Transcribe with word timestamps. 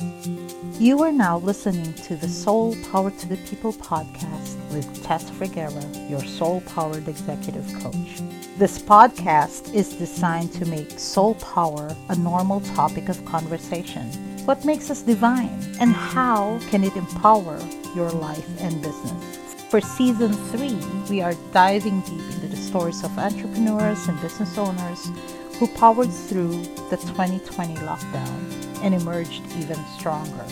You 0.00 1.02
are 1.02 1.10
now 1.10 1.38
listening 1.38 1.92
to 2.04 2.14
the 2.14 2.28
Soul 2.28 2.76
Power 2.92 3.10
to 3.10 3.28
the 3.28 3.36
People 3.48 3.72
podcast 3.72 4.54
with 4.72 5.02
Tess 5.02 5.28
Vergara, 5.30 5.84
your 6.08 6.22
soul 6.22 6.60
powered 6.60 7.08
executive 7.08 7.66
coach. 7.82 8.22
This 8.58 8.78
podcast 8.78 9.74
is 9.74 9.94
designed 9.94 10.52
to 10.52 10.66
make 10.66 11.00
soul 11.00 11.34
power 11.34 11.96
a 12.10 12.14
normal 12.14 12.60
topic 12.60 13.08
of 13.08 13.24
conversation. 13.24 14.06
What 14.44 14.64
makes 14.64 14.88
us 14.88 15.02
divine 15.02 15.58
and 15.80 15.92
how 15.92 16.60
can 16.70 16.84
it 16.84 16.94
empower 16.94 17.58
your 17.96 18.10
life 18.10 18.48
and 18.60 18.80
business? 18.80 19.56
For 19.68 19.80
season 19.80 20.32
three, 20.32 20.78
we 21.10 21.22
are 21.22 21.34
diving 21.52 22.02
deep 22.02 22.34
into 22.34 22.46
the 22.46 22.56
stories 22.56 23.02
of 23.02 23.18
entrepreneurs 23.18 24.06
and 24.06 24.20
business 24.20 24.56
owners 24.56 25.10
who 25.58 25.66
powered 25.66 26.12
through 26.12 26.62
the 26.88 26.98
2020 26.98 27.74
lockdown 27.74 28.57
and 28.82 28.94
emerged 28.94 29.42
even 29.58 29.76
stronger. 29.98 30.46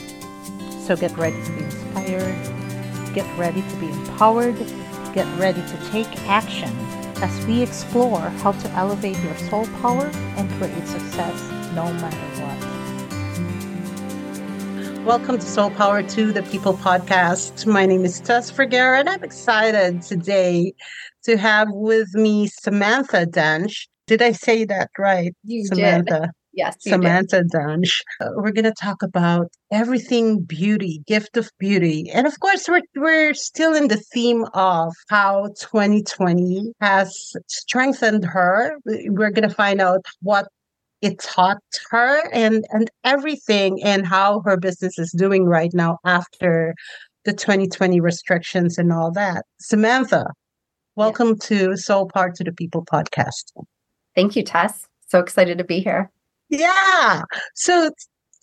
So 0.80 0.96
get 0.96 1.16
ready 1.16 1.42
to 1.42 1.52
be 1.52 1.64
inspired, 1.64 2.34
get 3.14 3.26
ready 3.38 3.62
to 3.62 3.76
be 3.76 3.88
empowered, 3.88 4.56
get 5.14 5.26
ready 5.38 5.60
to 5.60 5.90
take 5.90 6.06
action 6.28 6.70
as 7.22 7.46
we 7.46 7.62
explore 7.62 8.20
how 8.20 8.52
to 8.52 8.68
elevate 8.70 9.18
your 9.22 9.36
soul 9.36 9.66
power 9.80 10.10
and 10.36 10.50
create 10.52 10.86
success 10.86 11.42
no 11.74 11.92
matter 11.94 12.16
what. 12.42 12.76
Welcome 15.06 15.38
to 15.38 15.46
Soul 15.46 15.70
Power 15.70 16.02
to 16.02 16.32
the 16.32 16.42
People 16.42 16.74
podcast. 16.74 17.64
My 17.64 17.86
name 17.86 18.04
is 18.04 18.20
Tess 18.20 18.50
Vergara, 18.50 18.98
and 18.98 19.08
I'm 19.08 19.22
excited 19.22 20.02
today 20.02 20.74
to 21.22 21.36
have 21.36 21.68
with 21.70 22.12
me 22.14 22.48
Samantha 22.48 23.24
Dench. 23.24 23.86
Did 24.08 24.20
I 24.20 24.32
say 24.32 24.64
that 24.64 24.90
right? 24.98 25.32
You 25.44 25.64
Samantha. 25.66 26.20
did. 26.20 26.30
Yes, 26.56 26.76
Samantha 26.80 27.44
Dench. 27.44 28.00
Uh, 28.18 28.28
we're 28.36 28.50
going 28.50 28.64
to 28.64 28.72
talk 28.72 29.02
about 29.02 29.48
everything 29.70 30.40
beauty, 30.40 31.02
gift 31.06 31.36
of 31.36 31.50
beauty. 31.58 32.10
And 32.10 32.26
of 32.26 32.40
course, 32.40 32.66
we're, 32.66 32.80
we're 32.96 33.34
still 33.34 33.74
in 33.74 33.88
the 33.88 33.98
theme 33.98 34.46
of 34.54 34.94
how 35.10 35.48
2020 35.60 36.72
has 36.80 37.34
strengthened 37.46 38.24
her. 38.24 38.74
We're 38.86 39.32
going 39.32 39.46
to 39.46 39.54
find 39.54 39.82
out 39.82 40.00
what 40.22 40.48
it 41.02 41.18
taught 41.18 41.58
her 41.90 42.26
and, 42.32 42.64
and 42.70 42.90
everything 43.04 43.82
and 43.84 44.06
how 44.06 44.40
her 44.46 44.56
business 44.56 44.98
is 44.98 45.12
doing 45.12 45.44
right 45.44 45.74
now 45.74 45.98
after 46.06 46.74
the 47.26 47.34
2020 47.34 48.00
restrictions 48.00 48.78
and 48.78 48.94
all 48.94 49.12
that. 49.12 49.44
Samantha, 49.60 50.24
welcome 50.94 51.28
yeah. 51.28 51.46
to 51.48 51.76
Soul 51.76 52.08
Power 52.08 52.32
to 52.32 52.44
the 52.44 52.52
People 52.52 52.82
podcast. 52.82 53.52
Thank 54.14 54.36
you, 54.36 54.42
Tess. 54.42 54.86
So 55.06 55.20
excited 55.20 55.58
to 55.58 55.64
be 55.64 55.80
here. 55.80 56.10
Yeah. 56.48 57.22
So 57.54 57.90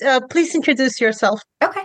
uh, 0.06 0.22
please 0.30 0.56
introduce 0.56 1.00
yourself. 1.00 1.42
Okay. 1.64 1.84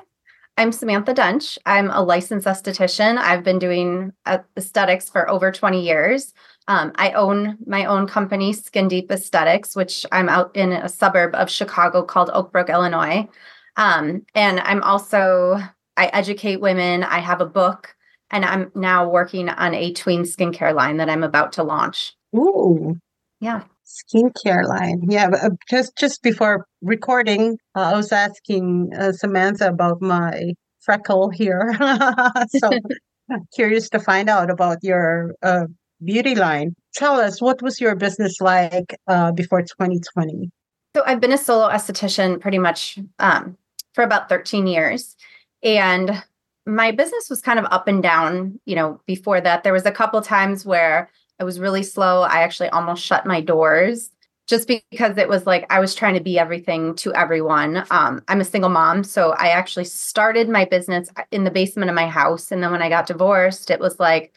I'm 0.57 0.73
Samantha 0.73 1.15
Dench. 1.15 1.57
I'm 1.67 1.89
a 1.91 2.03
licensed 2.03 2.47
esthetician. 2.47 3.17
I've 3.17 3.45
been 3.45 3.61
doing 3.61 4.13
aesthetics 4.57 5.09
for 5.09 5.31
over 5.31 5.53
20 5.53 5.81
years. 5.81 6.35
Um, 6.67 6.91
I 6.97 7.13
own 7.13 7.59
my 7.65 7.85
own 7.85 8.09
company, 8.09 8.53
Skin 8.53 8.89
Deep 8.89 9.11
Esthetics, 9.11 9.77
which 9.77 10.05
I'm 10.11 10.29
out 10.29 10.55
in 10.57 10.73
a 10.73 10.89
suburb 10.89 11.35
of 11.37 11.49
Chicago 11.49 12.03
called 12.03 12.31
Oak 12.33 12.51
Brook, 12.51 12.71
Illinois. 12.71 13.29
Um, 13.77 14.27
and 14.35 14.59
I'm 14.61 14.83
also, 14.83 15.61
I 15.97 16.07
educate 16.07 16.61
women. 16.61 17.05
I 17.05 17.21
have 17.21 17.41
a 17.41 17.47
book, 17.47 17.95
and 18.33 18.45
I'm 18.45 18.73
now 18.75 19.09
working 19.09 19.49
on 19.49 19.75
a 19.75 19.93
tween 19.93 20.25
skincare 20.25 20.75
line 20.75 20.97
that 20.97 21.09
I'm 21.09 21.23
about 21.23 21.53
to 21.53 21.63
launch. 21.63 22.17
Ooh. 22.35 22.99
Yeah 23.41 23.63
skincare 23.89 24.65
line. 24.65 25.03
Yeah, 25.09 25.31
uh, 25.43 25.51
just 25.69 25.97
just 25.97 26.23
before 26.23 26.67
recording, 26.83 27.59
uh, 27.75 27.93
I 27.93 27.97
was 27.97 28.13
asking 28.13 28.91
uh, 28.99 29.13
Samantha 29.13 29.69
about 29.69 30.01
my 30.03 30.55
freckle 30.81 31.31
here. 31.31 31.77
so 32.49 32.71
curious 33.55 33.89
to 33.91 33.99
find 33.99 34.29
out 34.29 34.51
about 34.51 34.79
your 34.83 35.35
uh, 35.43 35.67
beauty 36.05 36.35
line. 36.35 36.75
Tell 36.95 37.21
us 37.21 37.41
what 37.41 37.63
was 37.63 37.81
your 37.81 37.95
business 37.97 38.41
like 38.41 38.97
uh, 39.07 39.33
before 39.33 39.63
2020? 39.63 40.51
So 40.97 41.03
I've 41.07 41.21
been 41.21 41.33
a 41.33 41.39
solo 41.39 41.69
esthetician 41.69 42.41
pretty 42.41 42.59
much 42.59 42.99
um, 43.19 43.57
for 43.95 44.05
about 44.05 44.29
13 44.29 44.67
years, 44.67 45.17
and 45.63 46.23
my 46.67 46.91
business 46.91 47.31
was 47.31 47.41
kind 47.41 47.59
of 47.59 47.65
up 47.71 47.89
and 47.89 48.03
down. 48.03 48.61
You 48.67 48.77
know, 48.77 49.01
before 49.07 49.41
that, 49.41 49.65
there 49.65 49.73
was 49.73 49.87
a 49.87 49.93
couple 49.93 50.21
times 50.21 50.67
where 50.67 51.11
I 51.41 51.45
was 51.45 51.61
really 51.61 51.83
slow. 51.83 52.23
I 52.23 52.43
actually 52.43 52.69
almost 52.71 53.05
shut 53.05 53.27
my 53.27 53.41
doors 53.41 54.11
just 54.49 54.67
because 54.67 55.19
it 55.19 55.29
was 55.29 55.47
like 55.47 55.67
I 55.71 55.79
was 55.79 55.95
trying 55.95 56.15
to 56.15 56.23
be 56.23 56.39
everything 56.39 56.95
to 56.97 57.13
everyone. 57.15 57.85
Um, 57.91 58.23
I'm 58.29 58.41
a 58.41 58.47
single 58.47 58.71
mom, 58.71 59.05
so 59.05 59.33
I 59.33 59.49
actually 59.49 59.85
started 59.85 60.49
my 60.49 60.65
business 60.65 61.11
in 61.31 61.45
the 61.45 61.51
basement 61.51 61.91
of 61.91 61.95
my 61.95 62.07
house, 62.07 62.51
and 62.51 62.63
then 62.63 62.73
when 62.73 62.83
I 62.83 62.89
got 62.89 63.07
divorced, 63.07 63.71
it 63.71 63.79
was 63.79 64.01
like, 64.01 64.33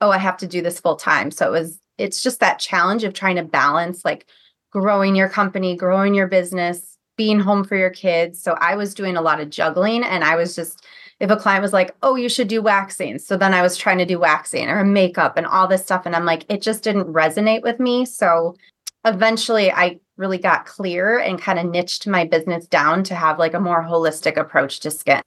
oh, 0.00 0.10
I 0.10 0.18
have 0.18 0.36
to 0.38 0.48
do 0.48 0.62
this 0.62 0.80
full 0.80 0.96
time. 0.96 1.30
So 1.30 1.46
it 1.46 1.52
was, 1.52 1.78
it's 1.96 2.22
just 2.22 2.40
that 2.40 2.58
challenge 2.58 3.04
of 3.04 3.14
trying 3.14 3.36
to 3.36 3.44
balance 3.44 4.04
like 4.04 4.26
growing 4.72 5.14
your 5.14 5.28
company, 5.28 5.76
growing 5.76 6.12
your 6.12 6.26
business, 6.26 6.98
being 7.16 7.38
home 7.38 7.62
for 7.62 7.76
your 7.76 7.90
kids. 7.90 8.42
So 8.42 8.56
I 8.58 8.74
was 8.74 8.94
doing 8.94 9.16
a 9.16 9.22
lot 9.22 9.40
of 9.40 9.48
juggling, 9.48 10.02
and 10.02 10.24
I 10.24 10.34
was 10.34 10.56
just 10.56 10.84
if 11.22 11.30
a 11.30 11.36
client 11.36 11.62
was 11.62 11.72
like, 11.72 11.94
oh, 12.02 12.16
you 12.16 12.28
should 12.28 12.48
do 12.48 12.60
waxing. 12.60 13.16
So 13.16 13.36
then 13.36 13.54
I 13.54 13.62
was 13.62 13.76
trying 13.76 13.98
to 13.98 14.04
do 14.04 14.18
waxing 14.18 14.68
or 14.68 14.84
makeup 14.84 15.36
and 15.36 15.46
all 15.46 15.68
this 15.68 15.84
stuff. 15.84 16.04
And 16.04 16.16
I'm 16.16 16.24
like, 16.24 16.44
it 16.48 16.60
just 16.60 16.82
didn't 16.82 17.12
resonate 17.12 17.62
with 17.62 17.78
me. 17.78 18.04
So 18.04 18.56
eventually 19.04 19.70
I 19.70 20.00
really 20.16 20.38
got 20.38 20.66
clear 20.66 21.20
and 21.20 21.40
kind 21.40 21.60
of 21.60 21.66
niched 21.66 22.08
my 22.08 22.24
business 22.24 22.66
down 22.66 23.04
to 23.04 23.14
have 23.14 23.38
like 23.38 23.54
a 23.54 23.60
more 23.60 23.84
holistic 23.84 24.36
approach 24.36 24.80
to 24.80 24.90
skin. 24.90 25.22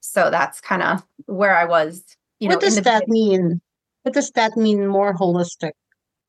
So 0.00 0.30
that's 0.30 0.60
kind 0.60 0.82
of 0.82 1.02
where 1.24 1.56
I 1.56 1.64
was. 1.64 2.04
You 2.38 2.50
what 2.50 2.56
know, 2.56 2.60
does 2.60 2.82
that 2.82 3.08
mean? 3.08 3.62
What 4.02 4.12
does 4.12 4.30
that 4.32 4.58
mean 4.58 4.86
more 4.86 5.14
holistic? 5.14 5.72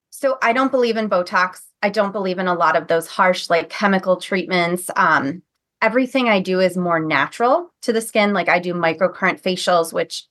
So 0.09 0.37
I 0.41 0.53
don't 0.53 0.71
believe 0.71 0.95
in 0.95 1.09
Botox. 1.09 1.63
I 1.83 1.89
don't 1.89 2.13
believe 2.13 2.39
in 2.39 2.47
a 2.47 2.55
lot 2.55 2.77
of 2.77 2.87
those 2.87 3.07
harsh 3.07 3.49
like 3.49 3.69
chemical 3.69 4.15
treatments. 4.15 4.89
Um, 4.95 5.43
everything 5.81 6.27
I 6.27 6.39
do 6.39 6.59
is 6.59 6.77
more 6.77 6.99
natural 6.99 7.71
to 7.83 7.93
the 7.93 8.01
skin. 8.01 8.33
Like 8.33 8.49
I 8.49 8.59
do 8.59 8.73
microcurrent 8.73 9.41
facials, 9.41 9.93
which 9.93 10.25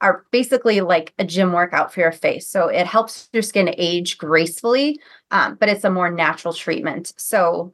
are 0.00 0.24
basically 0.30 0.80
like 0.80 1.14
a 1.18 1.24
gym 1.24 1.52
workout 1.52 1.92
for 1.92 2.00
your 2.00 2.12
face. 2.12 2.48
So 2.48 2.68
it 2.68 2.86
helps 2.86 3.28
your 3.32 3.42
skin 3.42 3.74
age 3.78 4.18
gracefully, 4.18 5.00
um, 5.30 5.56
but 5.58 5.68
it's 5.68 5.84
a 5.84 5.90
more 5.90 6.10
natural 6.10 6.52
treatment. 6.52 7.12
So 7.16 7.72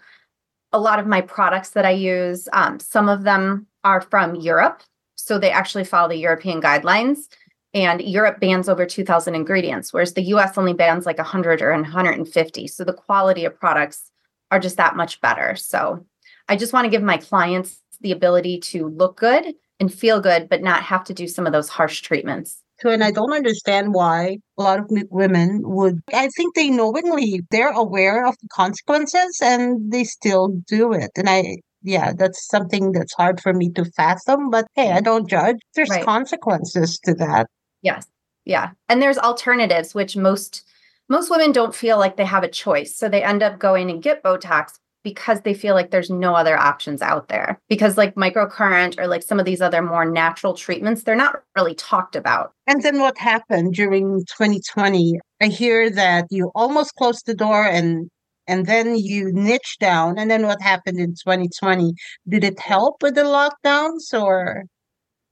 a 0.72 0.78
lot 0.78 0.98
of 0.98 1.06
my 1.06 1.20
products 1.20 1.70
that 1.70 1.84
I 1.84 1.90
use, 1.90 2.48
um, 2.52 2.78
some 2.78 3.08
of 3.08 3.24
them 3.24 3.66
are 3.82 4.00
from 4.00 4.36
Europe. 4.36 4.82
So 5.16 5.38
they 5.38 5.50
actually 5.50 5.84
follow 5.84 6.08
the 6.08 6.16
European 6.16 6.60
guidelines. 6.62 7.28
And 7.72 8.00
Europe 8.00 8.40
bans 8.40 8.68
over 8.68 8.84
2,000 8.84 9.34
ingredients, 9.34 9.92
whereas 9.92 10.14
the 10.14 10.22
US 10.34 10.58
only 10.58 10.72
bans 10.72 11.06
like 11.06 11.18
100 11.18 11.62
or 11.62 11.72
150. 11.72 12.66
So 12.66 12.82
the 12.82 12.92
quality 12.92 13.44
of 13.44 13.58
products 13.58 14.10
are 14.50 14.58
just 14.58 14.76
that 14.76 14.96
much 14.96 15.20
better. 15.20 15.54
So 15.54 16.04
I 16.50 16.56
just 16.56 16.72
want 16.72 16.84
to 16.84 16.90
give 16.90 17.02
my 17.02 17.16
clients 17.16 17.80
the 18.00 18.10
ability 18.10 18.58
to 18.58 18.88
look 18.88 19.16
good 19.16 19.54
and 19.78 19.92
feel 19.92 20.20
good, 20.20 20.48
but 20.48 20.62
not 20.62 20.82
have 20.82 21.04
to 21.04 21.14
do 21.14 21.28
some 21.28 21.46
of 21.46 21.52
those 21.52 21.68
harsh 21.68 22.02
treatments. 22.02 22.60
So, 22.80 22.90
and 22.90 23.04
I 23.04 23.12
don't 23.12 23.32
understand 23.32 23.94
why 23.94 24.38
a 24.58 24.62
lot 24.62 24.80
of 24.80 24.90
women 25.10 25.60
would, 25.64 26.00
I 26.12 26.28
think 26.36 26.56
they 26.56 26.70
knowingly, 26.70 27.42
they're 27.52 27.70
aware 27.70 28.26
of 28.26 28.34
the 28.42 28.48
consequences 28.48 29.38
and 29.40 29.92
they 29.92 30.02
still 30.02 30.48
do 30.66 30.92
it. 30.92 31.12
And 31.14 31.28
I, 31.28 31.58
yeah, 31.82 32.14
that's 32.18 32.48
something 32.48 32.90
that's 32.92 33.14
hard 33.14 33.40
for 33.40 33.52
me 33.52 33.70
to 33.74 33.84
fathom, 33.84 34.50
but 34.50 34.66
hey, 34.74 34.90
I 34.90 34.94
mm-hmm. 34.94 35.04
don't 35.04 35.30
judge. 35.30 35.58
There's 35.76 35.90
right. 35.90 36.04
consequences 36.04 36.98
to 37.04 37.14
that. 37.14 37.46
Yes. 37.82 38.08
Yeah. 38.44 38.70
And 38.88 39.00
there's 39.00 39.18
alternatives, 39.18 39.94
which 39.94 40.16
most, 40.16 40.64
most 41.08 41.30
women 41.30 41.52
don't 41.52 41.74
feel 41.74 41.96
like 41.98 42.16
they 42.16 42.24
have 42.24 42.42
a 42.42 42.48
choice. 42.48 42.96
So 42.96 43.08
they 43.08 43.22
end 43.22 43.42
up 43.42 43.60
going 43.60 43.88
and 43.88 44.02
get 44.02 44.24
Botox, 44.24 44.72
because 45.02 45.40
they 45.42 45.54
feel 45.54 45.74
like 45.74 45.90
there's 45.90 46.10
no 46.10 46.34
other 46.34 46.58
options 46.58 47.02
out 47.02 47.28
there. 47.28 47.60
Because 47.68 47.96
like 47.96 48.14
microcurrent 48.14 48.98
or 48.98 49.06
like 49.06 49.22
some 49.22 49.38
of 49.38 49.46
these 49.46 49.60
other 49.60 49.82
more 49.82 50.04
natural 50.04 50.54
treatments, 50.54 51.02
they're 51.02 51.16
not 51.16 51.42
really 51.56 51.74
talked 51.74 52.16
about. 52.16 52.52
And 52.66 52.82
then 52.82 53.00
what 53.00 53.16
happened 53.18 53.74
during 53.74 54.18
2020? 54.26 55.18
I 55.40 55.46
hear 55.46 55.90
that 55.90 56.26
you 56.30 56.50
almost 56.54 56.94
closed 56.96 57.26
the 57.26 57.34
door 57.34 57.64
and 57.64 58.10
and 58.46 58.66
then 58.66 58.96
you 58.96 59.30
niche 59.32 59.76
down. 59.78 60.18
And 60.18 60.28
then 60.28 60.44
what 60.44 60.60
happened 60.60 60.98
in 60.98 61.10
2020? 61.10 61.92
Did 62.28 62.42
it 62.42 62.58
help 62.58 63.00
with 63.00 63.14
the 63.14 63.22
lockdowns 63.22 64.12
or? 64.12 64.64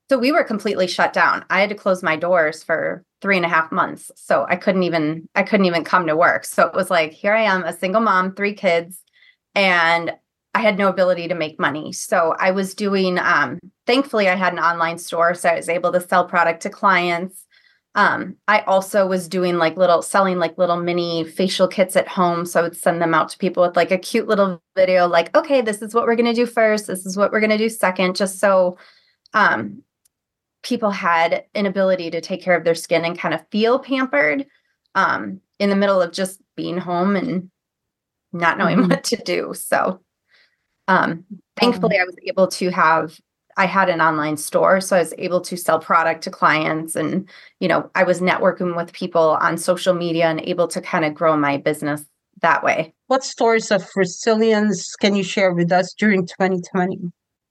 So 0.09 0.19
we 0.19 0.31
were 0.31 0.45
completely 0.45 0.87
shut 0.87 1.13
down. 1.13 1.45
I 1.51 1.61
had 1.61 1.69
to 1.71 1.75
close 1.75 2.03
my 2.03 2.17
doors 2.17 2.63
for 2.63 3.03
three 3.21 3.37
and 3.37 3.45
a 3.45 3.49
half 3.49 3.73
months. 3.73 4.13
So 4.15 4.47
I 4.49 4.55
couldn't 4.57 4.85
even 4.85 5.29
I 5.35 5.43
couldn't 5.43 5.67
even 5.67 5.85
come 5.85 6.07
to 6.07 6.17
work. 6.17 6.45
So 6.45 6.67
it 6.67 6.75
was 6.75 6.91
like, 6.91 7.13
here 7.13 7.35
I 7.35 7.43
am, 7.43 7.65
a 7.65 7.73
single 7.73 8.01
mom, 8.01 8.35
three 8.35 8.55
kids 8.55 9.03
and 9.59 10.15
I 10.55 10.61
had 10.61 10.79
no 10.79 10.89
ability 10.89 11.27
to 11.29 11.35
make 11.35 11.59
money. 11.59 11.93
So 11.93 12.35
I 12.39 12.53
was 12.53 12.75
doing, 12.75 13.19
um, 13.19 13.59
thankfully, 13.87 14.29
I 14.29 14.37
had 14.37 14.53
an 14.53 14.61
online 14.61 14.99
store. 14.99 15.35
So 15.35 15.49
I 15.49 15.57
was 15.57 15.69
able 15.69 15.91
to 15.93 16.01
sell 16.01 16.25
product 16.25 16.63
to 16.63 16.71
clients. 16.71 17.45
Um, 17.97 18.37
I 18.47 18.61
also 18.61 19.05
was 19.05 19.27
doing 19.27 19.57
like 19.57 19.77
little 19.77 20.01
selling 20.01 20.39
like 20.39 20.57
little 20.59 20.77
mini 20.77 21.25
facial 21.25 21.67
kits 21.67 21.97
at 21.97 22.07
home. 22.07 22.47
So 22.47 22.61
I 22.61 22.63
would 22.63 22.77
send 22.77 23.03
them 23.03 23.15
out 23.15 23.31
to 23.31 23.39
people 23.39 23.65
with 23.65 23.75
like 23.75 23.91
a 23.91 23.99
cute 23.99 24.29
little 24.29 24.63
video, 24.77 25.09
like, 25.09 25.37
okay, 25.37 25.61
this 25.61 25.83
is 25.83 25.93
what 25.93 26.07
we're 26.07 26.15
gonna 26.15 26.35
do 26.35 26.47
first, 26.47 26.87
this 26.87 27.05
is 27.05 27.17
what 27.17 27.33
we're 27.33 27.41
gonna 27.41 27.59
do 27.59 27.69
second, 27.69 28.15
just 28.15 28.39
so 28.39 28.79
um 29.35 29.83
people 30.63 30.91
had 30.91 31.45
an 31.55 31.67
ability 31.67 32.11
to 32.11 32.21
take 32.21 32.43
care 32.43 32.57
of 32.57 32.65
their 32.65 32.75
skin 32.75 33.05
and 33.05 33.19
kind 33.19 33.35
of 33.35 33.45
feel 33.51 33.79
pampered 33.79 34.47
um 34.95 35.41
in 35.59 35.69
the 35.71 35.77
middle 35.77 36.01
of 36.01 36.13
just 36.13 36.41
being 36.57 36.79
home 36.79 37.17
and 37.17 37.51
not 38.39 38.59
knowing 38.59 38.79
mm-hmm. 38.79 38.91
what 38.91 39.05
to 39.05 39.17
do. 39.17 39.53
So 39.55 40.01
um 40.87 41.25
thankfully 41.57 41.99
I 41.99 42.05
was 42.05 42.17
able 42.27 42.49
to 42.49 42.71
have 42.71 43.19
I 43.59 43.67
had 43.67 43.89
an 43.89 44.01
online 44.01 44.37
store, 44.37 44.81
so 44.81 44.97
I 44.97 45.01
was 45.01 45.13
able 45.19 45.41
to 45.41 45.57
sell 45.57 45.81
product 45.81 46.23
to 46.23 46.31
clients 46.31 46.95
and, 46.95 47.29
you 47.59 47.67
know, 47.67 47.91
I 47.97 48.05
was 48.05 48.21
networking 48.21 48.77
with 48.77 48.93
people 48.93 49.37
on 49.41 49.59
social 49.59 49.95
media 49.95 50.27
and 50.27 50.41
able 50.43 50.69
to 50.69 50.81
kind 50.81 51.05
of 51.05 51.13
grow 51.13 51.37
my 51.37 51.57
business 51.57 52.05
that 52.41 52.63
way. 52.63 52.95
What 53.09 53.25
stories 53.25 53.73
of 53.73 53.85
resilience 53.97 54.95
can 54.95 55.17
you 55.17 55.25
share 55.25 55.53
with 55.53 55.73
us 55.73 55.93
during 55.93 56.25
2020? 56.25 57.01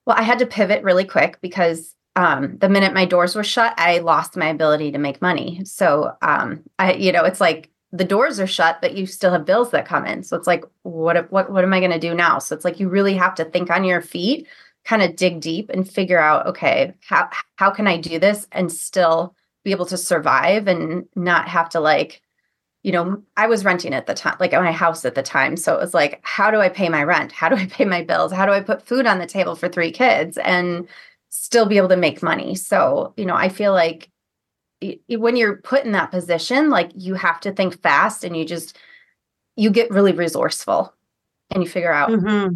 Well, 0.05 0.15
I 0.17 0.21
had 0.21 0.39
to 0.39 0.45
pivot 0.45 0.81
really 0.81 1.03
quick 1.03 1.39
because 1.41 1.93
um, 2.15 2.57
the 2.59 2.69
minute 2.69 2.93
my 2.93 3.03
doors 3.03 3.35
were 3.35 3.43
shut, 3.43 3.73
I 3.77 3.99
lost 3.99 4.37
my 4.37 4.47
ability 4.47 4.93
to 4.93 4.97
make 4.97 5.21
money. 5.21 5.61
So, 5.65 6.13
um, 6.21 6.63
I, 6.79 6.93
you 6.93 7.11
know, 7.11 7.25
it's 7.25 7.41
like 7.41 7.69
the 7.97 8.05
doors 8.05 8.39
are 8.39 8.47
shut, 8.47 8.79
but 8.81 8.95
you 8.95 9.05
still 9.05 9.31
have 9.31 9.45
bills 9.45 9.71
that 9.71 9.87
come 9.87 10.05
in. 10.05 10.23
So 10.23 10.37
it's 10.37 10.47
like, 10.47 10.63
what, 10.83 11.31
what, 11.31 11.51
what 11.51 11.63
am 11.63 11.73
I 11.73 11.79
going 11.79 11.91
to 11.91 11.99
do 11.99 12.13
now? 12.13 12.39
So 12.39 12.55
it's 12.55 12.65
like 12.65 12.79
you 12.79 12.89
really 12.89 13.15
have 13.15 13.35
to 13.35 13.45
think 13.45 13.69
on 13.69 13.83
your 13.83 14.01
feet 14.01 14.47
kind 14.87 15.01
of 15.01 15.17
dig 15.17 15.41
deep 15.41 15.69
and 15.69 15.89
figure 15.89 16.17
out 16.17 16.47
okay 16.47 16.93
how 17.01 17.29
how 17.57 17.69
can 17.69 17.87
i 17.87 17.97
do 17.97 18.17
this 18.17 18.47
and 18.53 18.71
still 18.71 19.35
be 19.65 19.71
able 19.71 19.85
to 19.85 19.97
survive 19.97 20.65
and 20.67 21.05
not 21.13 21.47
have 21.49 21.67
to 21.67 21.79
like 21.79 22.21
you 22.83 22.93
know 22.93 23.21
i 23.35 23.47
was 23.47 23.65
renting 23.65 23.93
at 23.93 24.07
the 24.07 24.13
time 24.13 24.37
like 24.39 24.53
at 24.53 24.63
my 24.63 24.71
house 24.71 25.03
at 25.03 25.13
the 25.13 25.21
time 25.21 25.57
so 25.57 25.75
it 25.75 25.81
was 25.81 25.93
like 25.93 26.21
how 26.23 26.49
do 26.49 26.61
i 26.61 26.69
pay 26.69 26.87
my 26.87 27.03
rent 27.03 27.33
how 27.33 27.49
do 27.49 27.57
i 27.57 27.65
pay 27.65 27.83
my 27.83 28.01
bills 28.01 28.31
how 28.31 28.45
do 28.45 28.53
i 28.53 28.61
put 28.61 28.87
food 28.87 29.05
on 29.05 29.19
the 29.19 29.25
table 29.25 29.55
for 29.55 29.67
three 29.67 29.91
kids 29.91 30.37
and 30.37 30.87
still 31.29 31.65
be 31.65 31.75
able 31.75 31.89
to 31.89 31.97
make 31.97 32.23
money 32.23 32.55
so 32.55 33.13
you 33.17 33.25
know 33.25 33.35
i 33.35 33.49
feel 33.49 33.73
like 33.73 34.09
when 35.09 35.35
you're 35.35 35.57
put 35.57 35.85
in 35.85 35.91
that 35.91 36.11
position 36.11 36.69
like 36.69 36.91
you 36.95 37.15
have 37.15 37.39
to 37.39 37.51
think 37.51 37.81
fast 37.81 38.23
and 38.23 38.37
you 38.37 38.45
just 38.45 38.77
you 39.55 39.71
get 39.71 39.89
really 39.89 40.11
resourceful 40.11 40.93
and 41.49 41.63
you 41.63 41.69
figure 41.69 41.91
out 41.91 42.09
mm-hmm 42.09 42.55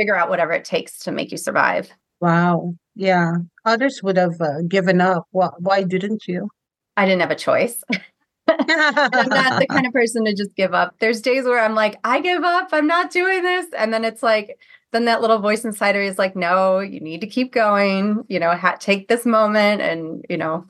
figure 0.00 0.16
out 0.16 0.30
whatever 0.30 0.52
it 0.52 0.64
takes 0.64 0.98
to 1.00 1.12
make 1.12 1.30
you 1.30 1.36
survive. 1.36 1.90
Wow. 2.22 2.74
Yeah. 2.94 3.34
Others 3.66 4.02
would 4.02 4.16
have 4.16 4.40
uh, 4.40 4.62
given 4.66 4.98
up. 4.98 5.26
Why, 5.30 5.50
why 5.58 5.82
didn't 5.82 6.26
you? 6.26 6.48
I 6.96 7.04
didn't 7.04 7.20
have 7.20 7.30
a 7.30 7.36
choice. 7.36 7.84
I'm 8.48 9.28
not 9.28 9.60
the 9.60 9.66
kind 9.68 9.86
of 9.86 9.92
person 10.00 10.24
to 10.24 10.34
just 10.34 10.56
give 10.56 10.72
up. 10.72 10.94
There's 11.00 11.20
days 11.20 11.44
where 11.44 11.60
I'm 11.60 11.74
like, 11.74 12.00
I 12.02 12.20
give 12.20 12.42
up. 12.42 12.70
I'm 12.72 12.86
not 12.86 13.10
doing 13.10 13.42
this. 13.42 13.66
And 13.76 13.92
then 13.92 14.06
it's 14.06 14.22
like, 14.22 14.58
then 14.92 15.04
that 15.04 15.20
little 15.20 15.38
voice 15.38 15.66
inside 15.66 15.96
of 15.96 16.00
me 16.00 16.08
is 16.08 16.18
like, 16.18 16.34
no, 16.34 16.78
you 16.78 17.00
need 17.00 17.20
to 17.20 17.26
keep 17.26 17.52
going. 17.52 18.24
You 18.28 18.40
know, 18.40 18.56
ha- 18.56 18.78
take 18.80 19.08
this 19.08 19.26
moment 19.26 19.82
and, 19.82 20.24
you 20.30 20.38
know, 20.38 20.66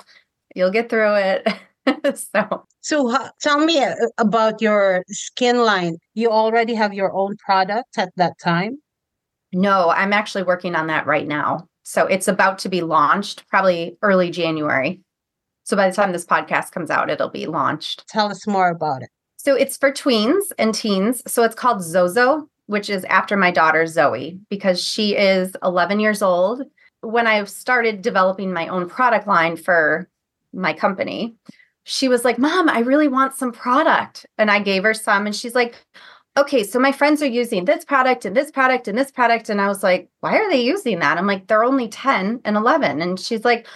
you'll 0.55 0.71
get 0.71 0.89
through 0.89 1.15
it. 1.15 1.49
so, 2.17 2.67
so 2.81 3.11
uh, 3.11 3.31
tell 3.41 3.59
me 3.65 3.83
uh, 3.83 3.95
about 4.19 4.61
your 4.61 5.05
skin 5.09 5.59
line. 5.65 5.97
You 6.15 6.31
already 6.31 6.75
have 6.75 6.95
your 6.95 7.13
own 7.13 7.37
product 7.39 7.99
at 7.99 8.11
that 8.17 8.39
time? 8.43 8.79
No, 9.53 9.91
I'm 9.91 10.13
actually 10.13 10.45
working 10.45 10.75
on 10.75 10.87
that 10.89 11.07
right 11.07 11.27
now. 11.27 11.67
So 11.83 12.07
it's 12.07 12.29
about 12.29 12.59
to 12.61 12.69
be 12.69 12.83
launched 12.83 13.49
probably 13.49 13.97
early 14.03 14.31
January. 14.31 15.01
So 15.65 15.77
by 15.77 15.89
the 15.89 15.95
time 15.95 16.13
this 16.13 16.27
podcast 16.27 16.73
comes 16.73 16.91
out, 16.91 17.11
it'll 17.11 17.31
be 17.31 17.47
launched. 17.47 18.07
Tell 18.09 18.31
us 18.31 18.47
more 18.47 18.71
about 18.71 19.03
it. 19.03 19.11
So 19.37 19.55
it's 19.55 19.77
for 19.77 19.91
tweens 19.91 20.53
and 20.59 20.75
teens. 20.75 21.23
So 21.27 21.43
it's 21.43 21.55
called 21.55 21.83
Zozo, 21.83 22.49
which 22.67 22.91
is 22.91 23.05
after 23.07 23.37
my 23.37 23.51
daughter 23.51 23.87
Zoe, 23.87 24.39
because 24.51 24.83
she 24.83 25.17
is 25.17 25.57
11 25.63 25.99
years 25.99 26.23
old. 26.23 26.63
When 27.01 27.27
I 27.27 27.43
started 27.45 28.03
developing 28.03 28.53
my 28.53 28.69
own 28.69 28.89
product 28.89 29.27
line 29.27 29.57
for 29.57 30.09
my 30.53 30.73
company, 30.73 31.37
she 31.85 32.09
was 32.09 32.25
like, 32.25 32.39
Mom, 32.39 32.69
I 32.69 32.81
really 32.81 33.09
want 33.09 33.35
some 33.35 33.53
product. 33.53 34.27
And 34.39 34.51
I 34.51 34.61
gave 34.61 34.83
her 34.83 34.95
some, 34.95 35.27
and 35.27 35.35
she's 35.35 35.55
like, 35.55 35.85
okay, 36.37 36.63
so 36.63 36.79
my 36.79 36.93
friends 36.93 37.23
are 37.23 37.27
using 37.27 37.65
this 37.65 37.85
product 37.85 38.25
and 38.25 38.37
this 38.37 38.51
product 38.51 38.89
and 38.89 38.97
this 38.97 39.11
product. 39.11 39.49
And 39.49 39.61
I 39.61 39.69
was 39.69 39.83
like, 39.83 40.09
why 40.21 40.37
are 40.37 40.51
they 40.51 40.63
using 40.63 41.01
that? 41.01 41.19
I'm 41.19 41.27
like, 41.27 41.47
they're 41.47 41.65
only 41.65 41.89
10 41.89 42.41
and 42.45 42.57
11. 42.57 43.03
And 43.03 43.19
she's 43.19 43.45
like, 43.45 43.67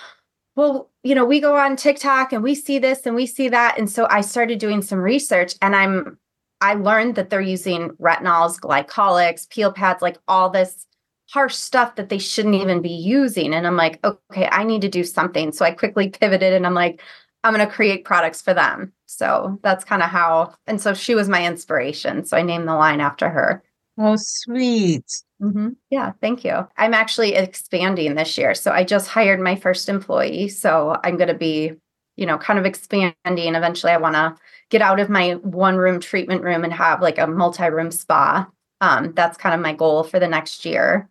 well, 0.56 0.90
you 1.02 1.14
know, 1.14 1.24
we 1.24 1.40
go 1.40 1.56
on 1.56 1.76
TikTok 1.76 2.32
and 2.32 2.42
we 2.42 2.54
see 2.54 2.78
this 2.78 3.06
and 3.06 3.16
we 3.16 3.26
see 3.26 3.48
that. 3.48 3.76
And 3.78 3.90
so 3.90 4.06
I 4.08 4.20
started 4.20 4.60
doing 4.60 4.82
some 4.82 5.00
research 5.00 5.54
and 5.60 5.74
I'm, 5.74 6.18
I 6.60 6.74
learned 6.74 7.16
that 7.16 7.28
they're 7.28 7.40
using 7.40 7.90
retinols, 8.00 8.60
glycolics, 8.60 9.48
peel 9.48 9.72
pads, 9.72 10.00
like 10.00 10.18
all 10.28 10.48
this 10.48 10.86
harsh 11.30 11.54
stuff 11.54 11.96
that 11.96 12.08
they 12.08 12.18
shouldn't 12.18 12.54
even 12.54 12.82
be 12.82 12.90
using. 12.90 13.54
And 13.54 13.66
I'm 13.66 13.76
like, 13.76 14.04
okay, 14.04 14.48
I 14.50 14.64
need 14.64 14.82
to 14.82 14.88
do 14.88 15.04
something. 15.04 15.52
So 15.52 15.64
I 15.64 15.70
quickly 15.70 16.10
pivoted 16.10 16.52
and 16.52 16.66
I'm 16.66 16.74
like, 16.74 17.02
I'm 17.42 17.54
going 17.54 17.66
to 17.66 17.72
create 17.72 18.04
products 18.04 18.40
for 18.40 18.54
them. 18.54 18.92
So 19.06 19.58
that's 19.62 19.84
kind 19.84 20.02
of 20.02 20.08
how. 20.08 20.54
And 20.66 20.80
so 20.80 20.94
she 20.94 21.14
was 21.14 21.28
my 21.28 21.46
inspiration. 21.46 22.24
So 22.24 22.36
I 22.36 22.42
named 22.42 22.66
the 22.66 22.74
line 22.74 23.00
after 23.00 23.28
her. 23.28 23.62
Oh, 23.98 24.16
sweet. 24.16 25.04
Mm-hmm. 25.40 25.70
Yeah, 25.90 26.12
thank 26.20 26.44
you. 26.44 26.66
I'm 26.76 26.94
actually 26.94 27.34
expanding 27.34 28.14
this 28.14 28.36
year. 28.36 28.54
So 28.54 28.72
I 28.72 28.82
just 28.82 29.08
hired 29.08 29.40
my 29.40 29.56
first 29.56 29.88
employee. 29.88 30.48
So 30.48 30.98
I'm 31.04 31.16
going 31.16 31.28
to 31.28 31.34
be, 31.34 31.72
you 32.16 32.26
know, 32.26 32.38
kind 32.38 32.58
of 32.58 32.64
expanding. 32.64 33.14
Eventually, 33.26 33.92
I 33.92 33.98
want 33.98 34.14
to 34.14 34.36
get 34.70 34.82
out 34.82 34.98
of 34.98 35.10
my 35.10 35.32
one 35.32 35.76
room 35.76 36.00
treatment 36.00 36.42
room 36.42 36.64
and 36.64 36.72
have 36.72 37.02
like 37.02 37.18
a 37.18 37.26
multi 37.26 37.68
room 37.68 37.90
spa. 37.90 38.48
Um, 38.80 39.12
that's 39.12 39.36
kind 39.36 39.54
of 39.54 39.60
my 39.60 39.74
goal 39.74 40.02
for 40.02 40.18
the 40.18 40.28
next 40.28 40.64
year. 40.64 41.08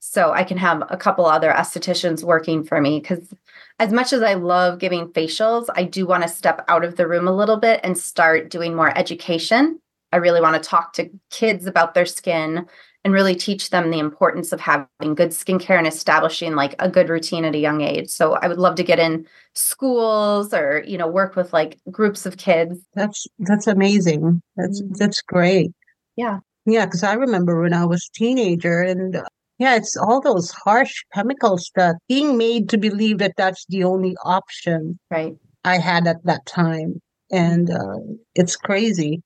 So 0.00 0.32
I 0.32 0.44
can 0.44 0.58
have 0.58 0.82
a 0.90 0.96
couple 0.96 1.26
other 1.26 1.50
estheticians 1.50 2.22
working 2.22 2.64
for 2.64 2.80
me 2.80 3.00
because 3.00 3.34
as 3.78 3.92
much 3.92 4.12
as 4.12 4.22
I 4.22 4.34
love 4.34 4.78
giving 4.78 5.08
facials, 5.08 5.66
I 5.74 5.84
do 5.84 6.06
want 6.06 6.22
to 6.22 6.28
step 6.28 6.64
out 6.68 6.84
of 6.84 6.96
the 6.96 7.06
room 7.06 7.28
a 7.28 7.34
little 7.34 7.56
bit 7.56 7.80
and 7.82 7.96
start 7.96 8.50
doing 8.50 8.74
more 8.74 8.96
education. 8.96 9.80
I 10.12 10.16
really 10.16 10.40
want 10.40 10.60
to 10.60 10.68
talk 10.68 10.94
to 10.94 11.10
kids 11.30 11.66
about 11.66 11.94
their 11.94 12.06
skin 12.06 12.66
and 13.04 13.14
really 13.14 13.34
teach 13.34 13.70
them 13.70 13.90
the 13.90 13.98
importance 13.98 14.52
of 14.52 14.60
having 14.60 15.14
good 15.14 15.30
skincare 15.30 15.78
and 15.78 15.86
establishing 15.86 16.54
like 16.54 16.74
a 16.78 16.88
good 16.88 17.08
routine 17.08 17.44
at 17.44 17.54
a 17.54 17.58
young 17.58 17.80
age. 17.80 18.08
So 18.08 18.34
I 18.34 18.48
would 18.48 18.58
love 18.58 18.74
to 18.76 18.82
get 18.82 18.98
in 18.98 19.26
schools 19.54 20.52
or, 20.52 20.82
you 20.86 20.98
know, 20.98 21.06
work 21.06 21.36
with 21.36 21.52
like 21.52 21.78
groups 21.90 22.26
of 22.26 22.36
kids. 22.36 22.78
That's 22.94 23.26
that's 23.38 23.66
amazing. 23.66 24.42
That's 24.56 24.82
mm-hmm. 24.82 24.94
that's 24.94 25.22
great. 25.22 25.70
Yeah. 26.16 26.40
Yeah, 26.66 26.84
because 26.84 27.02
I 27.02 27.14
remember 27.14 27.62
when 27.62 27.72
I 27.72 27.86
was 27.86 28.06
a 28.06 28.18
teenager 28.18 28.82
and 28.82 29.22
yeah, 29.58 29.76
it's 29.76 29.96
all 29.96 30.20
those 30.20 30.50
harsh 30.50 31.02
chemicals 31.12 31.70
that 31.74 31.96
being 32.08 32.36
made 32.36 32.68
to 32.70 32.78
believe 32.78 33.18
that 33.18 33.34
that's 33.36 33.64
the 33.68 33.84
only 33.84 34.16
option 34.24 34.98
right 35.10 35.36
I 35.64 35.78
had 35.78 36.06
at 36.06 36.24
that 36.24 36.46
time. 36.46 37.00
And 37.30 37.70
uh, 37.70 37.98
it's 38.34 38.56
crazy. 38.56 39.22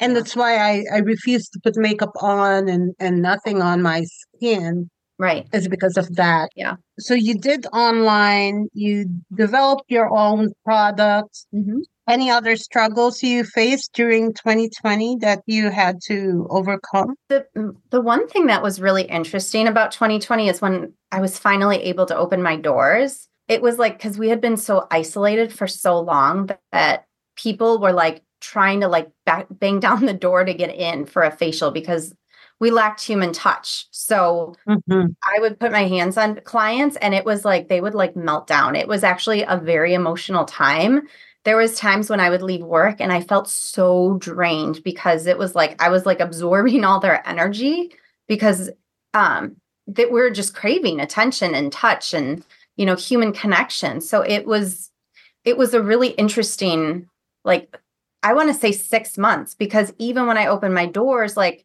And 0.00 0.14
that's 0.14 0.36
why 0.36 0.56
I, 0.56 0.84
I 0.94 0.98
refuse 0.98 1.48
to 1.48 1.60
put 1.62 1.76
makeup 1.76 2.12
on 2.20 2.68
and, 2.68 2.94
and 3.00 3.20
nothing 3.20 3.60
on 3.60 3.82
my 3.82 4.04
skin. 4.04 4.88
Right. 5.18 5.48
Is 5.52 5.66
because 5.66 5.96
of 5.96 6.14
that. 6.14 6.50
Yeah. 6.54 6.76
So 7.00 7.14
you 7.14 7.34
did 7.34 7.66
online, 7.72 8.68
you 8.72 9.06
developed 9.34 9.84
your 9.88 10.08
own 10.16 10.52
product. 10.64 11.44
Mm-hmm. 11.52 11.80
Any 12.08 12.30
other 12.30 12.56
struggles 12.56 13.22
you 13.22 13.44
faced 13.44 13.92
during 13.92 14.32
2020 14.32 15.16
that 15.20 15.42
you 15.46 15.70
had 15.70 15.98
to 16.06 16.46
overcome? 16.50 17.16
The 17.28 17.46
the 17.90 18.00
one 18.00 18.28
thing 18.28 18.46
that 18.46 18.62
was 18.62 18.80
really 18.80 19.02
interesting 19.02 19.66
about 19.66 19.90
2020 19.90 20.48
is 20.48 20.62
when 20.62 20.94
I 21.10 21.20
was 21.20 21.38
finally 21.38 21.82
able 21.82 22.06
to 22.06 22.16
open 22.16 22.40
my 22.42 22.56
doors. 22.56 23.28
It 23.48 23.60
was 23.60 23.78
like 23.78 23.98
cuz 23.98 24.18
we 24.18 24.28
had 24.28 24.40
been 24.40 24.56
so 24.56 24.86
isolated 24.90 25.52
for 25.52 25.66
so 25.66 25.98
long 25.98 26.46
that, 26.46 26.60
that 26.70 27.04
people 27.36 27.80
were 27.80 27.92
like 27.92 28.22
trying 28.40 28.80
to 28.80 28.88
like 28.88 29.10
back, 29.26 29.46
bang 29.50 29.80
down 29.80 30.06
the 30.06 30.14
door 30.14 30.44
to 30.44 30.54
get 30.54 30.74
in 30.74 31.04
for 31.06 31.22
a 31.22 31.30
facial 31.30 31.72
because 31.72 32.14
we 32.60 32.70
lacked 32.70 33.02
human 33.02 33.32
touch. 33.32 33.86
So 33.90 34.56
mm-hmm. 34.68 35.06
I 35.22 35.38
would 35.40 35.60
put 35.60 35.72
my 35.72 35.84
hands 35.84 36.16
on 36.16 36.40
clients 36.40 36.96
and 36.96 37.14
it 37.14 37.24
was 37.24 37.44
like 37.44 37.68
they 37.68 37.80
would 37.80 37.94
like 37.94 38.16
melt 38.16 38.46
down. 38.46 38.74
It 38.74 38.88
was 38.88 39.04
actually 39.04 39.42
a 39.42 39.56
very 39.56 39.94
emotional 39.94 40.44
time 40.44 41.06
there 41.48 41.56
was 41.56 41.76
times 41.76 42.10
when 42.10 42.20
I 42.20 42.28
would 42.28 42.42
leave 42.42 42.62
work 42.62 43.00
and 43.00 43.10
I 43.10 43.22
felt 43.22 43.48
so 43.48 44.18
drained 44.18 44.82
because 44.84 45.26
it 45.26 45.38
was 45.38 45.54
like 45.54 45.80
I 45.82 45.88
was 45.88 46.04
like 46.04 46.20
absorbing 46.20 46.84
all 46.84 47.00
their 47.00 47.26
energy 47.26 47.92
because 48.26 48.70
um 49.14 49.56
that 49.86 50.12
we 50.12 50.20
are 50.20 50.30
just 50.30 50.54
craving 50.54 51.00
attention 51.00 51.54
and 51.54 51.72
touch 51.72 52.12
and 52.12 52.44
you 52.76 52.84
know 52.84 52.96
human 52.96 53.32
connection. 53.32 54.02
So 54.02 54.20
it 54.20 54.46
was 54.46 54.90
it 55.44 55.56
was 55.56 55.72
a 55.72 55.82
really 55.82 56.08
interesting 56.08 57.08
like 57.44 57.78
I 58.22 58.34
want 58.34 58.48
to 58.48 58.54
say 58.54 58.72
6 58.72 59.16
months 59.16 59.54
because 59.54 59.94
even 59.98 60.26
when 60.26 60.36
I 60.36 60.48
opened 60.48 60.74
my 60.74 60.84
doors 60.84 61.34
like 61.34 61.64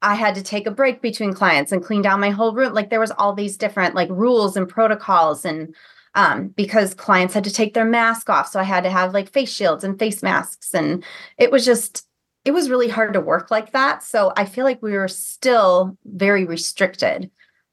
I 0.00 0.14
had 0.14 0.34
to 0.36 0.42
take 0.42 0.66
a 0.66 0.72
break 0.72 1.02
between 1.02 1.32
clients 1.32 1.72
and 1.72 1.84
clean 1.84 2.02
down 2.02 2.20
my 2.20 2.30
whole 2.30 2.54
room 2.54 2.72
like 2.72 2.90
there 2.90 3.00
was 3.00 3.10
all 3.12 3.32
these 3.32 3.56
different 3.56 3.94
like 3.94 4.08
rules 4.10 4.56
and 4.56 4.68
protocols 4.68 5.44
and 5.44 5.74
um, 6.14 6.48
because 6.48 6.94
clients 6.94 7.34
had 7.34 7.44
to 7.44 7.52
take 7.52 7.74
their 7.74 7.84
mask 7.84 8.28
off. 8.28 8.48
So 8.48 8.58
I 8.58 8.64
had 8.64 8.82
to 8.84 8.90
have 8.90 9.14
like 9.14 9.32
face 9.32 9.52
shields 9.52 9.84
and 9.84 9.98
face 9.98 10.22
masks. 10.22 10.74
And 10.74 11.04
it 11.36 11.50
was 11.50 11.64
just, 11.64 12.06
it 12.44 12.50
was 12.50 12.70
really 12.70 12.88
hard 12.88 13.12
to 13.12 13.20
work 13.20 13.50
like 13.50 13.72
that. 13.72 14.02
So 14.02 14.32
I 14.36 14.44
feel 14.44 14.64
like 14.64 14.82
we 14.82 14.94
were 14.94 15.08
still 15.08 15.96
very 16.04 16.44
restricted. 16.44 17.30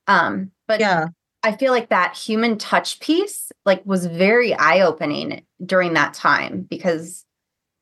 Um, 0.07 0.51
but 0.67 0.79
yeah. 0.79 1.07
I 1.41 1.55
feel 1.55 1.71
like 1.71 1.89
that 1.89 2.15
human 2.15 2.57
touch 2.57 2.99
piece 2.99 3.51
like 3.65 3.85
was 3.85 4.05
very 4.05 4.53
eye-opening 4.53 5.43
during 5.63 5.93
that 5.93 6.13
time 6.13 6.61
because 6.61 7.23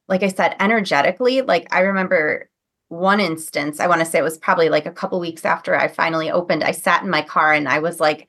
like 0.08 0.22
I 0.22 0.28
said 0.28 0.56
energetically 0.60 1.42
like 1.42 1.74
I 1.74 1.80
remember 1.82 2.50
one 2.90 3.20
instance 3.20 3.80
I 3.80 3.88
want 3.88 4.02
to 4.02 4.06
say 4.06 4.20
it 4.20 4.24
was 4.24 4.38
probably 4.38 4.70
like 4.70 4.86
a 4.86 4.92
couple 4.92 5.20
weeks 5.20 5.46
after 5.46 5.75
I 5.75 5.88
finally 5.88 6.30
opened 6.30 6.63
I 6.63 6.72
sat 6.72 7.04
in 7.04 7.10
my 7.10 7.22
car 7.22 7.54
and 7.54 7.68
I 7.68 7.80
was 7.80 8.00
like 8.00 8.28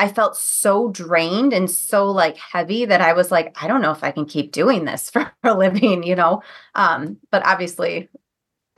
I 0.00 0.08
felt 0.08 0.34
so 0.34 0.88
drained 0.88 1.52
and 1.52 1.70
so 1.70 2.10
like 2.10 2.38
heavy 2.38 2.86
that 2.86 3.02
I 3.02 3.12
was 3.12 3.30
like, 3.30 3.54
I 3.62 3.68
don't 3.68 3.82
know 3.82 3.90
if 3.90 4.02
I 4.02 4.12
can 4.12 4.24
keep 4.24 4.50
doing 4.50 4.86
this 4.86 5.10
for 5.12 5.30
a 5.44 5.54
living, 5.54 6.02
you 6.02 6.16
know. 6.16 6.42
Um, 6.74 7.18
but 7.30 7.44
obviously 7.44 8.08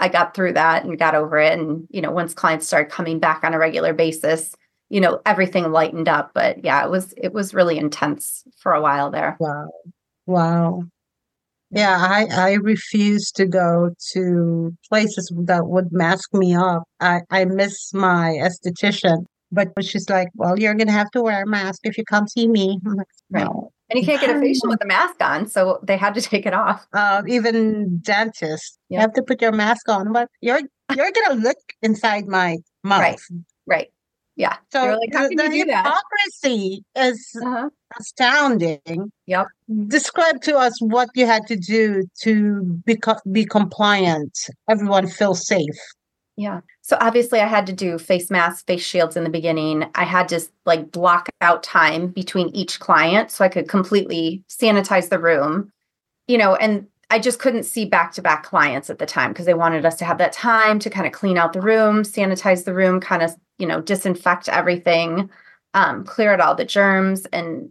I 0.00 0.08
got 0.08 0.34
through 0.34 0.54
that 0.54 0.84
and 0.84 0.98
got 0.98 1.14
over 1.14 1.38
it. 1.38 1.56
And, 1.56 1.86
you 1.90 2.00
know, 2.00 2.10
once 2.10 2.34
clients 2.34 2.66
started 2.66 2.90
coming 2.90 3.20
back 3.20 3.44
on 3.44 3.54
a 3.54 3.58
regular 3.58 3.94
basis, 3.94 4.56
you 4.90 5.00
know, 5.00 5.20
everything 5.24 5.70
lightened 5.70 6.08
up. 6.08 6.32
But 6.34 6.64
yeah, 6.64 6.84
it 6.84 6.90
was 6.90 7.14
it 7.16 7.32
was 7.32 7.54
really 7.54 7.78
intense 7.78 8.42
for 8.58 8.72
a 8.72 8.82
while 8.82 9.12
there. 9.12 9.36
Wow. 9.38 9.70
Wow. 10.26 10.82
Yeah, 11.72 11.96
I, 11.98 12.26
I 12.30 12.52
refuse 12.54 13.30
to 13.32 13.46
go 13.46 13.94
to 14.12 14.76
places 14.88 15.32
that 15.44 15.66
would 15.66 15.90
mask 15.90 16.34
me 16.34 16.54
up. 16.54 16.84
I, 17.00 17.20
I 17.30 17.46
miss 17.46 17.94
my 17.94 18.38
esthetician 18.40 19.24
but 19.52 19.68
she's 19.84 20.08
like, 20.08 20.28
well, 20.34 20.58
you're 20.58 20.74
going 20.74 20.86
to 20.86 20.92
have 20.92 21.10
to 21.10 21.22
wear 21.22 21.42
a 21.42 21.46
mask 21.46 21.80
if 21.84 21.98
you 21.98 22.04
come 22.04 22.26
see 22.26 22.48
me. 22.48 22.78
Like, 22.84 23.06
right. 23.30 23.46
And 23.90 24.00
you 24.00 24.04
can't 24.04 24.20
get 24.20 24.34
a 24.34 24.40
facial 24.40 24.70
with 24.70 24.82
a 24.82 24.86
mask 24.86 25.16
on. 25.20 25.46
So 25.46 25.78
they 25.82 25.98
had 25.98 26.14
to 26.14 26.20
take 26.22 26.46
it 26.46 26.54
off. 26.54 26.86
Uh, 26.92 27.22
even 27.28 27.98
dentists, 27.98 28.78
yep. 28.88 28.98
you 28.98 29.00
have 29.00 29.12
to 29.12 29.22
put 29.22 29.42
your 29.42 29.52
mask 29.52 29.88
on, 29.88 30.12
but 30.12 30.28
you're 30.40 30.60
you're 30.96 31.12
going 31.12 31.36
to 31.36 31.42
look 31.42 31.58
inside 31.82 32.26
my 32.26 32.56
mouth. 32.82 33.00
Right. 33.00 33.20
Right. 33.66 33.88
Yeah. 34.36 34.56
So 34.72 34.98
like, 34.98 35.12
the, 35.12 35.34
the 35.36 35.50
hypocrisy 35.50 36.84
is 36.96 37.36
uh-huh. 37.44 37.68
astounding. 37.98 39.12
Yep. 39.26 39.46
Describe 39.88 40.40
to 40.42 40.56
us 40.56 40.80
what 40.80 41.10
you 41.14 41.26
had 41.26 41.46
to 41.48 41.56
do 41.56 42.04
to 42.22 42.62
be, 42.86 42.98
be 43.30 43.44
compliant. 43.44 44.38
Everyone 44.68 45.06
feels 45.06 45.46
safe. 45.46 45.76
Yeah. 46.36 46.60
So 46.80 46.96
obviously 47.00 47.40
I 47.40 47.46
had 47.46 47.66
to 47.66 47.72
do 47.74 47.98
face 47.98 48.30
masks, 48.30 48.62
face 48.62 48.82
shields 48.82 49.16
in 49.16 49.24
the 49.24 49.30
beginning. 49.30 49.84
I 49.94 50.04
had 50.04 50.28
to 50.30 50.40
like 50.64 50.90
block 50.90 51.28
out 51.42 51.62
time 51.62 52.08
between 52.08 52.48
each 52.56 52.80
client 52.80 53.30
so 53.30 53.44
I 53.44 53.48
could 53.48 53.68
completely 53.68 54.42
sanitize 54.48 55.10
the 55.10 55.18
room. 55.18 55.70
You 56.26 56.38
know, 56.38 56.54
and 56.54 56.86
I 57.10 57.18
just 57.18 57.38
couldn't 57.38 57.64
see 57.64 57.84
back 57.84 58.12
to 58.12 58.22
back 58.22 58.42
clients 58.42 58.88
at 58.88 58.98
the 58.98 59.04
time 59.04 59.32
because 59.32 59.44
they 59.44 59.52
wanted 59.52 59.84
us 59.84 59.96
to 59.96 60.06
have 60.06 60.16
that 60.16 60.32
time 60.32 60.78
to 60.78 60.88
kind 60.88 61.06
of 61.06 61.12
clean 61.12 61.36
out 61.36 61.52
the 61.52 61.60
room, 61.60 62.04
sanitize 62.04 62.64
the 62.64 62.72
room, 62.72 63.00
kind 63.00 63.22
of, 63.22 63.34
you 63.62 63.68
know, 63.68 63.80
disinfect 63.80 64.48
everything, 64.48 65.30
um, 65.72 66.04
clear 66.04 66.32
out 66.32 66.40
all 66.40 66.56
the 66.56 66.64
germs. 66.64 67.26
And 67.26 67.70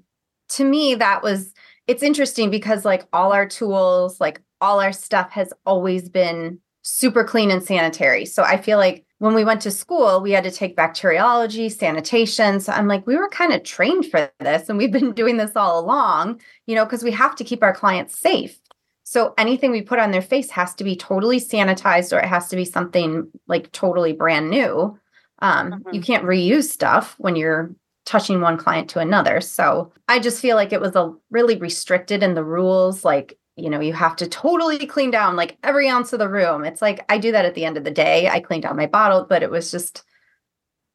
to 0.52 0.64
me, 0.64 0.96
that 0.96 1.22
was, 1.22 1.54
it's 1.86 2.02
interesting 2.02 2.50
because 2.50 2.86
like 2.86 3.06
all 3.12 3.34
our 3.34 3.46
tools, 3.46 4.22
like 4.22 4.42
all 4.62 4.80
our 4.80 4.94
stuff 4.94 5.32
has 5.32 5.52
always 5.66 6.08
been 6.08 6.60
super 6.82 7.26
clean 7.26 7.52
and 7.52 7.62
sanitary. 7.62 8.26
So 8.26 8.42
I 8.42 8.56
feel 8.56 8.78
like 8.78 9.06
when 9.18 9.34
we 9.34 9.44
went 9.44 9.60
to 9.64 9.72
school, 9.72 10.22
we 10.22 10.32
had 10.32 10.46
to 10.46 10.50
take 10.50 10.78
bacteriology, 10.78 11.68
sanitation. 11.68 12.62
So 12.62 12.72
I'm 12.72 12.88
like, 12.88 13.06
we 13.06 13.18
were 13.18 13.28
kind 13.28 13.52
of 13.52 13.64
trained 13.64 14.06
for 14.06 14.32
this 14.40 14.70
and 14.70 14.78
we've 14.78 14.94
been 14.94 15.12
doing 15.22 15.36
this 15.36 15.58
all 15.58 15.78
along, 15.78 16.40
you 16.68 16.76
know, 16.76 16.86
because 16.86 17.04
we 17.04 17.12
have 17.12 17.36
to 17.36 17.44
keep 17.44 17.62
our 17.64 17.76
clients 17.76 18.18
safe. 18.18 18.58
So 19.04 19.34
anything 19.38 19.72
we 19.72 19.82
put 19.82 20.00
on 20.00 20.12
their 20.12 20.22
face 20.22 20.50
has 20.52 20.74
to 20.76 20.86
be 20.86 20.96
totally 20.96 21.42
sanitized 21.42 22.16
or 22.16 22.22
it 22.22 22.30
has 22.30 22.48
to 22.48 22.56
be 22.56 22.64
something 22.64 23.30
like 23.46 23.70
totally 23.74 24.14
brand 24.14 24.50
new. 24.50 24.98
Um, 25.42 25.72
mm-hmm. 25.72 25.94
You 25.94 26.02
can't 26.02 26.24
reuse 26.24 26.70
stuff 26.70 27.16
when 27.18 27.36
you're 27.36 27.72
touching 28.06 28.42
one 28.42 28.58
client 28.58 28.90
to 28.90 29.00
another. 29.00 29.42
So 29.42 29.92
I 30.08 30.20
just 30.20 30.42
feel 30.42 30.56
like 30.56 30.74
it 30.74 30.82
was 30.82 30.96
a 30.96 31.14
really 31.30 31.58
restricted 31.58 32.24
in 32.24 32.34
the 32.34 32.44
rules. 32.44 33.06
Like 33.06 33.38
you 33.62 33.70
know, 33.70 33.80
you 33.80 33.94
have 33.94 34.16
to 34.18 34.28
totally 34.28 34.86
clean 34.86 35.12
down 35.12 35.36
like 35.36 35.58
every 35.64 35.88
ounce 35.88 36.14
of 36.14 36.20
the 36.20 36.30
room. 36.30 36.64
It's 36.64 36.82
like 36.82 37.06
I 37.10 37.18
do 37.18 37.32
that 37.32 37.46
at 37.46 37.54
the 37.54 37.66
end 37.66 37.78
of 37.78 37.84
the 37.84 37.92
day. 37.92 38.28
I 38.30 38.40
clean 38.40 38.62
down 38.62 38.76
my 38.76 38.88
bottle, 38.88 39.26
but 39.28 39.44
it 39.44 39.52
was 39.52 39.72
just, 39.72 40.04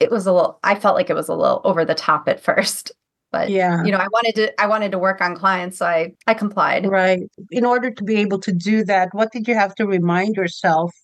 it 0.01 0.11
was 0.11 0.27
a 0.27 0.33
little, 0.33 0.59
I 0.65 0.75
felt 0.75 0.97
like 0.97 1.11
it 1.11 1.15
was 1.15 1.29
a 1.29 1.35
little 1.35 1.61
over 1.65 1.85
the 1.85 1.95
top 1.95 2.29
at 2.29 2.41
first. 2.43 2.93
But 3.33 3.51
yeah, 3.51 3.85
you 3.85 3.91
know, 3.91 3.99
I 3.99 4.07
wanted 4.07 4.35
to, 4.37 4.61
I 4.61 4.67
wanted 4.67 4.93
to 4.93 4.99
work 4.99 5.21
on 5.21 5.37
clients, 5.37 5.79
so 5.79 5.87
I, 5.87 6.13
I 6.27 6.35
complied. 6.35 6.87
Right. 6.87 7.21
In 7.51 7.67
order 7.67 7.91
to 7.91 8.05
be 8.05 8.17
able 8.17 8.39
to 8.39 8.53
do 8.53 8.85
that, 8.85 9.09
what 9.13 9.33
did 9.33 9.49
you 9.49 9.55
have 9.55 9.75
to 9.75 9.87
remind 9.87 10.37
yourself 10.37 10.95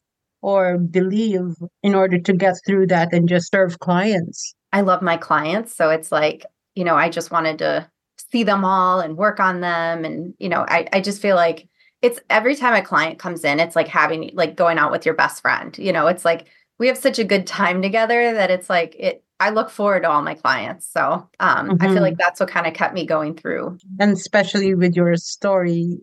or 0.42 0.76
believe 0.76 1.54
in 1.82 1.94
order 1.94 2.18
to 2.18 2.32
get 2.32 2.56
through 2.66 2.88
that 2.88 3.12
and 3.12 3.28
just 3.28 3.50
serve 3.50 3.78
clients? 3.78 4.54
I 4.72 4.82
love 4.82 5.02
my 5.02 5.16
clients, 5.16 5.75
so 5.75 5.90
it's 5.90 6.12
like, 6.12 6.44
you 6.75 6.84
know, 6.84 6.96
I 6.96 7.08
just 7.08 7.30
wanted 7.30 7.58
to 7.58 7.88
see 8.30 8.42
them 8.42 8.64
all 8.64 9.00
and 9.00 9.16
work 9.16 9.40
on 9.40 9.61
them. 9.61 10.04
And, 10.04 10.34
you 10.38 10.49
know, 10.49 10.64
I, 10.68 10.87
I 10.92 11.00
just 11.00 11.20
feel 11.20 11.37
like 11.37 11.68
it's 12.00 12.18
every 12.30 12.56
time 12.56 12.75
a 12.75 12.82
client 12.82 13.18
comes 13.18 13.44
in, 13.44 13.61
it's 13.61 13.76
like 13.76 13.88
having, 13.88 14.30
like 14.34 14.56
going 14.56 14.78
out 14.78 14.90
with 14.90 15.04
your 15.04 15.14
best 15.14 15.42
friend. 15.42 15.76
You 15.78 15.92
know, 15.92 16.06
it's 16.06 16.25
like 16.25 16.49
we 16.78 16.88
have 16.88 16.99
such 16.99 17.18
a 17.18 17.25
good 17.25 17.46
time 17.46 17.82
together 17.82 18.32
that 18.34 18.50
it's 18.50 18.70
like 18.70 18.96
it, 18.99 19.22
I 19.38 19.50
look 19.50 19.70
forward 19.70 20.02
to 20.02 20.11
all 20.11 20.22
my 20.22 20.34
clients. 20.34 20.90
So 20.90 21.28
um, 21.40 21.68
mm-hmm. 21.68 21.82
I 21.82 21.88
feel 21.88 22.00
like 22.00 22.14
mm-hmm. 22.14 22.20
that's 22.20 22.40
what 22.40 22.49
kind 22.49 22.66
of 22.66 22.75
kept 22.75 22.94
me 22.94 23.04
going 23.04 23.37
through. 23.37 23.76
And 24.00 24.12
especially 24.12 24.75
with 24.75 24.96
your 24.96 25.14
story, 25.16 25.99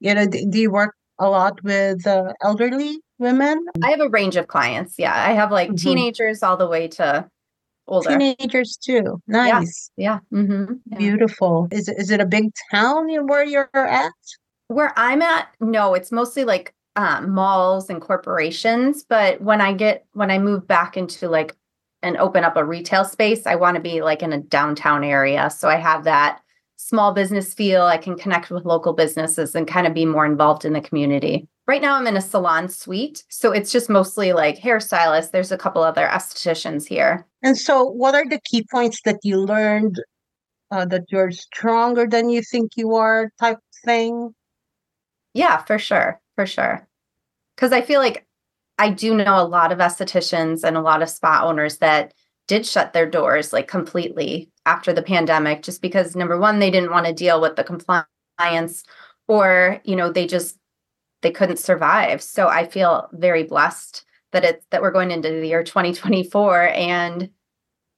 you 0.00 0.14
know, 0.14 0.26
do 0.26 0.58
you 0.58 0.70
work 0.70 0.94
a 1.18 1.28
lot 1.28 1.62
with 1.62 2.06
uh, 2.06 2.32
elderly 2.42 3.00
women? 3.20 3.66
I 3.84 3.90
have 3.90 4.00
a 4.00 4.08
range 4.08 4.36
of 4.36 4.48
clients. 4.48 4.94
Yeah. 4.98 5.14
I 5.14 5.32
have 5.32 5.52
like 5.52 5.68
mm-hmm. 5.68 5.76
teenagers 5.76 6.42
all 6.42 6.56
the 6.56 6.66
way 6.66 6.88
to 6.88 7.28
older. 7.86 8.08
Teenagers 8.08 8.76
too. 8.76 9.22
Nice. 9.26 9.90
Yeah. 9.96 10.18
Yeah. 10.32 10.38
Mm-hmm. 10.38 10.74
yeah. 10.86 10.98
Beautiful. 10.98 11.68
Is 11.70 11.88
it, 11.88 11.98
is 11.98 12.10
it 12.10 12.20
a 12.20 12.26
big 12.26 12.50
town 12.72 13.08
where 13.26 13.44
you're 13.44 13.70
at? 13.74 14.12
Where 14.68 14.92
I'm 14.96 15.20
at, 15.22 15.48
no, 15.60 15.94
it's 15.94 16.12
mostly 16.12 16.44
like 16.44 16.74
um, 16.96 17.30
malls 17.30 17.90
and 17.90 18.00
corporations. 18.00 19.04
But 19.08 19.40
when 19.40 19.60
I 19.60 19.72
get 19.72 20.06
when 20.12 20.30
I 20.30 20.38
move 20.38 20.66
back 20.66 20.96
into 20.96 21.28
like 21.28 21.56
and 22.02 22.16
open 22.16 22.44
up 22.44 22.56
a 22.56 22.64
retail 22.64 23.04
space, 23.04 23.46
I 23.46 23.56
want 23.56 23.76
to 23.76 23.82
be 23.82 24.02
like 24.02 24.22
in 24.22 24.32
a 24.32 24.38
downtown 24.38 25.04
area. 25.04 25.50
So 25.50 25.68
I 25.68 25.76
have 25.76 26.04
that 26.04 26.40
small 26.76 27.12
business 27.12 27.52
feel. 27.52 27.82
I 27.82 27.98
can 27.98 28.16
connect 28.16 28.50
with 28.50 28.64
local 28.64 28.92
businesses 28.92 29.54
and 29.54 29.68
kind 29.68 29.86
of 29.86 29.94
be 29.94 30.06
more 30.06 30.24
involved 30.24 30.64
in 30.64 30.72
the 30.72 30.80
community. 30.80 31.46
Right 31.70 31.80
now, 31.80 31.94
I'm 31.94 32.08
in 32.08 32.16
a 32.16 32.20
salon 32.20 32.68
suite. 32.68 33.22
So 33.28 33.52
it's 33.52 33.70
just 33.70 33.88
mostly 33.88 34.32
like 34.32 34.58
hairstylists. 34.58 35.30
There's 35.30 35.52
a 35.52 35.56
couple 35.56 35.84
other 35.84 36.04
estheticians 36.04 36.84
here. 36.84 37.24
And 37.44 37.56
so, 37.56 37.84
what 37.84 38.12
are 38.16 38.28
the 38.28 38.40
key 38.40 38.66
points 38.68 39.00
that 39.04 39.20
you 39.22 39.40
learned 39.40 40.02
uh, 40.72 40.84
that 40.86 41.04
you're 41.10 41.30
stronger 41.30 42.08
than 42.08 42.28
you 42.28 42.42
think 42.42 42.72
you 42.74 42.96
are, 42.96 43.30
type 43.38 43.58
thing? 43.84 44.34
Yeah, 45.32 45.62
for 45.62 45.78
sure. 45.78 46.20
For 46.34 46.44
sure. 46.44 46.88
Because 47.54 47.70
I 47.70 47.82
feel 47.82 48.00
like 48.00 48.26
I 48.76 48.90
do 48.90 49.14
know 49.14 49.40
a 49.40 49.46
lot 49.46 49.70
of 49.70 49.78
estheticians 49.78 50.64
and 50.64 50.76
a 50.76 50.82
lot 50.82 51.02
of 51.02 51.08
spa 51.08 51.42
owners 51.44 51.78
that 51.78 52.14
did 52.48 52.66
shut 52.66 52.94
their 52.94 53.08
doors 53.08 53.52
like 53.52 53.68
completely 53.68 54.50
after 54.66 54.92
the 54.92 55.02
pandemic, 55.02 55.62
just 55.62 55.82
because 55.82 56.16
number 56.16 56.36
one, 56.36 56.58
they 56.58 56.72
didn't 56.72 56.90
want 56.90 57.06
to 57.06 57.12
deal 57.12 57.40
with 57.40 57.54
the 57.54 57.62
compliance 57.62 58.82
or, 59.28 59.80
you 59.84 59.94
know, 59.94 60.10
they 60.10 60.26
just 60.26 60.56
they 61.22 61.30
couldn't 61.30 61.58
survive. 61.58 62.22
So 62.22 62.48
I 62.48 62.66
feel 62.66 63.08
very 63.12 63.44
blessed 63.44 64.04
that 64.32 64.44
it's 64.44 64.66
that 64.70 64.82
we're 64.82 64.92
going 64.92 65.10
into 65.10 65.28
the 65.28 65.46
year 65.46 65.62
2024 65.62 66.68
and 66.68 67.30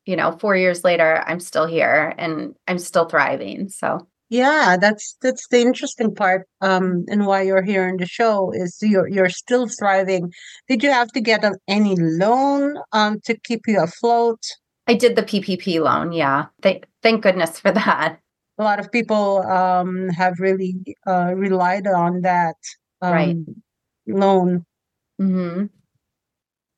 you 0.06 0.16
know 0.16 0.32
4 0.32 0.56
years 0.56 0.84
later 0.84 1.22
I'm 1.26 1.40
still 1.40 1.66
here 1.66 2.14
and 2.18 2.54
I'm 2.66 2.78
still 2.78 3.08
thriving. 3.08 3.68
So 3.68 4.08
yeah, 4.28 4.78
that's 4.80 5.16
that's 5.20 5.46
the 5.48 5.60
interesting 5.60 6.14
part 6.14 6.46
um 6.62 7.04
and 7.08 7.26
why 7.26 7.42
you're 7.42 7.62
here 7.62 7.86
in 7.86 7.98
the 7.98 8.06
show 8.06 8.50
is 8.52 8.78
you're 8.80 9.08
you're 9.08 9.28
still 9.28 9.68
thriving. 9.68 10.32
Did 10.68 10.82
you 10.82 10.90
have 10.90 11.08
to 11.12 11.20
get 11.20 11.44
any 11.68 11.96
loan 11.96 12.78
um 12.92 13.20
to 13.26 13.36
keep 13.36 13.62
you 13.66 13.80
afloat? 13.82 14.40
I 14.86 14.94
did 14.94 15.16
the 15.16 15.22
PPP 15.22 15.80
loan, 15.80 16.12
yeah. 16.12 16.46
Thank 16.62 16.86
thank 17.02 17.22
goodness 17.22 17.60
for 17.60 17.72
that. 17.82 18.18
A 18.58 18.62
lot 18.62 18.80
of 18.80 18.90
people 18.90 19.42
um 19.42 20.08
have 20.08 20.40
really 20.40 20.76
uh 21.06 21.34
relied 21.34 21.86
on 21.86 22.22
that 22.22 22.56
um, 23.02 23.12
right. 23.12 23.37
loan. 24.06 24.64
Mm-hmm. 25.21 25.66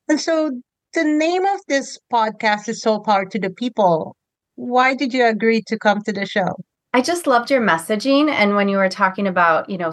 And 0.09 0.21
so 0.21 0.61
the 0.93 1.05
name 1.05 1.45
of 1.47 1.61
this 1.69 1.99
podcast 2.13 2.69
is 2.69 2.83
Soul 2.83 3.01
Power 3.01 3.25
to 3.27 3.39
the 3.39 3.51
People. 3.51 4.17
Why 4.57 4.95
did 4.95 5.15
you 5.15 5.27
agree 5.27 5.63
to 5.67 5.79
come 5.79 6.03
to 6.03 6.13
the 6.13 6.27
show? 6.27 6.57
I 6.93 7.01
just 7.01 7.27
loved 7.27 7.51
your 7.51 7.61
messaging. 7.61 8.31
And 8.31 8.55
when 8.55 8.69
you 8.69 8.77
were 8.77 8.89
talking 8.89 9.27
about, 9.27 9.69
you 9.69 9.79
know, 9.79 9.93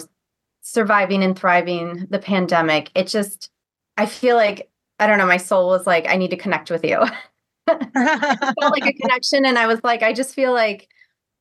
surviving 0.62 1.24
and 1.24 1.38
thriving 1.38 2.08
the 2.10 2.20
pandemic, 2.20 2.92
it 2.96 3.08
just, 3.08 3.50
I 3.98 4.06
feel 4.06 4.36
like, 4.36 4.70
I 5.00 5.08
don't 5.08 5.18
know, 5.18 5.26
my 5.26 5.38
soul 5.38 5.70
was 5.70 5.88
like, 5.88 6.08
I 6.08 6.16
need 6.16 6.30
to 6.30 6.38
connect 6.38 6.70
with 6.70 6.84
you. 6.84 6.98
felt 7.68 8.72
like 8.72 8.86
a 8.86 8.94
connection. 9.02 9.46
And 9.46 9.58
I 9.58 9.68
was 9.68 9.80
like, 9.84 10.04
I 10.04 10.14
just 10.14 10.36
feel 10.36 10.54
like 10.54 10.88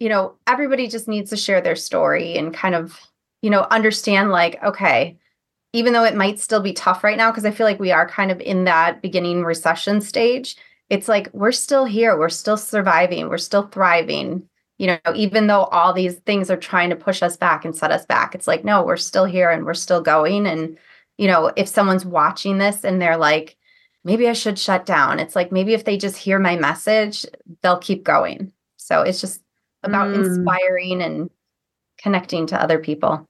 you 0.01 0.09
know, 0.09 0.35
everybody 0.47 0.89
just 0.89 1.07
needs 1.07 1.31
to 1.31 1.37
share 1.37 1.61
their 1.61 1.77
story 1.77 2.37
and 2.37 2.53
kind 2.53 2.75
of, 2.75 2.99
you 3.43 3.51
know, 3.51 3.67
understand 3.71 4.31
like, 4.31 4.63
okay, 4.63 5.17
even 5.73 5.93
though 5.93 6.05
it 6.05 6.17
might 6.17 6.41
still 6.41 6.61
be 6.61 6.73
tough 6.73 7.05
right 7.05 7.17
now, 7.17 7.31
because 7.31 7.45
I 7.45 7.51
feel 7.51 7.67
like 7.67 7.81
we 7.81 7.93
are 7.93 8.09
kind 8.09 8.31
of 8.31 8.41
in 8.41 8.65
that 8.65 9.03
beginning 9.03 9.45
recession 9.45 10.01
stage, 10.01 10.57
it's 10.89 11.09
like 11.09 11.29
we're 11.33 11.53
still 11.53 11.85
here, 11.85 12.19
we're 12.19 12.29
still 12.29 12.57
surviving, 12.57 13.29
we're 13.29 13.39
still 13.39 13.69
thriving. 13.69 14.49
You 14.79 14.87
know, 14.87 14.99
even 15.15 15.47
though 15.47 15.65
all 15.65 15.93
these 15.93 16.17
things 16.21 16.51
are 16.51 16.57
trying 16.57 16.89
to 16.91 16.97
push 16.97 17.23
us 17.23 17.37
back 17.37 17.65
and 17.65 17.77
set 17.77 17.93
us 17.93 18.07
back, 18.07 18.35
it's 18.35 18.49
like, 18.49 18.65
no, 18.65 18.83
we're 18.83 18.97
still 18.97 19.27
here 19.27 19.51
and 19.51 19.67
we're 19.67 19.75
still 19.75 20.01
going. 20.01 20.47
And, 20.47 20.79
you 21.19 21.29
know, 21.29 21.53
if 21.55 21.69
someone's 21.69 22.07
watching 22.07 22.57
this 22.57 22.83
and 22.83 23.01
they're 23.01 23.19
like, 23.19 23.59
maybe 24.05 24.27
I 24.27 24.33
should 24.33 24.59
shut 24.59 24.87
down, 24.87 25.21
it's 25.21 25.37
like 25.37 25.53
maybe 25.53 25.75
if 25.75 25.85
they 25.85 25.99
just 25.99 26.17
hear 26.17 26.39
my 26.39 26.57
message, 26.57 27.27
they'll 27.63 27.79
keep 27.79 28.05
going. 28.05 28.53
So 28.79 29.03
it's 29.03 29.21
just 29.21 29.43
about 29.83 30.09
mm. 30.09 30.25
inspiring 30.25 31.03
and 31.03 31.31
connecting 31.99 32.47
to 32.47 32.61
other 32.61 32.79
people. 32.79 33.29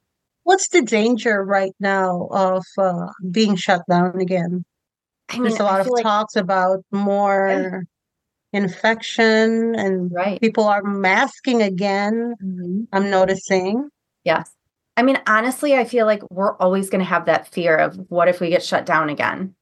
What's 0.50 0.66
the 0.71 0.83
danger 0.83 1.45
right 1.45 1.76
now 1.78 2.26
of 2.33 2.64
uh, 2.76 3.07
being 3.30 3.54
shut 3.54 3.83
down 3.88 4.21
again? 4.21 4.64
I 5.28 5.35
mean, 5.35 5.45
There's 5.45 5.61
a 5.61 5.62
lot 5.62 5.78
of 5.78 5.87
like, 5.87 6.02
talks 6.02 6.35
about 6.35 6.85
more 6.90 7.87
yeah. 8.52 8.61
infection 8.61 9.76
and 9.76 10.11
right. 10.11 10.40
people 10.40 10.64
are 10.64 10.83
masking 10.83 11.62
again. 11.62 12.35
Mm-hmm. 12.42 12.83
I'm 12.92 13.11
noticing. 13.11 13.90
Yes. 14.25 14.50
I 14.97 15.02
mean, 15.02 15.21
honestly, 15.28 15.76
I 15.76 15.85
feel 15.85 16.04
like 16.04 16.28
we're 16.33 16.57
always 16.57 16.90
going 16.90 16.99
to 16.99 17.04
have 17.04 17.26
that 17.26 17.47
fear 17.47 17.76
of 17.76 17.95
what 18.09 18.26
if 18.26 18.40
we 18.40 18.49
get 18.49 18.64
shut 18.64 18.85
down 18.85 19.09
again? 19.09 19.54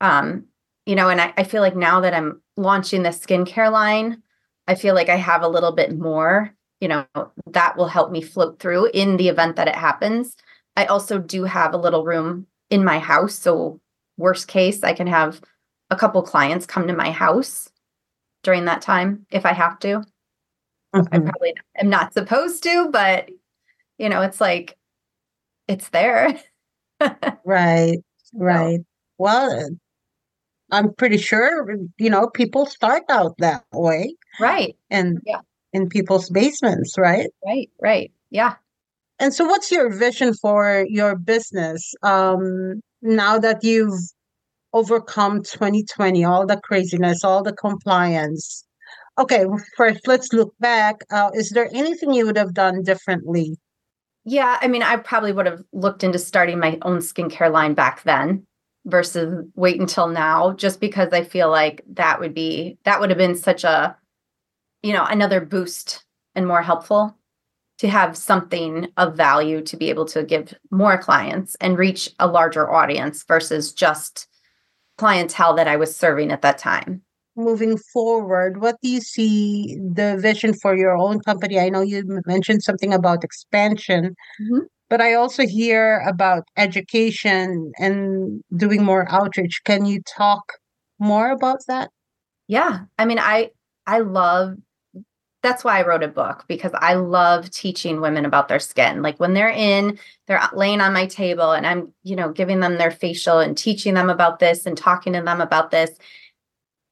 Um, 0.00 0.44
you 0.86 0.94
know, 0.94 1.08
and 1.08 1.20
I, 1.20 1.34
I 1.36 1.42
feel 1.42 1.62
like 1.62 1.74
now 1.74 1.98
that 1.98 2.14
I'm 2.14 2.40
launching 2.56 3.02
the 3.02 3.08
skincare 3.08 3.72
line, 3.72 4.22
I 4.68 4.76
feel 4.76 4.94
like 4.94 5.08
I 5.08 5.16
have 5.16 5.42
a 5.42 5.48
little 5.48 5.72
bit 5.72 5.98
more, 5.98 6.54
you 6.82 6.88
know, 6.88 7.06
that 7.46 7.76
will 7.76 7.86
help 7.86 8.10
me 8.10 8.20
float 8.20 8.58
through 8.58 8.86
in 8.86 9.16
the 9.16 9.28
event 9.28 9.54
that 9.54 9.68
it 9.68 9.76
happens. 9.76 10.36
I 10.76 10.86
also 10.86 11.16
do 11.16 11.44
have 11.44 11.72
a 11.72 11.78
little 11.78 12.04
room 12.04 12.48
in 12.70 12.84
my 12.84 12.98
house. 12.98 13.36
So, 13.36 13.80
worst 14.16 14.48
case, 14.48 14.82
I 14.82 14.92
can 14.92 15.06
have 15.06 15.40
a 15.90 15.96
couple 15.96 16.20
clients 16.22 16.66
come 16.66 16.88
to 16.88 16.92
my 16.92 17.12
house 17.12 17.70
during 18.42 18.64
that 18.64 18.82
time 18.82 19.24
if 19.30 19.46
I 19.46 19.52
have 19.52 19.78
to. 19.78 20.02
Mm-hmm. 20.92 21.14
I 21.14 21.18
probably 21.20 21.54
am 21.76 21.88
not 21.88 22.14
supposed 22.14 22.64
to, 22.64 22.88
but, 22.90 23.28
you 23.98 24.08
know, 24.08 24.20
it's 24.22 24.40
like, 24.40 24.76
it's 25.68 25.88
there. 25.90 26.36
right, 27.44 27.98
right. 28.34 28.80
So, 28.80 28.84
well, 29.18 29.70
I'm 30.72 30.92
pretty 30.94 31.18
sure, 31.18 31.76
you 31.98 32.10
know, 32.10 32.26
people 32.26 32.66
start 32.66 33.04
out 33.08 33.36
that 33.38 33.62
way. 33.72 34.16
Right. 34.40 34.76
And 34.90 35.20
yeah. 35.24 35.42
In 35.72 35.88
people's 35.88 36.28
basements, 36.30 36.96
right? 36.98 37.28
Right, 37.44 37.70
right. 37.80 38.12
Yeah. 38.30 38.54
And 39.18 39.32
so 39.32 39.44
what's 39.44 39.70
your 39.70 39.90
vision 39.90 40.34
for 40.34 40.84
your 40.88 41.16
business 41.16 41.94
um 42.02 42.80
now 43.02 43.38
that 43.38 43.62
you've 43.62 44.00
overcome 44.72 45.42
2020, 45.42 46.24
all 46.24 46.46
the 46.46 46.60
craziness, 46.62 47.24
all 47.24 47.42
the 47.42 47.52
compliance? 47.52 48.64
Okay, 49.18 49.44
first 49.76 50.06
let's 50.06 50.32
look 50.32 50.54
back. 50.58 50.96
Uh, 51.10 51.30
is 51.34 51.50
there 51.50 51.68
anything 51.74 52.14
you 52.14 52.26
would 52.26 52.38
have 52.38 52.54
done 52.54 52.82
differently? 52.82 53.56
Yeah, 54.24 54.58
I 54.60 54.68
mean, 54.68 54.82
I 54.82 54.96
probably 54.96 55.32
would 55.32 55.46
have 55.46 55.62
looked 55.72 56.04
into 56.04 56.18
starting 56.18 56.58
my 56.58 56.78
own 56.82 56.98
skincare 56.98 57.52
line 57.52 57.74
back 57.74 58.04
then 58.04 58.46
versus 58.84 59.44
wait 59.54 59.80
until 59.80 60.08
now 60.08 60.52
just 60.54 60.80
because 60.80 61.12
I 61.12 61.22
feel 61.22 61.50
like 61.50 61.84
that 61.92 62.18
would 62.18 62.34
be 62.34 62.78
that 62.84 63.00
would 63.00 63.10
have 63.10 63.18
been 63.18 63.36
such 63.36 63.62
a 63.64 63.96
you 64.82 64.92
know 64.92 65.04
another 65.04 65.40
boost 65.40 66.04
and 66.34 66.46
more 66.46 66.62
helpful 66.62 67.16
to 67.78 67.88
have 67.88 68.16
something 68.16 68.88
of 68.96 69.16
value 69.16 69.60
to 69.62 69.76
be 69.76 69.90
able 69.90 70.04
to 70.04 70.22
give 70.22 70.54
more 70.70 70.98
clients 70.98 71.56
and 71.60 71.78
reach 71.78 72.10
a 72.18 72.26
larger 72.26 72.70
audience 72.70 73.24
versus 73.24 73.72
just 73.72 74.28
clientele 74.98 75.54
that 75.56 75.66
I 75.66 75.76
was 75.76 75.96
serving 75.96 76.30
at 76.30 76.42
that 76.42 76.58
time. 76.58 77.02
Moving 77.34 77.78
forward, 77.92 78.60
what 78.60 78.76
do 78.82 78.88
you 78.88 79.00
see 79.00 79.76
the 79.76 80.16
vision 80.18 80.52
for 80.52 80.76
your 80.76 80.96
own 80.96 81.20
company? 81.20 81.58
I 81.58 81.70
know 81.70 81.80
you 81.80 82.04
mentioned 82.26 82.62
something 82.62 82.92
about 82.92 83.24
expansion. 83.24 84.14
Mm-hmm 84.40 84.66
but 84.92 85.00
I 85.00 85.14
also 85.14 85.46
hear 85.46 86.04
about 86.06 86.42
education 86.58 87.72
and 87.78 88.42
doing 88.54 88.84
more 88.84 89.10
outreach. 89.10 89.62
Can 89.64 89.86
you 89.86 90.02
talk 90.02 90.52
more 90.98 91.30
about 91.30 91.60
that? 91.66 91.88
Yeah. 92.46 92.80
I 92.98 93.06
mean, 93.06 93.18
I 93.18 93.52
I 93.86 94.00
love 94.00 94.58
that's 95.42 95.64
why 95.64 95.78
I 95.78 95.86
wrote 95.86 96.04
a 96.04 96.08
book 96.08 96.44
because 96.46 96.72
I 96.74 96.94
love 96.94 97.50
teaching 97.50 98.00
women 98.00 98.24
about 98.24 98.48
their 98.48 98.60
skin. 98.60 99.02
Like 99.02 99.18
when 99.18 99.34
they're 99.34 99.50
in, 99.50 99.98
they're 100.26 100.40
laying 100.52 100.80
on 100.80 100.92
my 100.92 101.06
table 101.06 101.52
and 101.52 101.66
I'm, 101.66 101.92
you 102.04 102.14
know, 102.16 102.30
giving 102.30 102.60
them 102.60 102.78
their 102.78 102.92
facial 102.92 103.40
and 103.40 103.58
teaching 103.58 103.94
them 103.94 104.08
about 104.08 104.38
this 104.38 104.66
and 104.66 104.78
talking 104.78 105.12
to 105.14 105.22
them 105.22 105.40
about 105.40 105.70
this. 105.70 105.90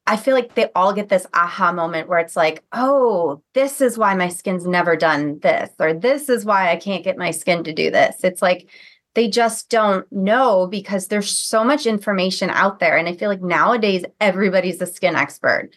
I 0.06 0.16
feel 0.16 0.34
like 0.34 0.54
they 0.54 0.70
all 0.74 0.92
get 0.92 1.08
this 1.08 1.26
aha 1.32 1.72
moment 1.72 2.08
where 2.08 2.18
it's 2.18 2.34
like, 2.34 2.64
oh, 2.72 3.42
this 3.54 3.80
is 3.80 3.96
why 3.96 4.14
my 4.14 4.28
skin's 4.28 4.66
never 4.66 4.96
done 4.96 5.38
this, 5.38 5.70
or 5.78 5.94
this 5.94 6.28
is 6.28 6.44
why 6.44 6.70
I 6.70 6.76
can't 6.76 7.04
get 7.04 7.16
my 7.16 7.30
skin 7.30 7.62
to 7.64 7.72
do 7.72 7.92
this. 7.92 8.24
It's 8.24 8.42
like 8.42 8.68
they 9.14 9.28
just 9.28 9.68
don't 9.68 10.10
know 10.12 10.66
because 10.66 11.06
there's 11.06 11.30
so 11.30 11.62
much 11.62 11.86
information 11.86 12.50
out 12.50 12.80
there. 12.80 12.96
And 12.96 13.08
I 13.08 13.14
feel 13.14 13.28
like 13.28 13.42
nowadays 13.42 14.04
everybody's 14.20 14.80
a 14.80 14.86
skin 14.86 15.14
expert. 15.14 15.70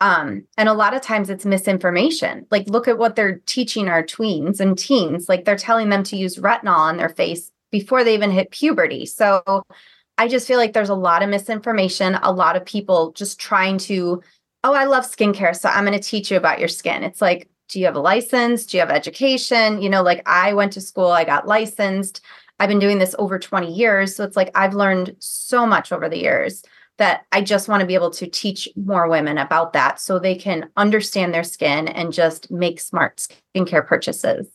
Um, 0.00 0.44
and 0.56 0.68
a 0.68 0.74
lot 0.74 0.94
of 0.94 1.02
times 1.02 1.28
it's 1.28 1.44
misinformation. 1.44 2.46
Like, 2.50 2.68
look 2.68 2.88
at 2.88 2.98
what 2.98 3.16
they're 3.16 3.40
teaching 3.46 3.88
our 3.88 4.02
tweens 4.02 4.58
and 4.58 4.78
teens. 4.78 5.28
Like, 5.28 5.44
they're 5.44 5.56
telling 5.56 5.90
them 5.90 6.02
to 6.04 6.16
use 6.16 6.36
retinol 6.36 6.78
on 6.78 6.96
their 6.96 7.10
face 7.10 7.50
before 7.70 8.02
they 8.02 8.14
even 8.14 8.30
hit 8.30 8.50
puberty. 8.50 9.04
So, 9.04 9.64
I 10.20 10.28
just 10.28 10.46
feel 10.46 10.58
like 10.58 10.74
there's 10.74 10.90
a 10.90 10.94
lot 10.94 11.22
of 11.22 11.30
misinformation, 11.30 12.16
a 12.16 12.30
lot 12.30 12.54
of 12.54 12.66
people 12.66 13.12
just 13.12 13.40
trying 13.40 13.78
to, 13.78 14.22
oh, 14.64 14.74
I 14.74 14.84
love 14.84 15.04
skincare. 15.04 15.56
So 15.56 15.70
I'm 15.70 15.86
going 15.86 15.98
to 15.98 16.08
teach 16.08 16.30
you 16.30 16.36
about 16.36 16.58
your 16.58 16.68
skin. 16.68 17.04
It's 17.04 17.22
like, 17.22 17.48
do 17.70 17.80
you 17.80 17.86
have 17.86 17.94
a 17.94 18.00
license? 18.00 18.66
Do 18.66 18.76
you 18.76 18.82
have 18.82 18.90
education? 18.90 19.80
You 19.80 19.88
know, 19.88 20.02
like 20.02 20.22
I 20.26 20.52
went 20.52 20.74
to 20.74 20.80
school, 20.82 21.06
I 21.06 21.24
got 21.24 21.48
licensed. 21.48 22.20
I've 22.58 22.68
been 22.68 22.80
doing 22.80 22.98
this 22.98 23.14
over 23.18 23.38
20 23.38 23.72
years. 23.72 24.14
So 24.14 24.22
it's 24.22 24.36
like 24.36 24.50
I've 24.54 24.74
learned 24.74 25.16
so 25.20 25.66
much 25.66 25.90
over 25.90 26.06
the 26.06 26.18
years 26.18 26.62
that 27.00 27.24
I 27.32 27.40
just 27.40 27.66
want 27.66 27.80
to 27.80 27.86
be 27.86 27.94
able 27.94 28.10
to 28.10 28.26
teach 28.26 28.68
more 28.76 29.08
women 29.08 29.38
about 29.38 29.72
that 29.72 29.98
so 29.98 30.18
they 30.18 30.34
can 30.36 30.68
understand 30.76 31.32
their 31.32 31.42
skin 31.42 31.88
and 31.88 32.12
just 32.12 32.50
make 32.50 32.78
smart 32.78 33.26
skincare 33.56 33.86
purchases. 33.86 34.46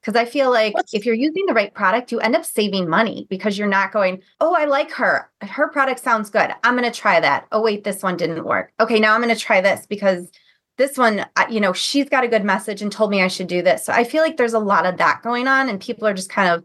Because 0.00 0.16
I 0.16 0.24
feel 0.24 0.50
like 0.50 0.74
What's- 0.74 0.94
if 0.94 1.04
you're 1.06 1.14
using 1.14 1.44
the 1.46 1.52
right 1.54 1.72
product, 1.72 2.10
you 2.10 2.20
end 2.20 2.36
up 2.36 2.46
saving 2.46 2.88
money 2.88 3.26
because 3.28 3.58
you're 3.58 3.68
not 3.68 3.92
going, 3.92 4.22
oh, 4.40 4.54
I 4.54 4.64
like 4.64 4.90
her. 4.92 5.30
Her 5.42 5.68
product 5.68 6.00
sounds 6.00 6.30
good. 6.30 6.50
I'm 6.64 6.76
going 6.76 6.90
to 6.90 6.98
try 6.98 7.20
that. 7.20 7.46
Oh, 7.52 7.62
wait, 7.62 7.84
this 7.84 8.02
one 8.02 8.16
didn't 8.16 8.44
work. 8.44 8.72
Okay, 8.80 8.98
now 8.98 9.14
I'm 9.14 9.22
going 9.22 9.34
to 9.34 9.40
try 9.40 9.60
this 9.60 9.86
because 9.86 10.30
this 10.78 10.96
one, 10.98 11.24
you 11.50 11.60
know, 11.60 11.72
she's 11.74 12.08
got 12.08 12.24
a 12.24 12.28
good 12.28 12.44
message 12.44 12.82
and 12.82 12.90
told 12.90 13.10
me 13.10 13.22
I 13.22 13.28
should 13.28 13.46
do 13.46 13.62
this. 13.62 13.84
So 13.84 13.92
I 13.92 14.04
feel 14.04 14.22
like 14.22 14.36
there's 14.38 14.54
a 14.54 14.58
lot 14.58 14.86
of 14.86 14.96
that 14.98 15.22
going 15.22 15.46
on, 15.46 15.68
and 15.68 15.80
people 15.80 16.06
are 16.06 16.14
just 16.14 16.30
kind 16.30 16.50
of 16.50 16.64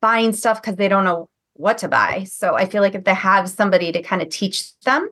buying 0.00 0.32
stuff 0.32 0.62
because 0.62 0.76
they 0.76 0.88
don't 0.88 1.04
know 1.04 1.28
what 1.60 1.78
to 1.78 1.88
buy. 1.88 2.24
So 2.24 2.54
I 2.54 2.66
feel 2.66 2.82
like 2.82 2.94
if 2.94 3.04
they 3.04 3.14
have 3.14 3.48
somebody 3.48 3.92
to 3.92 4.02
kind 4.02 4.22
of 4.22 4.28
teach 4.30 4.78
them, 4.80 5.08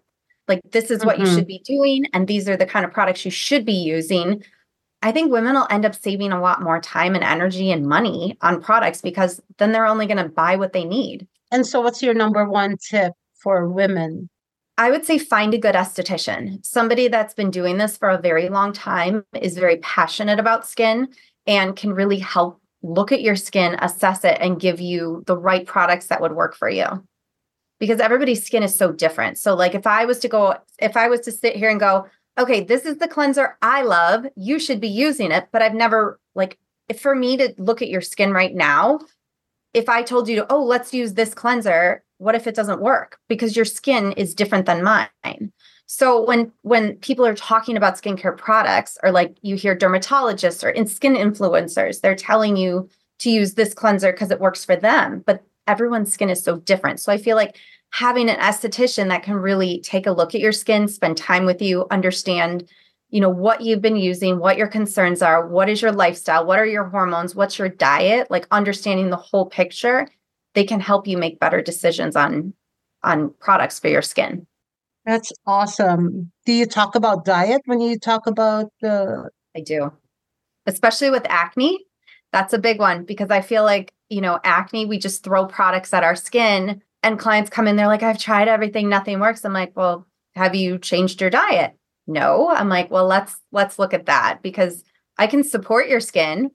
like 0.49 0.63
this 0.73 0.91
is 0.91 1.05
what 1.05 1.17
mm-hmm. 1.17 1.27
you 1.27 1.35
should 1.35 1.47
be 1.47 1.63
doing, 1.65 2.07
and 2.13 2.27
these 2.27 2.49
are 2.49 2.57
the 2.57 2.67
kind 2.67 2.85
of 2.85 2.93
products 2.93 3.25
you 3.25 3.31
should 3.31 3.65
be 3.65 3.73
using, 3.73 4.43
I 5.03 5.13
think 5.13 5.31
women 5.31 5.55
will 5.55 5.69
end 5.71 5.85
up 5.85 5.95
saving 5.95 6.33
a 6.33 6.41
lot 6.41 6.63
more 6.63 6.81
time 6.81 7.15
and 7.15 7.23
energy 7.23 7.71
and 7.71 7.87
money 7.87 8.37
on 8.41 8.61
products 8.61 9.01
because 9.01 9.41
then 9.59 9.73
they're 9.73 9.87
only 9.87 10.07
going 10.07 10.23
to 10.23 10.29
buy 10.29 10.57
what 10.57 10.73
they 10.73 10.85
need. 10.85 11.29
And 11.53 11.67
so, 11.67 11.81
what's 11.81 12.03
your 12.03 12.15
number 12.15 12.49
one 12.49 12.77
tip 12.79 13.13
for 13.35 13.69
women? 13.69 14.29
I 14.77 14.91
would 14.91 15.05
say 15.05 15.19
find 15.19 15.55
a 15.55 15.59
good 15.59 15.75
esthetician, 15.75 16.65
somebody 16.65 17.09
that's 17.09 17.35
been 17.35 17.51
doing 17.51 17.79
this 17.79 17.97
for 17.97 18.09
a 18.09 18.21
very 18.21 18.49
long 18.49 18.73
time, 18.73 19.25
is 19.41 19.59
very 19.59 19.79
passionate 19.79 20.39
about 20.39 20.67
skin, 20.67 21.09
and 21.47 21.77
can 21.77 21.93
really 21.93 22.19
help 22.19 22.61
look 22.83 23.13
at 23.13 23.23
your 23.23 23.37
skin, 23.37 23.77
assess 23.81 24.25
it, 24.25 24.39
and 24.41 24.61
give 24.61 24.81
you 24.81 25.23
the 25.27 25.37
right 25.37 25.67
products 25.67 26.07
that 26.07 26.21
would 26.21 26.33
work 26.33 26.55
for 26.55 26.69
you. 26.69 26.87
Because 27.81 28.01
everybody's 28.01 28.45
skin 28.45 28.63
is 28.63 28.75
so 28.75 28.93
different. 28.93 29.39
So, 29.39 29.55
like, 29.55 29.75
if 29.75 29.87
I 29.87 30.05
was 30.05 30.19
to 30.21 30.29
go, 30.29 30.57
if 30.79 30.97
I 30.97 31.09
was 31.09 31.21
to 31.21 31.33
sit 31.33 31.57
here 31.57 31.71
and 31.71 31.79
go, 31.79 32.07
okay, 32.39 32.63
this 32.63 32.85
is 32.85 32.99
the 32.99 33.09
cleanser 33.09 33.57
I 33.63 33.83
love. 33.83 34.27
You 34.37 34.59
should 34.59 34.81
be 34.81 34.89
using 34.89 35.31
it. 35.31 35.49
But 35.53 35.63
I've 35.63 35.75
never, 35.75 36.19
like, 36.35 36.59
for 36.99 37.15
me 37.15 37.37
to 37.37 37.55
look 37.59 37.83
at 37.83 37.89
your 37.89 38.01
skin 38.01 38.33
right 38.33 38.55
now, 38.55 39.01
if 39.75 39.89
I 39.89 40.03
told 40.03 40.29
you, 40.29 40.47
oh, 40.51 40.63
let's 40.63 40.95
use 40.95 41.15
this 41.15 41.35
cleanser, 41.35 42.03
what 42.19 42.35
if 42.35 42.47
it 42.47 42.55
doesn't 42.55 42.81
work? 42.81 43.19
Because 43.29 43.55
your 43.55 43.65
skin 43.65 44.13
is 44.13 44.35
different 44.35 44.67
than 44.67 44.83
mine. 44.83 45.53
So 45.91 46.23
when 46.23 46.53
when 46.63 46.97
people 46.97 47.25
are 47.27 47.35
talking 47.35 47.77
about 47.77 47.97
skincare 47.97 48.37
products, 48.37 48.99
or 49.03 49.11
like 49.11 49.37
you 49.41 49.57
hear 49.57 49.75
dermatologists 49.75 50.63
or 50.63 50.69
in 50.69 50.87
skin 50.87 51.15
influencers, 51.15 52.03
they're 52.03 52.15
telling 52.15 52.59
you 52.59 52.91
to 53.21 53.31
use 53.31 53.55
this 53.55 53.73
cleanser 53.73 54.13
because 54.13 54.31
it 54.31 54.39
works 54.39 54.67
for 54.67 54.77
them. 54.77 55.25
But 55.27 55.43
everyone's 55.67 56.13
skin 56.13 56.29
is 56.29 56.45
so 56.45 56.59
different. 56.59 57.01
So 57.01 57.11
I 57.11 57.17
feel 57.17 57.37
like 57.37 57.57
having 57.91 58.29
an 58.29 58.39
esthetician 58.39 59.09
that 59.09 59.23
can 59.23 59.35
really 59.35 59.81
take 59.81 60.07
a 60.07 60.13
look 60.13 60.35
at 60.35 60.43
your 60.43 60.53
skin, 60.53 60.89
spend 60.89 61.17
time 61.17 61.47
with 61.47 61.63
you, 61.63 61.87
understand 61.91 62.69
you 63.11 63.23
know 63.23 63.31
what 63.31 63.63
you've 63.63 63.81
been 63.81 63.97
using 63.97 64.39
what 64.39 64.59
your 64.59 64.67
concerns 64.67 65.23
are 65.23 65.49
what 65.49 65.71
is 65.71 65.81
your 65.81 65.93
lifestyle 65.93 66.45
what 66.45 66.59
are 66.59 66.67
your 66.67 66.85
hormones 66.85 67.35
what's 67.35 67.59
your 67.59 67.71
diet 67.71 68.31
like 68.31 68.47
understanding 68.51 69.09
the 69.09 69.17
whole 69.17 69.47
picture 69.47 70.07
they 70.53 70.63
can 70.63 70.79
help 70.79 71.07
you 71.07 71.17
make 71.17 71.41
better 71.41 71.63
decisions 71.63 72.17
on 72.17 72.53
on 73.03 73.33
products 73.41 73.79
for 73.79 73.89
your 73.89 74.03
skin 74.03 74.47
that's 75.09 75.33
awesome. 75.47 76.31
Do 76.45 76.53
you 76.53 76.67
talk 76.67 76.95
about 76.95 77.25
diet 77.25 77.63
when 77.65 77.81
you 77.81 77.99
talk 77.99 78.27
about 78.27 78.71
the? 78.83 79.31
I 79.57 79.61
do. 79.61 79.91
Especially 80.67 81.09
with 81.09 81.25
acne. 81.31 81.79
That's 82.31 82.53
a 82.53 82.59
big 82.59 82.79
one 82.79 83.05
because 83.05 83.31
i 83.31 83.41
feel 83.41 83.65
like 83.65 83.91
you 84.11 84.21
know 84.21 84.39
acne 84.45 84.85
we 84.85 84.99
just 84.99 85.25
throw 85.25 85.47
products 85.47 85.95
at 85.95 86.05
our 86.05 86.15
skin 86.15 86.83
and 87.03 87.19
clients 87.19 87.49
come 87.49 87.67
in 87.67 87.77
they're 87.77 87.87
like 87.87 88.03
i've 88.03 88.19
tried 88.19 88.49
everything 88.49 88.91
nothing 88.91 89.19
works. 89.19 89.47
I'm 89.47 89.55
like 89.55 89.75
well 89.75 90.07
have 90.35 90.55
you 90.55 90.79
changed 90.79 91.23
your 91.23 91.31
diet? 91.31 91.75
No. 92.07 92.51
I'm 92.51 92.69
like 92.69 92.91
well 92.91 93.07
let's 93.07 93.35
let's 93.51 93.79
look 93.79 93.95
at 93.95 94.07
that 94.07 94.41
because 94.43 94.85
i 95.17 95.27
can 95.27 95.43
support 95.43 95.89
your 95.89 96.01
skin 96.01 96.51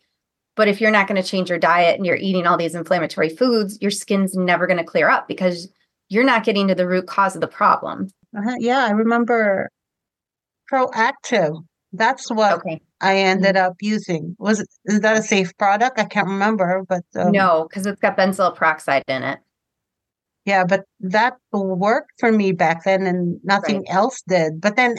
but 0.56 0.68
if 0.68 0.80
you're 0.80 0.92
not 0.92 1.08
going 1.08 1.20
to 1.20 1.28
change 1.28 1.50
your 1.50 1.58
diet 1.58 1.98
and 1.98 2.06
you're 2.06 2.16
eating 2.18 2.46
all 2.46 2.58
these 2.58 2.76
inflammatory 2.76 3.30
foods 3.30 3.80
your 3.82 3.92
skin's 3.92 4.36
never 4.36 4.68
going 4.68 4.78
to 4.78 4.84
clear 4.84 5.10
up 5.10 5.28
because 5.28 5.68
you're 6.10 6.24
not 6.24 6.44
getting 6.44 6.68
to 6.68 6.76
the 6.76 6.88
root 6.88 7.08
cause 7.08 7.34
of 7.34 7.42
the 7.42 7.48
problem 7.48 8.10
uh-huh. 8.38 8.56
yeah 8.60 8.86
i 8.86 8.92
remember 8.92 9.70
Proactiv. 10.72 11.64
that's 11.92 12.32
what 12.32 12.54
okay. 12.54 12.82
i 13.02 13.18
ended 13.18 13.56
mm-hmm. 13.56 13.66
up 13.68 13.74
using 13.82 14.36
was 14.40 14.60
it, 14.62 14.68
is 14.86 15.02
that 15.02 15.18
a 15.18 15.24
safe 15.24 15.56
product 15.58 16.00
i 16.00 16.06
can't 16.06 16.28
remember 16.28 16.84
but 16.88 17.04
um, 17.16 17.32
no 17.32 17.68
because 17.70 17.86
it's 17.86 18.02
got 18.02 18.18
benzoyl 18.18 18.56
peroxide 18.56 19.04
in 19.08 19.24
it 19.24 19.40
yeah 20.46 20.64
but 20.64 20.84
that 21.00 21.34
worked 21.52 22.12
for 22.20 22.32
me 22.32 22.52
back 22.52 22.84
then 22.84 23.06
and 23.06 23.40
nothing 23.44 23.78
right. 23.78 23.96
else 23.96 24.22
did 24.28 24.60
but 24.60 24.76
then 24.76 24.96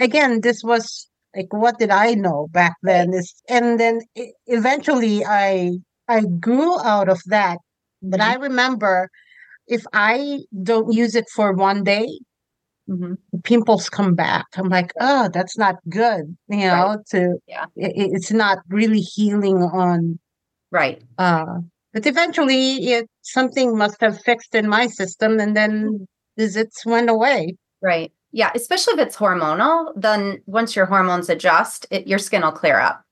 again 0.00 0.40
this 0.40 0.62
was 0.62 1.08
like 1.34 1.52
what 1.52 1.78
did 1.78 1.90
i 1.90 2.14
know 2.14 2.48
back 2.52 2.74
then 2.82 3.10
right. 3.10 3.18
is 3.18 3.42
and 3.48 3.80
then 3.80 4.00
eventually 4.46 5.24
i 5.24 5.70
i 6.08 6.22
grew 6.40 6.78
out 6.80 7.08
of 7.08 7.20
that 7.26 7.58
but 8.02 8.20
mm-hmm. 8.20 8.30
i 8.30 8.34
remember 8.34 9.08
if 9.66 9.84
i 9.92 10.38
don't 10.62 10.92
use 10.92 11.14
it 11.14 11.26
for 11.34 11.52
one 11.52 11.82
day 11.82 12.06
mm-hmm. 12.88 13.14
pimples 13.44 13.88
come 13.88 14.14
back 14.14 14.46
i'm 14.56 14.68
like 14.68 14.92
oh 15.00 15.28
that's 15.32 15.58
not 15.58 15.76
good 15.88 16.36
you 16.48 16.58
know 16.58 16.96
right. 16.96 17.06
to 17.06 17.36
yeah 17.46 17.64
it, 17.76 17.92
it's 18.12 18.30
not 18.30 18.58
really 18.68 19.00
healing 19.00 19.56
on 19.62 20.18
right 20.70 21.02
uh 21.18 21.58
but 21.96 22.04
eventually, 22.04 22.92
it 22.92 23.08
something 23.22 23.74
must 23.74 24.02
have 24.02 24.20
fixed 24.20 24.54
in 24.54 24.68
my 24.68 24.86
system, 24.86 25.40
and 25.40 25.56
then 25.56 26.06
visits 26.36 26.84
went 26.84 27.08
away. 27.08 27.56
Right. 27.80 28.12
Yeah. 28.32 28.50
Especially 28.54 28.92
if 28.92 28.98
it's 29.00 29.16
hormonal, 29.16 29.94
then 29.96 30.42
once 30.44 30.76
your 30.76 30.84
hormones 30.84 31.30
adjust, 31.30 31.86
it, 31.90 32.06
your 32.06 32.18
skin 32.18 32.42
will 32.42 32.52
clear 32.52 32.78
up. 32.78 33.02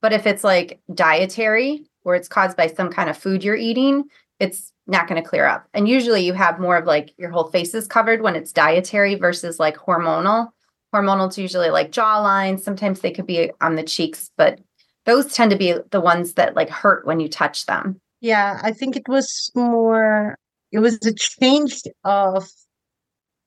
But 0.00 0.12
if 0.12 0.28
it's 0.28 0.44
like 0.44 0.78
dietary, 0.94 1.86
where 2.04 2.14
it's 2.14 2.28
caused 2.28 2.56
by 2.56 2.68
some 2.68 2.88
kind 2.92 3.10
of 3.10 3.18
food 3.18 3.42
you're 3.42 3.56
eating, 3.56 4.04
it's 4.38 4.72
not 4.90 5.08
going 5.08 5.22
to 5.22 5.28
clear 5.28 5.46
up. 5.46 5.66
And 5.72 5.88
usually 5.88 6.24
you 6.24 6.32
have 6.34 6.58
more 6.58 6.76
of 6.76 6.84
like 6.84 7.14
your 7.16 7.30
whole 7.30 7.50
face 7.50 7.74
is 7.74 7.86
covered 7.86 8.22
when 8.22 8.36
it's 8.36 8.52
dietary 8.52 9.14
versus 9.14 9.58
like 9.58 9.76
hormonal. 9.76 10.48
Hormonal 10.94 11.28
is 11.28 11.38
usually 11.38 11.70
like 11.70 11.92
jawline. 11.92 12.60
Sometimes 12.60 13.00
they 13.00 13.12
could 13.12 13.26
be 13.26 13.52
on 13.60 13.76
the 13.76 13.82
cheeks, 13.82 14.30
but 14.36 14.60
those 15.06 15.32
tend 15.32 15.50
to 15.52 15.56
be 15.56 15.74
the 15.90 16.00
ones 16.00 16.34
that 16.34 16.56
like 16.56 16.68
hurt 16.68 17.06
when 17.06 17.20
you 17.20 17.28
touch 17.28 17.66
them. 17.66 18.00
Yeah, 18.20 18.60
I 18.62 18.72
think 18.72 18.96
it 18.96 19.08
was 19.08 19.50
more, 19.54 20.36
it 20.72 20.80
was 20.80 20.98
a 21.06 21.14
change 21.14 21.82
of, 22.04 22.46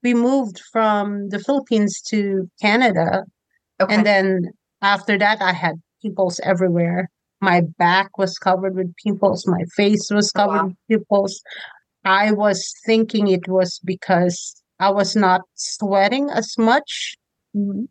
we 0.01 0.13
moved 0.13 0.62
from 0.71 1.29
the 1.29 1.39
Philippines 1.39 2.01
to 2.08 2.49
Canada. 2.62 3.23
Okay. 3.82 3.93
And 3.93 4.06
then 4.06 4.51
after 4.82 5.17
that, 5.17 5.41
I 5.41 5.53
had 5.53 5.75
pimples 6.01 6.39
everywhere. 6.43 7.10
My 7.43 7.62
back 7.77 8.17
was 8.17 8.38
covered 8.38 8.73
with 8.75 8.95
pimples. 9.03 9.45
My 9.45 9.65
face 9.75 10.10
was 10.10 10.32
oh, 10.34 10.39
covered 10.39 10.56
wow. 10.56 10.65
with 10.67 10.77
pimples. 10.89 11.41
I 12.06 12.32
was 12.32 12.73
thinking 12.86 13.27
it 13.27 13.49
was 13.49 13.82
because 13.84 14.63
I 14.79 14.91
was 14.91 15.13
not 15.15 15.41
sweating 15.56 16.29
as 16.29 16.58
much. 16.58 17.15
Mm-hmm. 17.53 17.84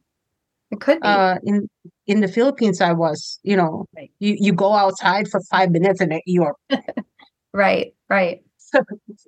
It 0.71 0.81
could 0.81 1.01
be. 1.01 1.07
Uh, 1.07 1.37
in 1.45 1.69
in 2.07 2.23
the 2.23 2.29
Philippines, 2.29 2.81
I 2.81 2.93
was, 2.93 3.39
you 3.43 3.57
know, 3.57 3.85
right. 3.95 4.11
you, 4.21 4.37
you 4.41 4.53
go 4.55 4.73
outside 4.73 5.29
for 5.29 5.41
five 5.51 5.71
minutes 5.71 6.01
and 6.01 6.19
you're 6.25 6.57
right, 7.53 7.95
right. 8.09 8.41
So, 8.73 8.81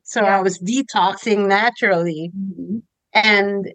so 0.04 0.22
yeah. 0.22 0.38
I 0.38 0.40
was 0.40 0.58
detoxing 0.58 1.48
naturally, 1.48 2.32
mm-hmm. 2.34 2.78
and 3.12 3.70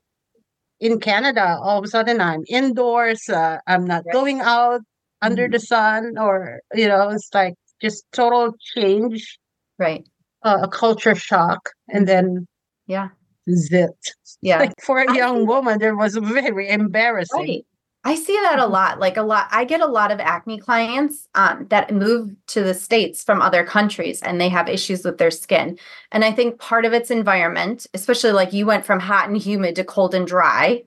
in 0.79 0.99
Canada, 0.99 1.59
all 1.61 1.77
of 1.77 1.83
a 1.83 1.87
sudden 1.87 2.19
I'm 2.19 2.41
indoors. 2.47 3.29
Uh, 3.29 3.59
I'm 3.67 3.85
not 3.85 4.03
right. 4.07 4.13
going 4.13 4.41
out 4.41 4.81
under 5.21 5.43
mm-hmm. 5.43 5.53
the 5.53 5.59
sun, 5.59 6.17
or 6.17 6.61
you 6.73 6.87
know, 6.87 7.09
it's 7.09 7.29
like 7.33 7.55
just 7.81 8.05
total 8.11 8.55
change. 8.75 9.37
Right. 9.77 10.07
Uh, 10.43 10.59
a 10.63 10.67
culture 10.69 11.15
shock, 11.15 11.69
and 11.89 12.07
then 12.07 12.47
yeah, 12.87 13.09
zipped. 13.55 14.15
Yeah. 14.41 14.59
Like 14.59 14.73
for 14.81 14.99
a 14.99 15.15
young 15.15 15.45
woman, 15.45 15.79
there 15.79 15.95
was 15.95 16.15
very 16.21 16.69
embarrassing. 16.69 17.39
Right. 17.39 17.65
I 18.05 18.15
see 18.15 18.33
that 18.33 18.59
a 18.59 18.63
mm-hmm. 18.63 18.71
lot. 18.71 18.99
Like 18.99 19.17
a 19.17 19.23
lot, 19.23 19.47
I 19.51 19.65
get 19.65 19.81
a 19.81 19.85
lot 19.85 20.11
of 20.11 20.19
acne 20.19 20.57
clients 20.57 21.27
um, 21.35 21.67
that 21.69 21.93
move 21.93 22.33
to 22.47 22.63
the 22.63 22.73
States 22.73 23.23
from 23.23 23.41
other 23.41 23.65
countries 23.65 24.21
and 24.21 24.39
they 24.39 24.49
have 24.49 24.69
issues 24.69 25.03
with 25.03 25.17
their 25.17 25.31
skin. 25.31 25.77
And 26.11 26.23
I 26.23 26.31
think 26.31 26.59
part 26.59 26.85
of 26.85 26.93
it's 26.93 27.11
environment, 27.11 27.87
especially 27.93 28.31
like 28.31 28.53
you 28.53 28.65
went 28.65 28.85
from 28.85 28.99
hot 28.99 29.27
and 29.27 29.37
humid 29.37 29.75
to 29.75 29.83
cold 29.83 30.15
and 30.15 30.25
dry. 30.25 30.83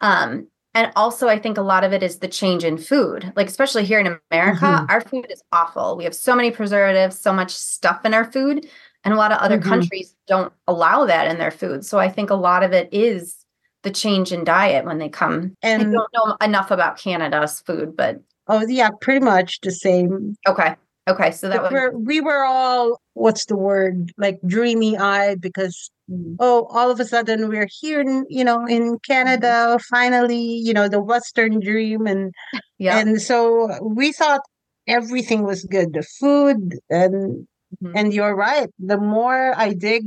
Um, 0.00 0.48
and 0.74 0.90
also, 0.96 1.28
I 1.28 1.38
think 1.38 1.58
a 1.58 1.62
lot 1.62 1.84
of 1.84 1.92
it 1.92 2.02
is 2.02 2.18
the 2.18 2.28
change 2.28 2.64
in 2.64 2.78
food. 2.78 3.32
Like, 3.36 3.46
especially 3.46 3.84
here 3.84 4.00
in 4.00 4.18
America, 4.30 4.64
mm-hmm. 4.64 4.86
our 4.88 5.02
food 5.02 5.26
is 5.30 5.42
awful. 5.52 5.96
We 5.96 6.04
have 6.04 6.14
so 6.14 6.34
many 6.34 6.50
preservatives, 6.50 7.18
so 7.18 7.32
much 7.32 7.50
stuff 7.50 8.04
in 8.04 8.14
our 8.14 8.30
food. 8.30 8.66
And 9.04 9.12
a 9.12 9.16
lot 9.16 9.32
of 9.32 9.38
other 9.38 9.58
mm-hmm. 9.58 9.68
countries 9.68 10.14
don't 10.26 10.52
allow 10.66 11.04
that 11.04 11.30
in 11.30 11.38
their 11.38 11.50
food. 11.50 11.84
So 11.84 11.98
I 11.98 12.08
think 12.08 12.30
a 12.30 12.34
lot 12.34 12.62
of 12.62 12.72
it 12.72 12.88
is 12.92 13.36
the 13.82 13.90
change 13.90 14.32
in 14.32 14.44
diet 14.44 14.84
when 14.84 14.98
they 14.98 15.08
come. 15.08 15.56
And 15.62 15.82
I 15.82 15.84
don't 15.84 16.08
know 16.14 16.36
enough 16.40 16.70
about 16.70 16.98
Canada's 16.98 17.60
food, 17.60 17.96
but 17.96 18.22
oh 18.48 18.64
yeah, 18.66 18.90
pretty 19.00 19.24
much 19.24 19.60
the 19.60 19.72
same. 19.72 20.36
Okay. 20.46 20.76
Okay. 21.08 21.32
So 21.32 21.48
that 21.48 21.62
was 21.62 21.92
we 21.94 22.20
were 22.20 22.44
all 22.44 23.00
what's 23.14 23.46
the 23.46 23.56
word 23.56 24.12
like 24.16 24.38
dreamy 24.46 24.96
eyed 24.96 25.40
because 25.40 25.90
mm-hmm. 26.10 26.34
oh 26.38 26.68
all 26.70 26.90
of 26.90 27.00
a 27.00 27.04
sudden 27.04 27.48
we're 27.48 27.68
here 27.80 28.00
in 28.00 28.24
you 28.28 28.44
know 28.44 28.64
in 28.66 28.98
Canada 29.00 29.46
mm-hmm. 29.46 29.94
finally 29.94 30.40
you 30.40 30.72
know 30.72 30.88
the 30.88 31.02
Western 31.02 31.58
dream 31.58 32.06
and 32.06 32.32
yeah 32.78 32.98
and 32.98 33.20
so 33.20 33.68
we 33.82 34.12
thought 34.12 34.42
everything 34.86 35.42
was 35.42 35.64
good 35.64 35.92
the 35.92 36.02
food 36.02 36.78
and 36.88 37.46
Mm-hmm. 37.80 37.96
And 37.96 38.12
you're 38.12 38.34
right. 38.34 38.68
The 38.78 38.98
more 38.98 39.54
I 39.56 39.72
dig 39.72 40.04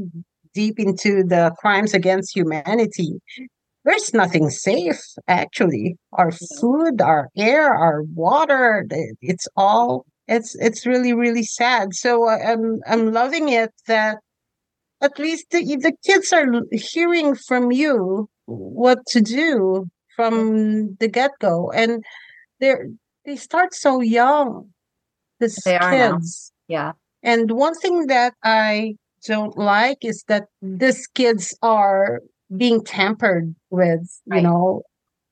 deep 0.53 0.79
into 0.79 1.23
the 1.23 1.53
crimes 1.59 1.93
against 1.93 2.35
humanity, 2.35 3.13
there's 3.83 4.13
nothing 4.13 4.49
safe, 4.49 5.01
actually. 5.27 5.97
Our 6.13 6.31
food, 6.31 7.01
our 7.01 7.29
air, 7.37 7.73
our 7.73 8.03
water, 8.03 8.85
it's 9.21 9.47
all 9.55 10.05
it's 10.27 10.55
it's 10.55 10.85
really 10.85 11.13
really 11.13 11.43
sad 11.43 11.93
so 11.93 12.27
uh, 12.27 12.37
i'm 12.45 12.79
i'm 12.87 13.11
loving 13.13 13.49
it 13.49 13.71
that 13.87 14.17
at 15.01 15.19
least 15.19 15.45
the, 15.51 15.63
the 15.75 15.93
kids 16.05 16.33
are 16.33 16.45
hearing 16.71 17.35
from 17.35 17.71
you 17.71 18.27
what 18.45 18.99
to 19.07 19.21
do 19.21 19.85
from 20.15 20.95
the 20.99 21.07
get-go 21.07 21.71
and 21.71 22.03
they're 22.59 22.87
they 23.25 23.35
start 23.35 23.73
so 23.73 24.01
young 24.01 24.69
these 25.39 25.55
they 25.65 25.77
kids 25.79 26.51
yeah 26.67 26.93
and 27.25 27.49
one 27.51 27.73
thing 27.73 28.05
that 28.05 28.35
I 28.43 28.95
don't 29.25 29.57
like 29.57 29.97
is 30.05 30.23
that 30.27 30.45
these 30.61 31.07
kids 31.07 31.57
are 31.63 32.21
being 32.55 32.83
tampered 32.83 33.55
with, 33.71 34.21
you 34.27 34.33
right. 34.33 34.43
know. 34.43 34.83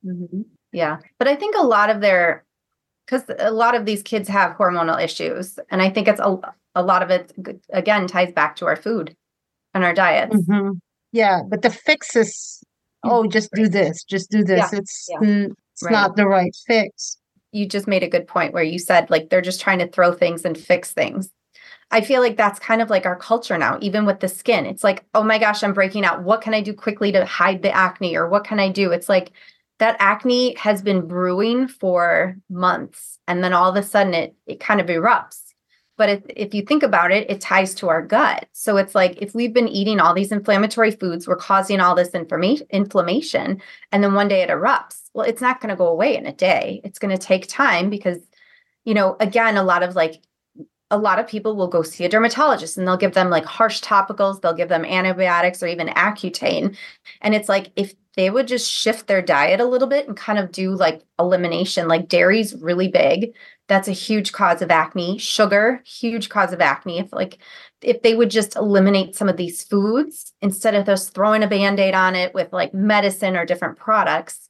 Mm-hmm. 0.03 0.41
Yeah. 0.71 0.97
But 1.19 1.27
I 1.27 1.35
think 1.35 1.55
a 1.55 1.61
lot 1.61 1.91
of 1.91 2.01
their, 2.01 2.43
because 3.05 3.23
a 3.39 3.51
lot 3.51 3.75
of 3.75 3.85
these 3.85 4.01
kids 4.03 4.29
have 4.29 4.55
hormonal 4.57 5.01
issues. 5.01 5.59
And 5.69 5.81
I 5.81 5.89
think 5.89 6.07
it's 6.07 6.19
a, 6.19 6.37
a 6.75 6.83
lot 6.83 7.03
of 7.03 7.09
it, 7.09 7.33
again, 7.71 8.07
ties 8.07 8.31
back 8.31 8.55
to 8.57 8.65
our 8.65 8.75
food 8.75 9.15
and 9.73 9.83
our 9.83 9.93
diets. 9.93 10.35
Mm-hmm. 10.35 10.71
Yeah. 11.11 11.41
But 11.47 11.61
the 11.61 11.69
fix 11.69 12.15
is, 12.15 12.63
oh, 13.03 13.27
just 13.27 13.51
do 13.53 13.67
this, 13.67 14.03
just 14.03 14.31
do 14.31 14.43
this. 14.43 14.71
Yeah. 14.71 14.79
It's, 14.79 15.07
yeah. 15.09 15.47
it's 15.73 15.83
right. 15.83 15.91
not 15.91 16.15
the 16.15 16.27
right 16.27 16.55
fix. 16.65 17.17
You 17.51 17.67
just 17.67 17.87
made 17.87 18.03
a 18.03 18.09
good 18.09 18.27
point 18.27 18.53
where 18.53 18.63
you 18.63 18.79
said, 18.79 19.09
like, 19.09 19.29
they're 19.29 19.41
just 19.41 19.61
trying 19.61 19.79
to 19.79 19.87
throw 19.87 20.11
things 20.11 20.45
and 20.45 20.57
fix 20.57 20.91
things. 20.91 21.29
I 21.91 22.01
feel 22.01 22.21
like 22.21 22.37
that's 22.37 22.57
kind 22.57 22.81
of 22.81 22.89
like 22.89 23.05
our 23.05 23.15
culture 23.15 23.55
now, 23.57 23.77
even 23.79 24.05
with 24.05 24.19
the 24.19 24.27
skin. 24.27 24.65
It's 24.65 24.83
like, 24.83 25.05
oh 25.13 25.21
my 25.21 25.37
gosh, 25.37 25.61
I'm 25.61 25.73
breaking 25.73 26.05
out. 26.05 26.23
What 26.23 26.41
can 26.41 26.55
I 26.55 26.61
do 26.61 26.73
quickly 26.73 27.11
to 27.11 27.23
hide 27.25 27.61
the 27.61 27.71
acne? 27.71 28.15
Or 28.15 28.27
what 28.27 28.45
can 28.45 28.59
I 28.59 28.69
do? 28.69 28.91
It's 28.91 29.09
like 29.09 29.31
that 29.83 29.97
acne 29.99 30.55
has 30.55 30.81
been 30.81 31.05
brewing 31.05 31.67
for 31.67 32.37
months. 32.49 33.19
And 33.27 33.43
then 33.43 33.51
all 33.51 33.69
of 33.69 33.75
a 33.75 33.83
sudden 33.83 34.13
it 34.13 34.33
it 34.47 34.61
kind 34.61 34.79
of 34.79 34.87
erupts. 34.87 35.41
But 35.97 36.07
if, 36.09 36.23
if 36.29 36.53
you 36.53 36.61
think 36.61 36.83
about 36.83 37.11
it, 37.11 37.29
it 37.29 37.41
ties 37.41 37.75
to 37.75 37.89
our 37.89 38.01
gut. 38.01 38.47
So 38.53 38.77
it's 38.77 38.95
like 38.95 39.21
if 39.21 39.35
we've 39.35 39.53
been 39.53 39.67
eating 39.67 39.99
all 39.99 40.13
these 40.13 40.31
inflammatory 40.31 40.91
foods, 40.91 41.27
we're 41.27 41.35
causing 41.35 41.81
all 41.81 41.95
this 41.95 42.11
inflammation, 42.11 43.61
and 43.91 44.03
then 44.03 44.13
one 44.13 44.29
day 44.29 44.41
it 44.41 44.49
erupts. 44.49 45.01
Well, 45.13 45.27
it's 45.27 45.41
not 45.41 45.59
going 45.59 45.69
to 45.69 45.75
go 45.75 45.87
away 45.87 46.15
in 46.15 46.25
a 46.25 46.33
day. 46.33 46.79
It's 46.85 46.97
going 46.97 47.15
to 47.15 47.27
take 47.27 47.47
time 47.47 47.89
because, 47.89 48.19
you 48.85 48.93
know, 48.93 49.17
again, 49.19 49.57
a 49.57 49.63
lot 49.63 49.83
of 49.83 49.95
like 49.95 50.23
a 50.91 50.97
lot 50.97 51.19
of 51.19 51.27
people 51.27 51.57
will 51.57 51.67
go 51.67 51.81
see 51.83 52.05
a 52.05 52.09
dermatologist 52.09 52.77
and 52.77 52.87
they'll 52.87 52.95
give 52.95 53.15
them 53.15 53.29
like 53.29 53.45
harsh 53.45 53.81
topicals, 53.81 54.39
they'll 54.39 54.53
give 54.53 54.69
them 54.69 54.85
antibiotics 54.85 55.61
or 55.61 55.67
even 55.67 55.87
Accutane. 55.87 56.77
And 57.21 57.35
it's 57.35 57.49
like 57.49 57.71
if 57.75 57.93
they 58.15 58.29
would 58.29 58.47
just 58.47 58.69
shift 58.69 59.07
their 59.07 59.21
diet 59.21 59.59
a 59.59 59.65
little 59.65 59.87
bit 59.87 60.07
and 60.07 60.15
kind 60.15 60.37
of 60.39 60.51
do 60.51 60.75
like 60.75 61.03
elimination, 61.19 61.87
like 61.87 62.07
dairy's 62.07 62.55
really 62.55 62.87
big. 62.87 63.33
That's 63.67 63.87
a 63.87 63.93
huge 63.93 64.31
cause 64.33 64.61
of 64.61 64.69
acne. 64.71 65.17
Sugar, 65.17 65.81
huge 65.85 66.29
cause 66.29 66.53
of 66.53 66.61
acne. 66.61 66.99
If 66.99 67.11
like 67.11 67.39
if 67.81 68.01
they 68.01 68.15
would 68.15 68.29
just 68.29 68.55
eliminate 68.55 69.15
some 69.15 69.29
of 69.29 69.37
these 69.37 69.63
foods 69.63 70.33
instead 70.41 70.75
of 70.75 70.85
just 70.85 71.13
throwing 71.13 71.43
a 71.43 71.47
band-aid 71.47 71.93
on 71.95 72.15
it 72.15 72.33
with 72.33 72.53
like 72.53 72.73
medicine 72.73 73.35
or 73.35 73.45
different 73.45 73.77
products, 73.77 74.49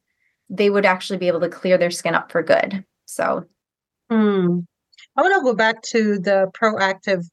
they 0.50 0.70
would 0.70 0.86
actually 0.86 1.18
be 1.18 1.28
able 1.28 1.40
to 1.40 1.50
clear 1.50 1.78
their 1.78 1.92
skin 1.92 2.16
up 2.16 2.32
for 2.32 2.44
good. 2.44 2.84
So 3.06 3.46
Hmm. 4.10 4.60
I 5.18 5.22
want 5.22 5.36
to 5.36 5.44
go 5.44 5.56
back 5.56 5.82
to 5.84 6.20
the 6.20 6.52
Proactiv 6.54 7.26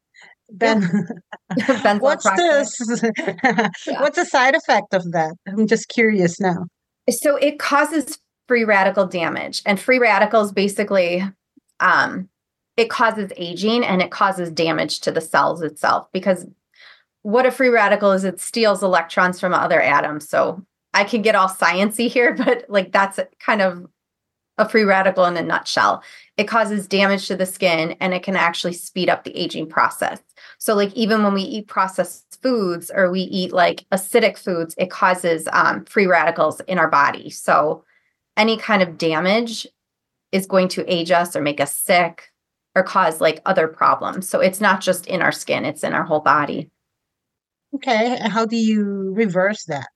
Ben. 0.53 0.83
What's 1.99 2.31
this? 2.37 2.79
What's 3.87 4.17
the 4.17 4.27
side 4.29 4.55
effect 4.55 4.95
of 4.95 5.13
that? 5.13 5.35
I'm 5.47 5.67
just 5.67 5.89
curious 5.89 6.41
now. 6.41 6.67
So 7.09 7.37
it 7.37 7.59
causes 7.59 8.19
free 8.49 8.65
radical 8.65 9.07
damage, 9.07 9.63
and 9.65 9.79
free 9.79 9.99
radicals 9.99 10.53
basically, 10.53 11.23
um, 11.81 12.29
it 12.77 12.91
causes 12.91 13.31
aging 13.37 13.85
and 13.85 14.03
it 14.03 14.11
causes 14.11 14.51
damage 14.51 15.01
to 15.01 15.13
the 15.13 15.21
cells 15.21 15.63
itself. 15.63 16.09
Because 16.13 16.47
what 17.23 17.47
a 17.47 17.51
free 17.51 17.69
radical 17.69 18.13
is, 18.13 18.25
it 18.25 18.41
steals 18.41 18.83
electrons 18.83 19.39
from 19.39 19.53
other 19.55 19.81
atoms. 19.81 20.29
So 20.29 20.65
I 20.95 21.05
could 21.05 21.23
get 21.23 21.35
all 21.35 21.49
sciency 21.49 22.09
here, 22.09 22.35
but 22.39 22.65
like 22.69 22.93
that's 22.93 23.21
kind 23.39 23.63
of 23.63 23.87
a 24.59 24.69
free 24.69 24.85
radical 24.85 25.25
in 25.25 25.37
a 25.37 25.43
nutshell. 25.43 26.03
It 26.37 26.45
causes 26.45 26.87
damage 26.87 27.29
to 27.29 27.37
the 27.37 27.47
skin 27.47 27.97
and 28.01 28.13
it 28.13 28.23
can 28.23 28.37
actually 28.37 28.75
speed 28.75 29.09
up 29.09 29.25
the 29.25 29.37
aging 29.37 29.69
process. 29.69 30.21
So, 30.61 30.75
like, 30.75 30.93
even 30.93 31.25
when 31.25 31.33
we 31.33 31.41
eat 31.43 31.69
processed 31.69 32.39
foods 32.43 32.91
or 32.95 33.11
we 33.11 33.23
eat 33.23 33.51
like 33.51 33.87
acidic 33.93 34.37
foods, 34.37 34.75
it 34.77 34.91
causes 34.91 35.49
um, 35.55 35.87
free 35.87 36.07
radicals 36.07 36.61
in 36.61 36.79
our 36.79 36.89
body. 36.89 37.31
So, 37.31 37.83
any 38.37 38.59
kind 38.59 38.83
of 38.83 38.99
damage 38.99 39.67
is 40.33 40.47
going 40.47 40.69
to 40.69 40.93
age 40.93 41.11
us 41.11 41.35
or 41.35 41.41
make 41.41 41.61
us 41.61 41.75
sick 41.75 42.31
or 42.77 42.83
cause 42.83 43.23
like 43.23 43.41
other 43.47 43.69
problems. 43.69 44.29
So, 44.29 44.41
it's 44.41 44.61
not 44.61 44.83
just 44.83 45.07
in 45.07 45.23
our 45.23 45.33
skin, 45.33 45.65
it's 45.65 45.83
in 45.83 45.95
our 45.95 46.05
whole 46.05 46.21
body. 46.21 46.71
Okay. 47.75 48.19
How 48.21 48.45
do 48.45 48.57
you 48.57 49.15
reverse 49.15 49.65
that? 49.65 49.89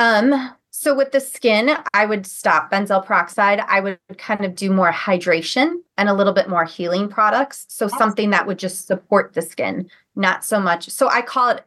Um, 0.00 0.50
so 0.78 0.94
with 0.94 1.10
the 1.10 1.20
skin, 1.20 1.70
I 1.94 2.04
would 2.04 2.26
stop 2.26 2.70
benzoyl 2.70 3.02
peroxide. 3.02 3.60
I 3.60 3.80
would 3.80 3.98
kind 4.18 4.44
of 4.44 4.54
do 4.54 4.70
more 4.70 4.92
hydration 4.92 5.76
and 5.96 6.10
a 6.10 6.12
little 6.12 6.34
bit 6.34 6.50
more 6.50 6.66
healing 6.66 7.08
products. 7.08 7.64
So 7.70 7.88
something 7.88 8.28
that 8.30 8.46
would 8.46 8.58
just 8.58 8.86
support 8.86 9.32
the 9.32 9.40
skin, 9.40 9.88
not 10.16 10.44
so 10.44 10.60
much. 10.60 10.90
So 10.90 11.08
I 11.08 11.22
call 11.22 11.48
it 11.48 11.64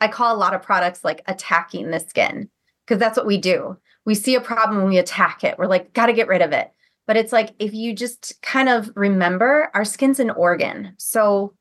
I 0.00 0.08
call 0.08 0.34
a 0.34 0.38
lot 0.38 0.54
of 0.54 0.62
products 0.62 1.04
like 1.04 1.22
attacking 1.26 1.90
the 1.90 2.00
skin 2.00 2.48
because 2.86 2.98
that's 2.98 3.18
what 3.18 3.26
we 3.26 3.36
do. 3.36 3.76
We 4.06 4.14
see 4.14 4.34
a 4.36 4.40
problem, 4.40 4.80
and 4.80 4.88
we 4.88 4.98
attack 4.98 5.44
it. 5.44 5.58
We're 5.58 5.66
like, 5.66 5.92
got 5.92 6.06
to 6.06 6.12
get 6.14 6.28
rid 6.28 6.40
of 6.40 6.52
it. 6.52 6.72
But 7.06 7.18
it's 7.18 7.32
like 7.32 7.54
if 7.58 7.74
you 7.74 7.94
just 7.94 8.40
kind 8.40 8.70
of 8.70 8.90
remember 8.96 9.70
our 9.74 9.84
skin's 9.84 10.18
an 10.18 10.30
organ. 10.30 10.94
So 10.96 11.52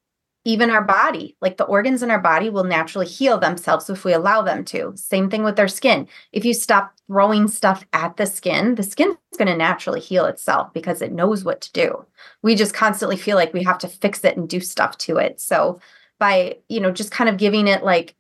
even 0.46 0.70
our 0.70 0.84
body, 0.84 1.36
like 1.42 1.58
the 1.58 1.66
organs 1.66 2.04
in 2.04 2.12
our 2.12 2.20
body 2.20 2.52
will 2.52 2.64
naturally 2.64 3.08
heal 3.08 3.40
themselves 3.40 3.90
if 3.90 4.06
we 4.06 4.14
allow 4.14 4.44
them 4.44 4.64
to. 4.64 4.94
Same 4.96 5.28
thing 5.30 5.44
with 5.44 5.60
our 5.60 5.68
skin. 5.68 6.08
If 6.32 6.46
you 6.46 6.54
stop 6.54 6.94
throwing 7.08 7.48
stuff 7.48 7.84
at 7.94 8.16
the 8.16 8.28
skin, 8.28 8.76
the 8.76 8.84
skin 8.84 9.10
is 9.32 9.38
going 9.38 9.48
to 9.48 9.58
naturally 9.58 10.00
heal 10.00 10.26
itself 10.26 10.72
because 10.72 11.02
it 11.02 11.12
knows 11.12 11.44
what 11.44 11.62
to 11.62 11.72
do. 11.74 12.06
We 12.44 12.54
just 12.54 12.76
constantly 12.76 13.18
feel 13.18 13.36
like 13.36 13.54
we 13.54 13.64
have 13.64 13.80
to 13.80 13.88
fix 13.88 14.24
it 14.24 14.38
and 14.38 14.48
do 14.48 14.60
stuff 14.60 14.98
to 15.00 15.18
it. 15.18 15.42
So 15.42 15.80
by, 16.20 16.58
you 16.70 16.80
know, 16.80 16.92
just 16.92 17.12
kind 17.12 17.30
of 17.30 17.38
giving 17.38 17.68
it 17.68 17.84
like 17.84 18.16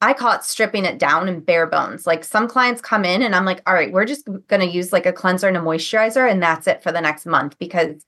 I 0.00 0.12
call 0.12 0.32
it 0.34 0.44
stripping 0.44 0.84
it 0.84 1.00
down 1.00 1.28
and 1.28 1.44
bare 1.44 1.66
bones. 1.66 2.06
Like 2.06 2.22
some 2.22 2.46
clients 2.46 2.80
come 2.80 3.04
in 3.04 3.20
and 3.20 3.34
I'm 3.34 3.44
like, 3.44 3.62
all 3.66 3.74
right, 3.74 3.92
we're 3.92 4.04
just 4.04 4.26
going 4.46 4.60
to 4.60 4.66
use 4.66 4.92
like 4.92 5.06
a 5.06 5.12
cleanser 5.12 5.48
and 5.48 5.56
a 5.56 5.60
moisturizer 5.60 6.30
and 6.30 6.40
that's 6.40 6.68
it 6.68 6.84
for 6.84 6.92
the 6.92 7.00
next 7.00 7.26
month 7.26 7.58
because 7.58 8.06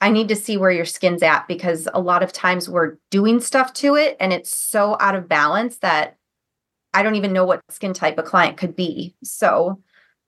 I 0.00 0.10
need 0.10 0.28
to 0.28 0.36
see 0.36 0.56
where 0.56 0.70
your 0.70 0.86
skin's 0.86 1.22
at 1.22 1.46
because 1.46 1.86
a 1.92 2.00
lot 2.00 2.22
of 2.22 2.32
times 2.32 2.68
we're 2.68 2.96
doing 3.10 3.40
stuff 3.40 3.72
to 3.74 3.96
it 3.96 4.16
and 4.18 4.32
it's 4.32 4.54
so 4.54 4.96
out 4.98 5.14
of 5.14 5.28
balance 5.28 5.78
that 5.78 6.16
I 6.94 7.02
don't 7.02 7.16
even 7.16 7.32
know 7.32 7.44
what 7.44 7.60
skin 7.68 7.92
type 7.92 8.18
a 8.18 8.22
client 8.22 8.56
could 8.56 8.74
be. 8.74 9.14
So, 9.22 9.80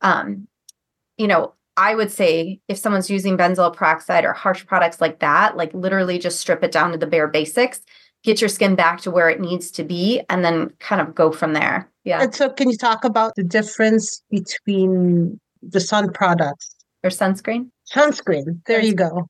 um, 0.02 0.46
you 1.16 1.26
know, 1.26 1.54
I 1.76 1.94
would 1.94 2.10
say 2.10 2.60
if 2.68 2.76
someone's 2.76 3.10
using 3.10 3.36
benzoyl 3.36 3.74
peroxide 3.74 4.24
or 4.24 4.32
harsh 4.32 4.66
products 4.66 5.00
like 5.00 5.20
that, 5.20 5.56
like 5.56 5.72
literally 5.72 6.18
just 6.18 6.38
strip 6.38 6.62
it 6.62 6.72
down 6.72 6.92
to 6.92 6.98
the 6.98 7.06
bare 7.06 7.28
basics, 7.28 7.80
get 8.22 8.40
your 8.40 8.48
skin 8.48 8.74
back 8.74 9.00
to 9.00 9.10
where 9.10 9.30
it 9.30 9.40
needs 9.40 9.70
to 9.72 9.84
be, 9.84 10.22
and 10.28 10.44
then 10.44 10.70
kind 10.80 11.00
of 11.00 11.14
go 11.14 11.32
from 11.32 11.54
there. 11.54 11.88
Yeah. 12.04 12.22
And 12.22 12.34
so, 12.34 12.50
can 12.50 12.68
you 12.68 12.76
talk 12.76 13.04
about 13.04 13.34
the 13.36 13.44
difference 13.44 14.22
between 14.30 15.40
the 15.62 15.80
sun 15.80 16.12
products 16.12 16.74
or 17.02 17.10
sunscreen? 17.10 17.70
Sunscreen. 17.90 18.60
There 18.66 18.82
you 18.82 18.94
go. 18.94 19.28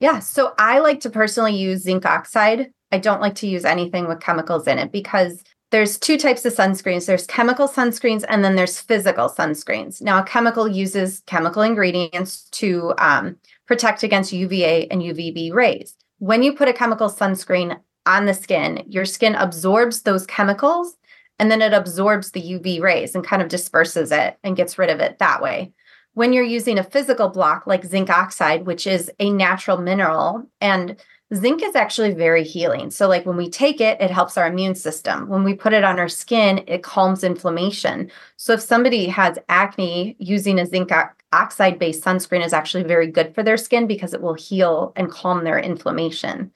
Yeah. 0.00 0.18
So 0.18 0.52
I 0.58 0.80
like 0.80 1.00
to 1.00 1.08
personally 1.08 1.56
use 1.56 1.82
zinc 1.82 2.04
oxide. 2.04 2.70
I 2.92 2.98
don't 2.98 3.22
like 3.22 3.36
to 3.36 3.46
use 3.46 3.64
anything 3.64 4.06
with 4.06 4.20
chemicals 4.20 4.66
in 4.66 4.78
it 4.78 4.92
because 4.92 5.42
there's 5.70 5.98
two 5.98 6.18
types 6.18 6.44
of 6.44 6.54
sunscreens 6.54 7.06
there's 7.06 7.26
chemical 7.26 7.66
sunscreens 7.66 8.22
and 8.28 8.44
then 8.44 8.54
there's 8.54 8.78
physical 8.78 9.30
sunscreens. 9.30 10.02
Now, 10.02 10.20
a 10.20 10.24
chemical 10.24 10.68
uses 10.68 11.22
chemical 11.26 11.62
ingredients 11.62 12.48
to 12.50 12.92
um, 12.98 13.36
protect 13.66 14.02
against 14.02 14.32
UVA 14.32 14.88
and 14.88 15.00
UVB 15.00 15.54
rays. 15.54 15.96
When 16.18 16.42
you 16.42 16.52
put 16.52 16.68
a 16.68 16.74
chemical 16.74 17.08
sunscreen 17.08 17.80
on 18.04 18.26
the 18.26 18.34
skin, 18.34 18.84
your 18.86 19.06
skin 19.06 19.34
absorbs 19.34 20.02
those 20.02 20.26
chemicals 20.26 20.96
and 21.38 21.50
then 21.50 21.62
it 21.62 21.72
absorbs 21.72 22.30
the 22.30 22.42
UV 22.42 22.80
rays 22.80 23.14
and 23.14 23.26
kind 23.26 23.42
of 23.42 23.48
disperses 23.48 24.12
it 24.12 24.38
and 24.44 24.54
gets 24.54 24.78
rid 24.78 24.90
of 24.90 25.00
it 25.00 25.18
that 25.18 25.42
way 25.42 25.72
when 26.14 26.32
you're 26.32 26.44
using 26.44 26.78
a 26.78 26.84
physical 26.84 27.28
block 27.28 27.66
like 27.66 27.84
zinc 27.84 28.08
oxide, 28.08 28.66
which 28.66 28.86
is 28.86 29.10
a 29.18 29.30
natural 29.30 29.78
mineral, 29.78 30.48
and 30.60 30.96
zinc 31.34 31.62
is 31.62 31.74
actually 31.74 32.14
very 32.14 32.44
healing. 32.44 32.90
So, 32.90 33.08
like 33.08 33.26
when 33.26 33.36
we 33.36 33.50
take 33.50 33.80
it, 33.80 34.00
it 34.00 34.10
helps 34.10 34.38
our 34.38 34.46
immune 34.46 34.74
system. 34.74 35.28
When 35.28 35.44
we 35.44 35.54
put 35.54 35.72
it 35.72 35.84
on 35.84 35.98
our 35.98 36.08
skin, 36.08 36.64
it 36.66 36.82
calms 36.82 37.24
inflammation. 37.24 38.10
So, 38.36 38.52
if 38.54 38.60
somebody 38.60 39.06
has 39.06 39.38
acne, 39.48 40.16
using 40.18 40.58
a 40.58 40.66
zinc 40.66 40.90
oxide 41.32 41.78
based 41.78 42.04
sunscreen 42.04 42.44
is 42.44 42.52
actually 42.52 42.84
very 42.84 43.08
good 43.08 43.34
for 43.34 43.42
their 43.42 43.56
skin 43.56 43.86
because 43.86 44.14
it 44.14 44.22
will 44.22 44.34
heal 44.34 44.92
and 44.96 45.10
calm 45.10 45.44
their 45.44 45.58
inflammation. 45.58 46.52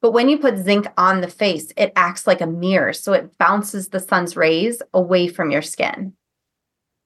But 0.00 0.12
when 0.12 0.28
you 0.28 0.38
put 0.38 0.58
zinc 0.58 0.86
on 0.98 1.20
the 1.20 1.28
face, 1.28 1.72
it 1.76 1.92
acts 1.96 2.26
like 2.26 2.40
a 2.40 2.46
mirror. 2.46 2.92
So 2.92 3.14
it 3.14 3.36
bounces 3.38 3.88
the 3.88 4.00
sun's 4.00 4.36
rays 4.36 4.82
away 4.92 5.28
from 5.28 5.50
your 5.50 5.62
skin. 5.62 6.14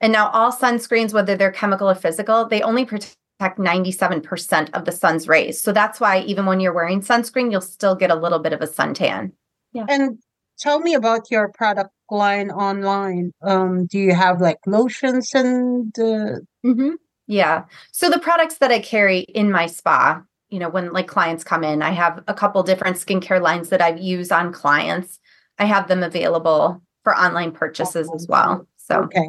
And 0.01 0.13
now 0.13 0.29
all 0.31 0.53
sunscreens, 0.53 1.13
whether 1.13 1.37
they're 1.37 1.53
chemical 1.53 1.91
or 1.91 1.95
physical, 1.95 2.47
they 2.47 2.63
only 2.63 2.85
protect 2.85 3.17
97% 3.41 4.71
of 4.73 4.85
the 4.85 4.93
sun's 4.93 5.29
rays. 5.29 5.61
So 5.61 5.73
that's 5.73 6.01
why 6.01 6.21
even 6.21 6.47
when 6.47 6.61
you're 6.61 6.73
wearing 6.73 7.01
sunscreen, 7.01 7.51
you'll 7.51 7.61
still 7.61 7.95
get 7.95 8.11
a 8.11 8.15
little 8.15 8.39
bit 8.39 8.53
of 8.53 8.61
a 8.61 8.67
suntan. 8.67 9.33
Yeah. 9.73 9.87
And 9.89 10.19
tell 10.59 10.81
me 10.81 10.95
about 10.95 11.31
your 11.31 11.49
product 11.49 11.91
line 12.11 12.51
online. 12.51 13.33
Um, 13.43 13.87
do 13.87 13.99
you 13.99 14.15
have 14.15 14.41
like 14.41 14.59
lotions 14.67 15.33
and 15.35 15.97
uh... 15.99 16.41
mm-hmm. 16.65 16.93
yeah. 17.27 17.65
So 17.93 18.11
the 18.11 18.19
products 18.19 18.59
that 18.59 18.71
I 18.71 18.81
carry 18.81 19.21
in 19.21 19.51
my 19.51 19.67
spa, 19.67 20.23
you 20.49 20.59
know, 20.59 20.69
when 20.69 20.93
like 20.93 21.09
clients 21.09 21.45
come 21.45 21.65
in, 21.65 21.83
I 21.83 21.91
have 21.91 22.23
a 22.27 22.35
couple 22.35 22.63
different 22.63 22.97
skincare 22.97 23.41
lines 23.41 23.69
that 23.69 23.83
I 23.83 23.95
use 23.95 24.33
on 24.33 24.53
clients. 24.53 25.19
I 25.59 25.67
have 25.67 25.89
them 25.89 26.03
available 26.03 26.83
for 27.05 27.17
online 27.17 27.53
purchases 27.53 28.11
as 28.15 28.27
well. 28.29 28.67
So 28.77 29.03
okay. 29.05 29.29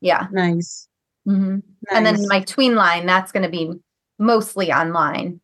Yeah. 0.00 0.26
Nice. 0.32 0.88
Mm-hmm. 1.26 1.54
nice. 1.54 1.62
And 1.92 2.06
then 2.06 2.26
my 2.28 2.40
tween 2.40 2.74
line, 2.74 3.06
that's 3.06 3.32
going 3.32 3.42
to 3.42 3.50
be 3.50 3.72
mostly 4.18 4.72
online. 4.72 5.40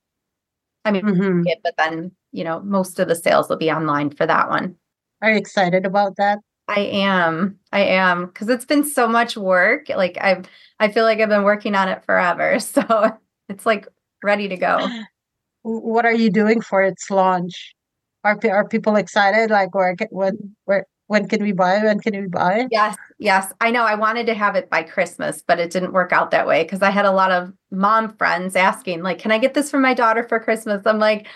I 0.85 0.93
mean, 0.93 1.03
mm-hmm. 1.03 1.43
but 1.65 1.75
then, 1.77 2.13
you 2.33 2.45
know, 2.45 2.61
most 2.61 2.99
of 3.01 3.09
the 3.09 3.17
sales 3.17 3.49
will 3.49 3.57
be 3.57 3.71
online 3.71 4.11
for 4.11 4.27
that 4.27 4.49
one. 4.49 4.77
Are 5.21 5.31
you 5.31 5.37
excited 5.37 5.85
about 5.85 6.17
that? 6.17 6.39
I 6.69 6.81
am. 6.81 7.59
I 7.73 7.81
am 7.81 8.27
because 8.27 8.49
it's 8.49 8.65
been 8.65 8.85
so 8.85 9.07
much 9.09 9.37
work. 9.37 9.89
Like 9.89 10.19
I've, 10.21 10.47
I 10.79 10.89
feel 10.89 11.05
like 11.05 11.21
I've 11.21 11.29
been 11.29 11.45
working 11.45 11.75
on 11.75 11.89
it 11.89 12.05
forever. 12.05 12.59
So 12.61 13.11
it's 13.49 13.67
like 13.67 13.87
ready 14.23 14.49
to 14.49 14.57
go. 14.57 14.89
What 15.63 16.05
are 16.05 16.15
you 16.15 16.31
doing 16.31 16.61
for 16.61 16.83
its 16.83 17.11
launch? 17.11 17.75
Are 18.25 18.39
are 18.49 18.69
people 18.69 18.97
excited? 18.97 19.51
Like 19.51 19.75
where 19.75 19.97
when 20.11 20.57
where 20.65 20.87
when 21.09 21.29
can 21.29 21.43
we 21.43 21.53
buy? 21.53 21.79
When 21.83 22.01
can 22.01 22.21
we 22.21 22.27
buy? 22.27 22.67
Yes, 22.71 22.97
yes. 23.19 23.53
I 23.61 23.71
know 23.71 23.85
I 23.85 23.95
wanted 23.95 24.27
to 24.27 24.35
have 24.35 24.57
it 24.57 24.69
by 24.69 24.83
Christmas, 24.83 25.43
but 25.47 25.61
it 25.61 25.71
didn't 25.71 25.93
work 25.93 26.13
out 26.13 26.31
that 26.33 26.47
way 26.47 26.65
because 26.65 26.83
I 26.83 26.91
had 26.91 27.05
a 27.05 27.13
lot 27.13 27.31
of 27.31 27.53
mom 27.71 28.17
friends 28.17 28.57
asking, 28.57 29.03
like, 29.03 29.19
can 29.19 29.31
I 29.31 29.39
get 29.39 29.55
this 29.55 29.71
for 29.71 29.79
my 29.79 29.95
daughter 29.95 30.27
for 30.29 30.41
Christmas? 30.41 30.83
I'm 30.85 30.99
like, 30.99 31.29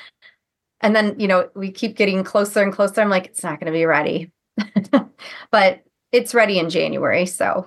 and 0.80 0.94
then 0.96 1.18
you 1.18 1.28
know 1.28 1.48
we 1.54 1.70
keep 1.70 1.96
getting 1.96 2.24
closer 2.24 2.62
and 2.62 2.72
closer 2.72 3.00
i'm 3.00 3.09
like 3.09 3.26
it's 3.26 3.42
not 3.42 3.61
going 3.61 3.72
to 3.72 3.78
be 3.78 3.85
ready 3.85 4.30
but 5.50 5.83
it's 6.12 6.35
ready 6.35 6.59
in 6.59 6.70
january 6.70 7.26
so 7.26 7.66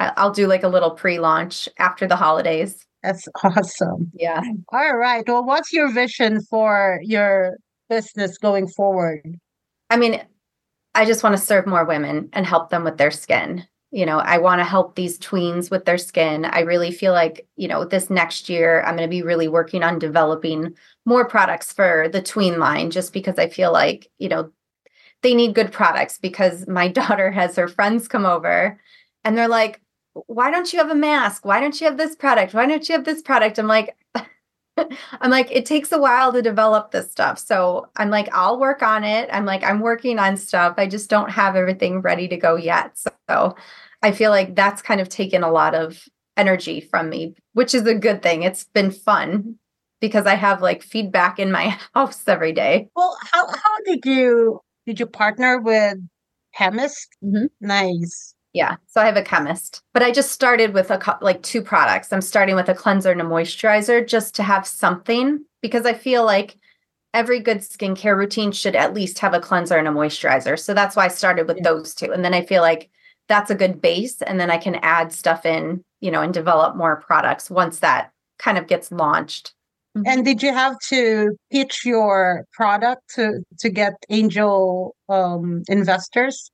i'll 0.00 0.32
do 0.32 0.46
like 0.46 0.62
a 0.62 0.68
little 0.68 0.90
pre-launch 0.90 1.68
after 1.78 2.06
the 2.06 2.16
holidays 2.16 2.84
that's 3.02 3.28
awesome 3.42 4.10
yeah 4.14 4.42
all 4.72 4.96
right 4.96 5.24
well 5.28 5.44
what's 5.44 5.72
your 5.72 5.92
vision 5.92 6.40
for 6.42 7.00
your 7.02 7.56
business 7.88 8.38
going 8.38 8.68
forward 8.68 9.38
i 9.90 9.96
mean 9.96 10.20
i 10.98 11.04
just 11.04 11.22
want 11.22 11.36
to 11.36 11.42
serve 11.42 11.66
more 11.66 11.84
women 11.84 12.28
and 12.32 12.44
help 12.44 12.70
them 12.70 12.84
with 12.84 12.98
their 12.98 13.10
skin. 13.10 13.66
You 13.90 14.04
know 14.04 14.18
i 14.18 14.36
want 14.36 14.58
to 14.60 14.64
help 14.64 14.94
these 14.94 15.18
tweens 15.18 15.70
with 15.70 15.84
their 15.86 15.96
skin. 15.96 16.44
I 16.44 16.60
really 16.60 16.90
feel 16.90 17.12
like 17.12 17.46
you 17.56 17.68
know 17.68 17.84
this 17.84 18.10
next 18.10 18.48
year 18.48 18.82
i'm 18.82 18.96
going 18.96 19.08
to 19.08 19.16
be 19.16 19.22
really 19.22 19.48
working 19.48 19.82
on 19.82 19.98
developing 19.98 20.74
more 21.06 21.26
products 21.26 21.72
for 21.72 22.08
the 22.12 22.20
tween 22.20 22.58
line 22.58 22.90
just 22.90 23.12
because 23.14 23.38
i 23.38 23.48
feel 23.48 23.72
like 23.72 24.10
you 24.18 24.28
know 24.28 24.50
they 25.22 25.34
need 25.34 25.54
good 25.54 25.72
products 25.72 26.18
because 26.18 26.66
my 26.68 26.88
daughter 27.00 27.30
has 27.30 27.56
her 27.56 27.68
friends 27.68 28.08
come 28.08 28.26
over 28.26 28.78
and 29.24 29.38
they're 29.38 29.48
like 29.48 29.80
why 30.26 30.50
don't 30.50 30.72
you 30.72 30.78
have 30.78 30.90
a 30.90 30.94
mask? 30.94 31.44
Why 31.44 31.60
don't 31.60 31.80
you 31.80 31.86
have 31.86 31.96
this 31.96 32.16
product? 32.16 32.54
Why 32.54 32.66
don't 32.66 32.88
you 32.88 32.94
have 32.94 33.04
this 33.04 33.22
product? 33.22 33.58
I'm 33.58 33.66
like 33.66 33.96
I'm 35.20 35.30
like, 35.30 35.50
it 35.50 35.66
takes 35.66 35.92
a 35.92 35.98
while 35.98 36.32
to 36.32 36.42
develop 36.42 36.90
this 36.90 37.10
stuff. 37.10 37.38
So 37.38 37.88
I'm 37.96 38.10
like, 38.10 38.28
I'll 38.34 38.58
work 38.58 38.82
on 38.82 39.04
it. 39.04 39.28
I'm 39.32 39.44
like, 39.44 39.62
I'm 39.64 39.80
working 39.80 40.18
on 40.18 40.36
stuff. 40.36 40.74
I 40.76 40.86
just 40.86 41.10
don't 41.10 41.30
have 41.30 41.56
everything 41.56 42.00
ready 42.00 42.28
to 42.28 42.36
go 42.36 42.56
yet. 42.56 42.98
So 43.28 43.56
I 44.02 44.12
feel 44.12 44.30
like 44.30 44.54
that's 44.54 44.82
kind 44.82 45.00
of 45.00 45.08
taken 45.08 45.42
a 45.42 45.50
lot 45.50 45.74
of 45.74 46.02
energy 46.36 46.80
from 46.80 47.08
me, 47.10 47.34
which 47.52 47.74
is 47.74 47.86
a 47.86 47.94
good 47.94 48.22
thing. 48.22 48.42
It's 48.42 48.64
been 48.64 48.90
fun 48.90 49.56
because 50.00 50.26
I 50.26 50.34
have 50.34 50.62
like 50.62 50.82
feedback 50.82 51.38
in 51.38 51.50
my 51.50 51.78
house 51.94 52.26
every 52.26 52.52
day. 52.52 52.88
Well, 52.94 53.16
how 53.32 53.46
how 53.48 53.76
did 53.84 54.04
you 54.04 54.60
did 54.86 55.00
you 55.00 55.06
partner 55.06 55.60
with 55.60 55.98
chemist? 56.54 57.08
Mm-hmm. 57.22 57.46
Nice. 57.60 58.34
Yeah, 58.54 58.76
so 58.86 59.00
I 59.00 59.06
have 59.06 59.16
a 59.16 59.22
chemist, 59.22 59.82
but 59.92 60.02
I 60.02 60.10
just 60.10 60.32
started 60.32 60.72
with 60.72 60.90
a 60.90 61.18
like 61.20 61.42
two 61.42 61.62
products. 61.62 62.12
I'm 62.12 62.22
starting 62.22 62.56
with 62.56 62.68
a 62.68 62.74
cleanser 62.74 63.10
and 63.10 63.20
a 63.20 63.24
moisturizer 63.24 64.06
just 64.06 64.34
to 64.36 64.42
have 64.42 64.66
something 64.66 65.44
because 65.60 65.84
I 65.84 65.92
feel 65.92 66.24
like 66.24 66.56
every 67.14 67.40
good 67.40 67.58
skincare 67.58 68.16
routine 68.16 68.52
should 68.52 68.76
at 68.76 68.94
least 68.94 69.18
have 69.18 69.34
a 69.34 69.40
cleanser 69.40 69.76
and 69.76 69.88
a 69.88 69.90
moisturizer. 69.90 70.58
So 70.58 70.74
that's 70.74 70.96
why 70.96 71.06
I 71.06 71.08
started 71.08 71.46
with 71.46 71.58
yeah. 71.58 71.64
those 71.64 71.94
two. 71.94 72.12
And 72.12 72.24
then 72.24 72.34
I 72.34 72.44
feel 72.44 72.62
like 72.62 72.90
that's 73.28 73.50
a 73.50 73.54
good 73.54 73.80
base 73.80 74.22
and 74.22 74.40
then 74.40 74.50
I 74.50 74.58
can 74.58 74.76
add 74.76 75.12
stuff 75.12 75.44
in, 75.44 75.82
you 76.00 76.10
know, 76.10 76.22
and 76.22 76.32
develop 76.32 76.76
more 76.76 76.96
products 76.96 77.50
once 77.50 77.80
that 77.80 78.10
kind 78.38 78.58
of 78.58 78.66
gets 78.66 78.90
launched. 78.90 79.54
Mm-hmm. 79.96 80.06
And 80.06 80.24
did 80.24 80.42
you 80.42 80.52
have 80.52 80.78
to 80.88 81.36
pitch 81.50 81.84
your 81.84 82.44
product 82.52 83.02
to 83.14 83.42
to 83.60 83.70
get 83.70 83.94
angel 84.10 84.94
um, 85.08 85.62
investors? 85.68 86.50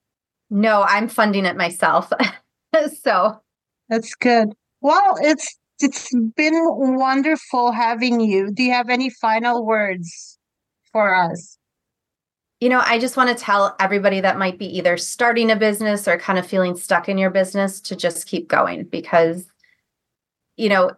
No, 0.55 0.83
I'm 0.83 1.09
funding 1.09 1.45
it 1.45 1.57
myself. 1.57 2.13
so 3.03 3.41
that's 3.89 4.15
good. 4.15 4.53
Well, 4.79 5.17
it's 5.19 5.59
it's 5.81 6.15
been 6.37 6.53
wonderful 6.97 7.73
having 7.73 8.21
you. 8.21 8.51
Do 8.51 8.63
you 8.63 8.71
have 8.71 8.89
any 8.89 9.09
final 9.09 9.65
words 9.65 10.39
for 10.93 11.13
us? 11.13 11.57
You 12.61 12.69
know, 12.69 12.81
I 12.85 12.99
just 12.99 13.17
want 13.17 13.37
to 13.37 13.43
tell 13.43 13.75
everybody 13.81 14.21
that 14.21 14.37
might 14.37 14.57
be 14.57 14.77
either 14.77 14.95
starting 14.95 15.51
a 15.51 15.57
business 15.57 16.07
or 16.07 16.17
kind 16.17 16.39
of 16.39 16.47
feeling 16.47 16.77
stuck 16.77 17.09
in 17.09 17.17
your 17.17 17.31
business 17.31 17.81
to 17.81 17.95
just 17.97 18.25
keep 18.25 18.47
going 18.47 18.85
because, 18.85 19.49
you 20.55 20.69
know, 20.69 20.93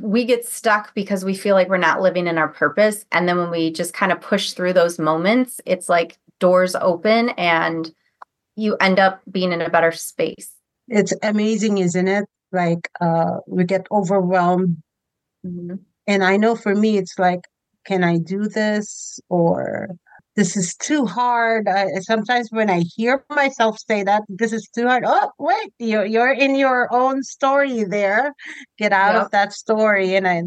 we 0.00 0.24
get 0.24 0.46
stuck 0.46 0.94
because 0.94 1.26
we 1.26 1.34
feel 1.34 1.54
like 1.54 1.68
we're 1.68 1.76
not 1.76 2.00
living 2.00 2.26
in 2.26 2.38
our 2.38 2.48
purpose. 2.48 3.04
And 3.12 3.28
then 3.28 3.36
when 3.36 3.50
we 3.50 3.70
just 3.70 3.92
kind 3.92 4.12
of 4.12 4.22
push 4.22 4.52
through 4.52 4.72
those 4.72 4.98
moments, 4.98 5.60
it's 5.66 5.90
like 5.90 6.16
doors 6.40 6.74
open 6.74 7.28
and 7.30 7.92
you 8.56 8.76
end 8.76 8.98
up 8.98 9.20
being 9.30 9.52
in 9.52 9.62
a 9.62 9.70
better 9.70 9.92
space. 9.92 10.52
It's 10.88 11.12
amazing, 11.22 11.78
isn't 11.78 12.08
it? 12.08 12.24
Like 12.50 12.88
uh 13.00 13.38
we 13.46 13.64
get 13.64 13.86
overwhelmed. 13.90 14.82
Mm-hmm. 15.44 15.76
And 16.06 16.24
I 16.24 16.36
know 16.36 16.56
for 16.56 16.74
me 16.74 16.98
it's 16.98 17.18
like, 17.18 17.42
can 17.84 18.04
I 18.04 18.18
do 18.18 18.48
this? 18.48 19.20
Or 19.28 19.88
this 20.36 20.56
is 20.56 20.74
too 20.76 21.04
hard. 21.04 21.68
I, 21.68 22.00
sometimes 22.00 22.48
when 22.50 22.70
I 22.70 22.84
hear 22.96 23.24
myself 23.30 23.78
say 23.86 24.02
that 24.04 24.22
this 24.28 24.52
is 24.52 24.68
too 24.74 24.86
hard, 24.86 25.04
oh 25.06 25.30
wait, 25.38 25.72
you're 25.78 26.06
you're 26.06 26.32
in 26.32 26.54
your 26.56 26.92
own 26.92 27.22
story 27.22 27.84
there. 27.84 28.32
Get 28.78 28.92
out 28.92 29.14
yep. 29.14 29.24
of 29.24 29.30
that 29.32 29.52
story, 29.52 30.14
and 30.14 30.26
I 30.26 30.42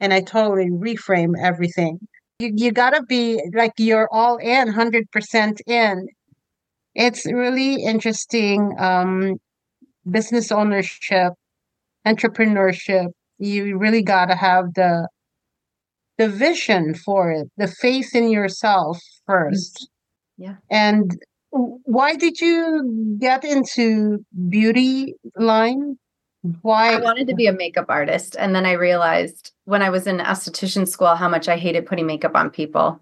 and 0.00 0.12
I 0.12 0.20
totally 0.20 0.70
reframe 0.70 1.34
everything. 1.40 2.00
You 2.38 2.52
you 2.54 2.72
gotta 2.72 3.02
be 3.02 3.40
like 3.54 3.72
you're 3.78 4.08
all 4.12 4.36
in, 4.36 4.68
hundred 4.68 5.10
percent 5.10 5.60
in. 5.66 6.08
It's 6.98 7.24
really 7.32 7.84
interesting. 7.84 8.74
Um, 8.76 9.36
business 10.10 10.50
ownership, 10.50 11.32
entrepreneurship. 12.04 13.06
You 13.38 13.78
really 13.78 14.02
gotta 14.02 14.34
have 14.34 14.74
the 14.74 15.08
the 16.18 16.28
vision 16.28 16.94
for 16.94 17.30
it, 17.30 17.46
the 17.56 17.68
faith 17.68 18.16
in 18.16 18.28
yourself 18.28 18.98
first. 19.26 19.88
Yeah. 20.36 20.56
And 20.72 21.16
why 21.50 22.16
did 22.16 22.40
you 22.40 23.16
get 23.20 23.44
into 23.44 24.18
beauty 24.48 25.14
line? 25.36 25.96
Why 26.62 26.94
I 26.94 27.00
wanted 27.00 27.28
to 27.28 27.34
be 27.36 27.46
a 27.46 27.52
makeup 27.52 27.86
artist 27.88 28.34
and 28.36 28.56
then 28.56 28.66
I 28.66 28.72
realized 28.72 29.52
when 29.66 29.82
I 29.82 29.90
was 29.90 30.08
in 30.08 30.18
esthetician 30.18 30.88
school 30.88 31.14
how 31.14 31.28
much 31.28 31.48
I 31.48 31.56
hated 31.56 31.86
putting 31.86 32.06
makeup 32.06 32.34
on 32.34 32.50
people. 32.50 33.00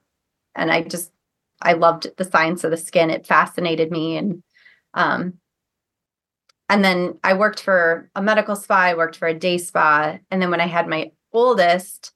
And 0.55 0.71
I 0.71 0.83
just 0.83 1.13
I 1.63 1.73
loved 1.73 2.09
the 2.17 2.25
science 2.25 2.65
of 2.65 2.71
the 2.71 2.77
skin. 2.77 3.11
It 3.11 3.27
fascinated 3.27 3.91
me 3.91 4.17
and 4.17 4.43
um 4.95 5.35
and 6.69 6.85
then 6.85 7.19
I 7.23 7.35
worked 7.35 7.61
for 7.61 8.11
a 8.17 8.23
medical 8.23 8.57
spa, 8.57 8.75
I 8.75 8.95
worked 8.95 9.17
for 9.17 9.29
a 9.29 9.39
day 9.39 9.59
spa, 9.59 10.19
and 10.31 10.43
then 10.43 10.51
when 10.51 10.61
I 10.61 10.67
had 10.67 10.89
my 10.89 11.13
oldest, 11.33 12.13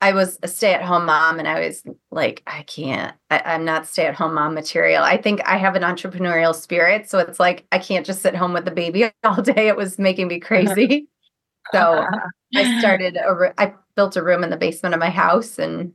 I 0.00 0.12
was 0.12 0.38
a 0.42 0.48
stay 0.48 0.74
at 0.74 0.82
home 0.82 1.06
mom 1.06 1.38
and 1.38 1.48
I 1.48 1.66
was 1.66 1.82
like, 2.10 2.42
I 2.46 2.62
can't, 2.62 3.16
I, 3.30 3.54
am 3.54 3.64
not 3.64 3.86
stay 3.86 4.06
at 4.06 4.14
home 4.14 4.34
mom 4.34 4.54
material. 4.54 5.02
I 5.02 5.16
think 5.16 5.40
I 5.44 5.56
have 5.56 5.74
an 5.74 5.82
entrepreneurial 5.82 6.54
spirit. 6.54 7.10
So 7.10 7.18
it's 7.18 7.40
like, 7.40 7.66
I 7.72 7.78
can't 7.78 8.06
just 8.06 8.22
sit 8.22 8.36
home 8.36 8.52
with 8.52 8.64
the 8.64 8.70
baby 8.70 9.10
all 9.24 9.42
day. 9.42 9.66
It 9.66 9.76
was 9.76 9.98
making 9.98 10.28
me 10.28 10.38
crazy. 10.40 11.08
so 11.72 12.06
I 12.54 12.78
started, 12.78 13.16
a, 13.16 13.52
I 13.58 13.74
built 13.96 14.16
a 14.16 14.22
room 14.22 14.44
in 14.44 14.50
the 14.50 14.56
basement 14.56 14.94
of 14.94 15.00
my 15.00 15.10
house 15.10 15.58
and 15.58 15.92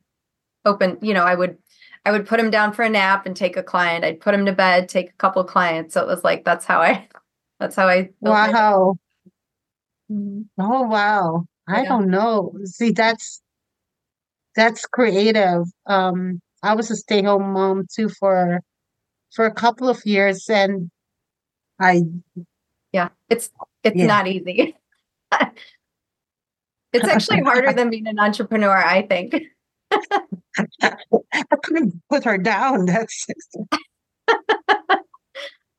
open, 0.65 0.97
you 1.01 1.13
know, 1.13 1.23
I 1.23 1.35
would, 1.35 1.57
I 2.05 2.11
would 2.11 2.27
put 2.27 2.39
him 2.39 2.51
down 2.51 2.73
for 2.73 2.83
a 2.83 2.89
nap 2.89 3.25
and 3.25 3.35
take 3.35 3.55
a 3.55 3.63
client. 3.63 4.03
I'd 4.03 4.19
put 4.19 4.33
him 4.33 4.45
to 4.45 4.51
bed, 4.51 4.89
take 4.89 5.09
a 5.09 5.13
couple 5.13 5.43
clients. 5.43 5.93
So 5.93 6.01
it 6.01 6.07
was 6.07 6.23
like, 6.23 6.43
that's 6.43 6.65
how 6.65 6.81
I, 6.81 7.07
that's 7.59 7.75
how 7.75 7.87
I. 7.87 8.09
Wow. 8.19 8.97
Mm-hmm. 10.11 10.41
Oh, 10.59 10.81
wow. 10.83 11.45
I 11.67 11.85
don't 11.85 12.09
know. 12.09 12.53
See, 12.65 12.91
that's, 12.91 13.41
that's 14.55 14.85
creative. 14.85 15.63
Um, 15.85 16.41
I 16.61 16.75
was 16.75 16.89
a 16.89 16.95
stay-home 16.95 17.53
mom 17.53 17.87
too 17.93 18.09
for 18.09 18.61
for 19.33 19.45
a 19.45 19.53
couple 19.53 19.89
of 19.89 20.05
years, 20.05 20.49
and 20.49 20.89
I 21.79 22.03
yeah, 22.91 23.09
it's 23.29 23.51
it's 23.83 23.97
yeah. 23.97 24.05
not 24.05 24.27
easy. 24.27 24.75
it's 26.93 27.07
actually 27.07 27.41
harder 27.43 27.73
than 27.73 27.89
being 27.89 28.07
an 28.07 28.19
entrepreneur, 28.19 28.77
I 28.77 29.05
think. 29.05 29.35
I 30.81 31.55
couldn't 31.63 32.01
put 32.09 32.23
her 32.25 32.37
down. 32.37 32.85
That's 32.85 33.25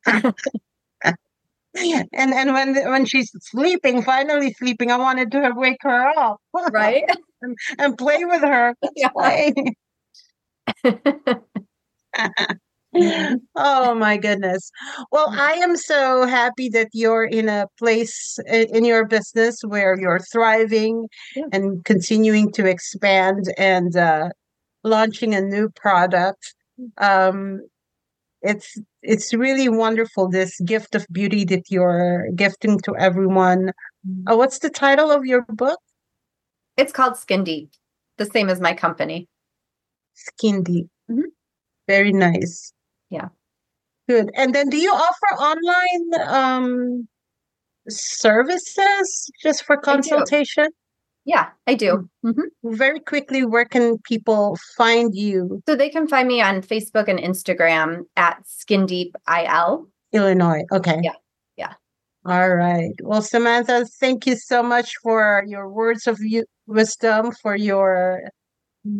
and 1.75 2.33
and 2.33 2.53
when 2.53 2.75
when 2.91 3.05
she's 3.05 3.31
sleeping, 3.41 4.01
finally 4.01 4.53
sleeping, 4.53 4.91
I 4.91 4.97
wanted 4.97 5.31
to 5.31 5.51
wake 5.55 5.77
her 5.81 6.07
up, 6.17 6.37
right, 6.71 7.03
and, 7.41 7.57
and 7.77 7.97
play 7.97 8.23
with 8.25 8.41
her. 8.41 8.75
oh 13.55 13.95
my 13.95 14.17
goodness. 14.17 14.71
Well, 15.11 15.27
I 15.29 15.53
am 15.53 15.75
so 15.75 16.25
happy 16.25 16.69
that 16.69 16.89
you're 16.93 17.25
in 17.25 17.49
a 17.49 17.67
place 17.77 18.39
in 18.47 18.85
your 18.85 19.05
business 19.05 19.61
where 19.65 19.99
you're 19.99 20.19
thriving 20.19 21.07
yeah. 21.35 21.45
and 21.51 21.83
continuing 21.85 22.51
to 22.53 22.65
expand 22.65 23.53
and 23.57 23.95
uh, 23.95 24.29
launching 24.83 25.33
a 25.33 25.41
new 25.41 25.69
product. 25.69 26.55
Um, 26.97 27.61
it's 28.45 28.77
it's 29.01 29.33
really 29.33 29.67
wonderful 29.67 30.29
this 30.29 30.59
gift 30.61 30.95
of 30.95 31.05
beauty 31.11 31.43
that 31.45 31.63
you're 31.69 32.27
gifting 32.35 32.79
to 32.79 32.95
everyone 32.97 33.71
mm-hmm. 34.07 34.27
uh, 34.27 34.35
what's 34.35 34.59
the 34.59 34.69
title 34.69 35.11
of 35.11 35.25
your 35.25 35.43
book 35.49 35.79
it's 36.77 36.93
called 36.93 37.17
skin 37.17 37.43
deep 37.43 37.71
the 38.17 38.25
same 38.25 38.49
as 38.49 38.61
my 38.61 38.73
company 38.73 39.27
skin 40.13 40.61
deep 40.63 40.87
mm-hmm. 41.09 41.21
very 41.87 42.13
nice 42.13 42.71
yeah 43.09 43.29
good 44.07 44.29
and 44.35 44.53
then 44.53 44.69
do 44.69 44.77
you 44.77 44.91
offer 44.91 45.35
online 45.39 46.27
um 46.27 47.07
services 47.89 49.31
just 49.41 49.63
for 49.63 49.77
consultation 49.77 50.69
Yeah, 51.25 51.49
I 51.65 51.73
do. 51.73 52.07
Mm-hmm. 52.23 52.75
Very 52.75 52.99
quickly, 52.99 53.43
where 53.45 53.65
can 53.65 53.97
people 53.97 54.57
find 54.77 55.15
you? 55.15 55.59
So 55.67 55.75
they 55.75 55.89
can 55.89 56.07
find 56.07 56.27
me 56.27 56.39
on 56.39 56.61
Facebook 56.61 57.07
and 57.07 57.17
Instagram 57.17 58.05
at 58.15 58.45
Skin 58.45 58.85
Deep 58.85 59.15
IL. 59.27 59.89
Illinois. 60.13 60.61
Okay. 60.71 60.99
Yeah. 61.01 61.17
Yeah. 61.57 61.73
All 62.25 62.53
right. 62.53 62.93
Well, 63.01 63.23
Samantha, 63.23 63.85
thank 63.99 64.27
you 64.27 64.35
so 64.35 64.61
much 64.61 64.93
for 65.01 65.43
your 65.47 65.67
words 65.67 66.05
of 66.05 66.19
wisdom, 66.67 67.31
for 67.41 67.55
your 67.55 68.21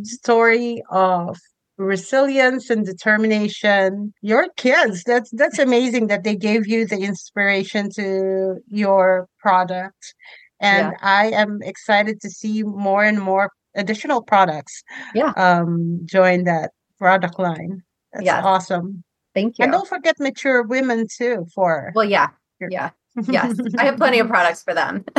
story 0.01 0.81
of 0.89 1.37
resilience 1.77 2.69
and 2.69 2.85
determination. 2.85 4.13
Your 4.21 4.47
kids 4.57 5.03
that's 5.03 5.29
that's 5.31 5.59
amazing 5.59 6.07
that 6.07 6.23
they 6.23 6.35
gave 6.35 6.67
you 6.67 6.85
the 6.85 6.99
inspiration 6.99 7.89
to 7.95 8.57
your 8.67 9.27
product. 9.39 10.13
And 10.61 10.93
yeah. 10.93 10.97
i 11.01 11.25
am 11.31 11.59
excited 11.61 12.21
to 12.21 12.29
see 12.29 12.63
more 12.63 13.03
and 13.03 13.21
more 13.21 13.51
additional 13.75 14.21
products 14.21 14.83
yeah. 15.13 15.33
um 15.35 15.99
join 16.05 16.45
that 16.45 16.71
product 16.97 17.37
line. 17.39 17.81
That's 18.13 18.25
yes. 18.25 18.43
awesome. 18.45 19.03
Thank 19.33 19.59
you. 19.59 19.63
and 19.63 19.73
don't 19.73 19.87
forget 19.87 20.15
mature 20.19 20.63
women 20.63 21.07
too 21.13 21.45
for 21.53 21.91
well 21.95 22.05
yeah. 22.05 22.29
yeah. 22.69 22.91
Yes. 23.27 23.57
I 23.77 23.85
have 23.85 23.97
plenty 23.97 24.19
of 24.19 24.27
products 24.27 24.63
for 24.63 24.73
them. 24.73 25.05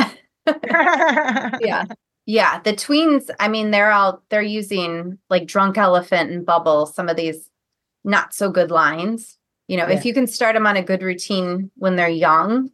Yeah 1.61 1.85
yeah, 2.27 2.59
the 2.59 2.73
tweens, 2.73 3.29
I 3.39 3.47
mean, 3.47 3.71
they're 3.71 3.91
all 3.91 4.21
they're 4.29 4.41
using 4.41 5.17
like 5.29 5.47
drunk 5.47 5.77
elephant 5.77 6.29
and 6.29 6.45
bubble, 6.45 6.85
some 6.85 7.07
of 7.07 7.15
these 7.15 7.49
not 8.03 8.33
so 8.33 8.51
good 8.51 8.69
lines. 8.69 9.37
You 9.69 9.77
know, 9.77 9.87
yeah. 9.87 9.95
if 9.95 10.05
you 10.05 10.13
can 10.13 10.27
start 10.27 10.53
them 10.53 10.67
on 10.67 10.75
a 10.75 10.83
good 10.83 11.01
routine 11.01 11.71
when 11.77 11.95
they're 11.95 12.09
young, 12.09 12.69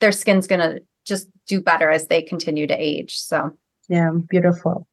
their 0.00 0.12
skin's 0.12 0.46
gonna 0.46 0.78
just 1.04 1.28
do 1.48 1.60
better 1.60 1.90
as 1.90 2.06
they 2.06 2.22
continue 2.22 2.68
to 2.68 2.74
age. 2.74 3.18
So 3.18 3.50
yeah, 3.88 4.12
beautiful. 4.30 4.86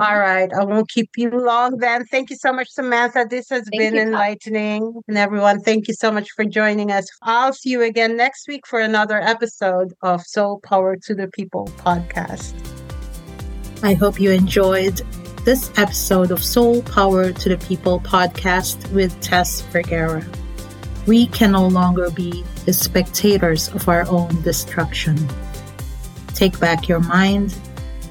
All 0.00 0.18
right. 0.18 0.48
I 0.52 0.64
won't 0.64 0.88
keep 0.88 1.10
you 1.16 1.28
long 1.30 1.78
then. 1.78 2.04
Thank 2.06 2.30
you 2.30 2.36
so 2.36 2.52
much, 2.52 2.68
Samantha. 2.68 3.26
This 3.28 3.50
has 3.50 3.68
thank 3.72 3.80
been 3.80 3.94
you, 3.96 4.02
enlightening. 4.02 4.94
And 5.08 5.18
everyone, 5.18 5.60
thank 5.60 5.88
you 5.88 5.94
so 5.94 6.12
much 6.12 6.30
for 6.30 6.44
joining 6.44 6.92
us. 6.92 7.08
I'll 7.22 7.52
see 7.52 7.70
you 7.70 7.82
again 7.82 8.16
next 8.16 8.46
week 8.46 8.64
for 8.64 8.78
another 8.78 9.20
episode 9.20 9.92
of 10.02 10.22
Soul 10.22 10.60
Power 10.60 10.96
to 10.96 11.14
the 11.16 11.26
People 11.26 11.66
podcast. 11.78 12.54
I 13.82 13.92
hope 13.92 14.18
you 14.18 14.30
enjoyed 14.30 15.02
this 15.44 15.70
episode 15.76 16.30
of 16.30 16.42
Soul 16.42 16.82
Power 16.82 17.30
to 17.30 17.48
the 17.48 17.58
People 17.58 18.00
podcast 18.00 18.90
with 18.90 19.20
Tess 19.20 19.60
Vergara. 19.60 20.24
We 21.06 21.26
can 21.26 21.52
no 21.52 21.68
longer 21.68 22.10
be 22.10 22.42
the 22.64 22.72
spectators 22.72 23.68
of 23.68 23.86
our 23.86 24.08
own 24.08 24.40
destruction. 24.42 25.16
Take 26.28 26.58
back 26.58 26.88
your 26.88 27.00
mind, 27.00 27.54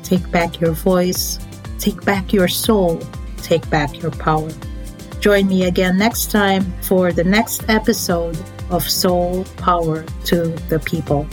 take 0.04 0.30
back 0.32 0.62
your 0.62 0.72
voice, 0.72 1.40
take 1.80 2.06
back 2.06 2.32
your 2.32 2.48
soul, 2.48 3.02
take 3.38 3.68
back 3.72 4.02
your 4.02 4.12
power. 4.12 4.52
Join 5.20 5.48
me 5.48 5.66
again 5.66 5.98
next 5.98 6.30
time 6.30 6.72
for 6.84 7.12
the 7.12 7.24
next 7.24 7.68
episode 7.70 8.38
of 8.70 8.88
Soul 8.88 9.44
Power 9.58 10.06
to 10.26 10.48
the 10.70 10.80
People. 10.80 11.28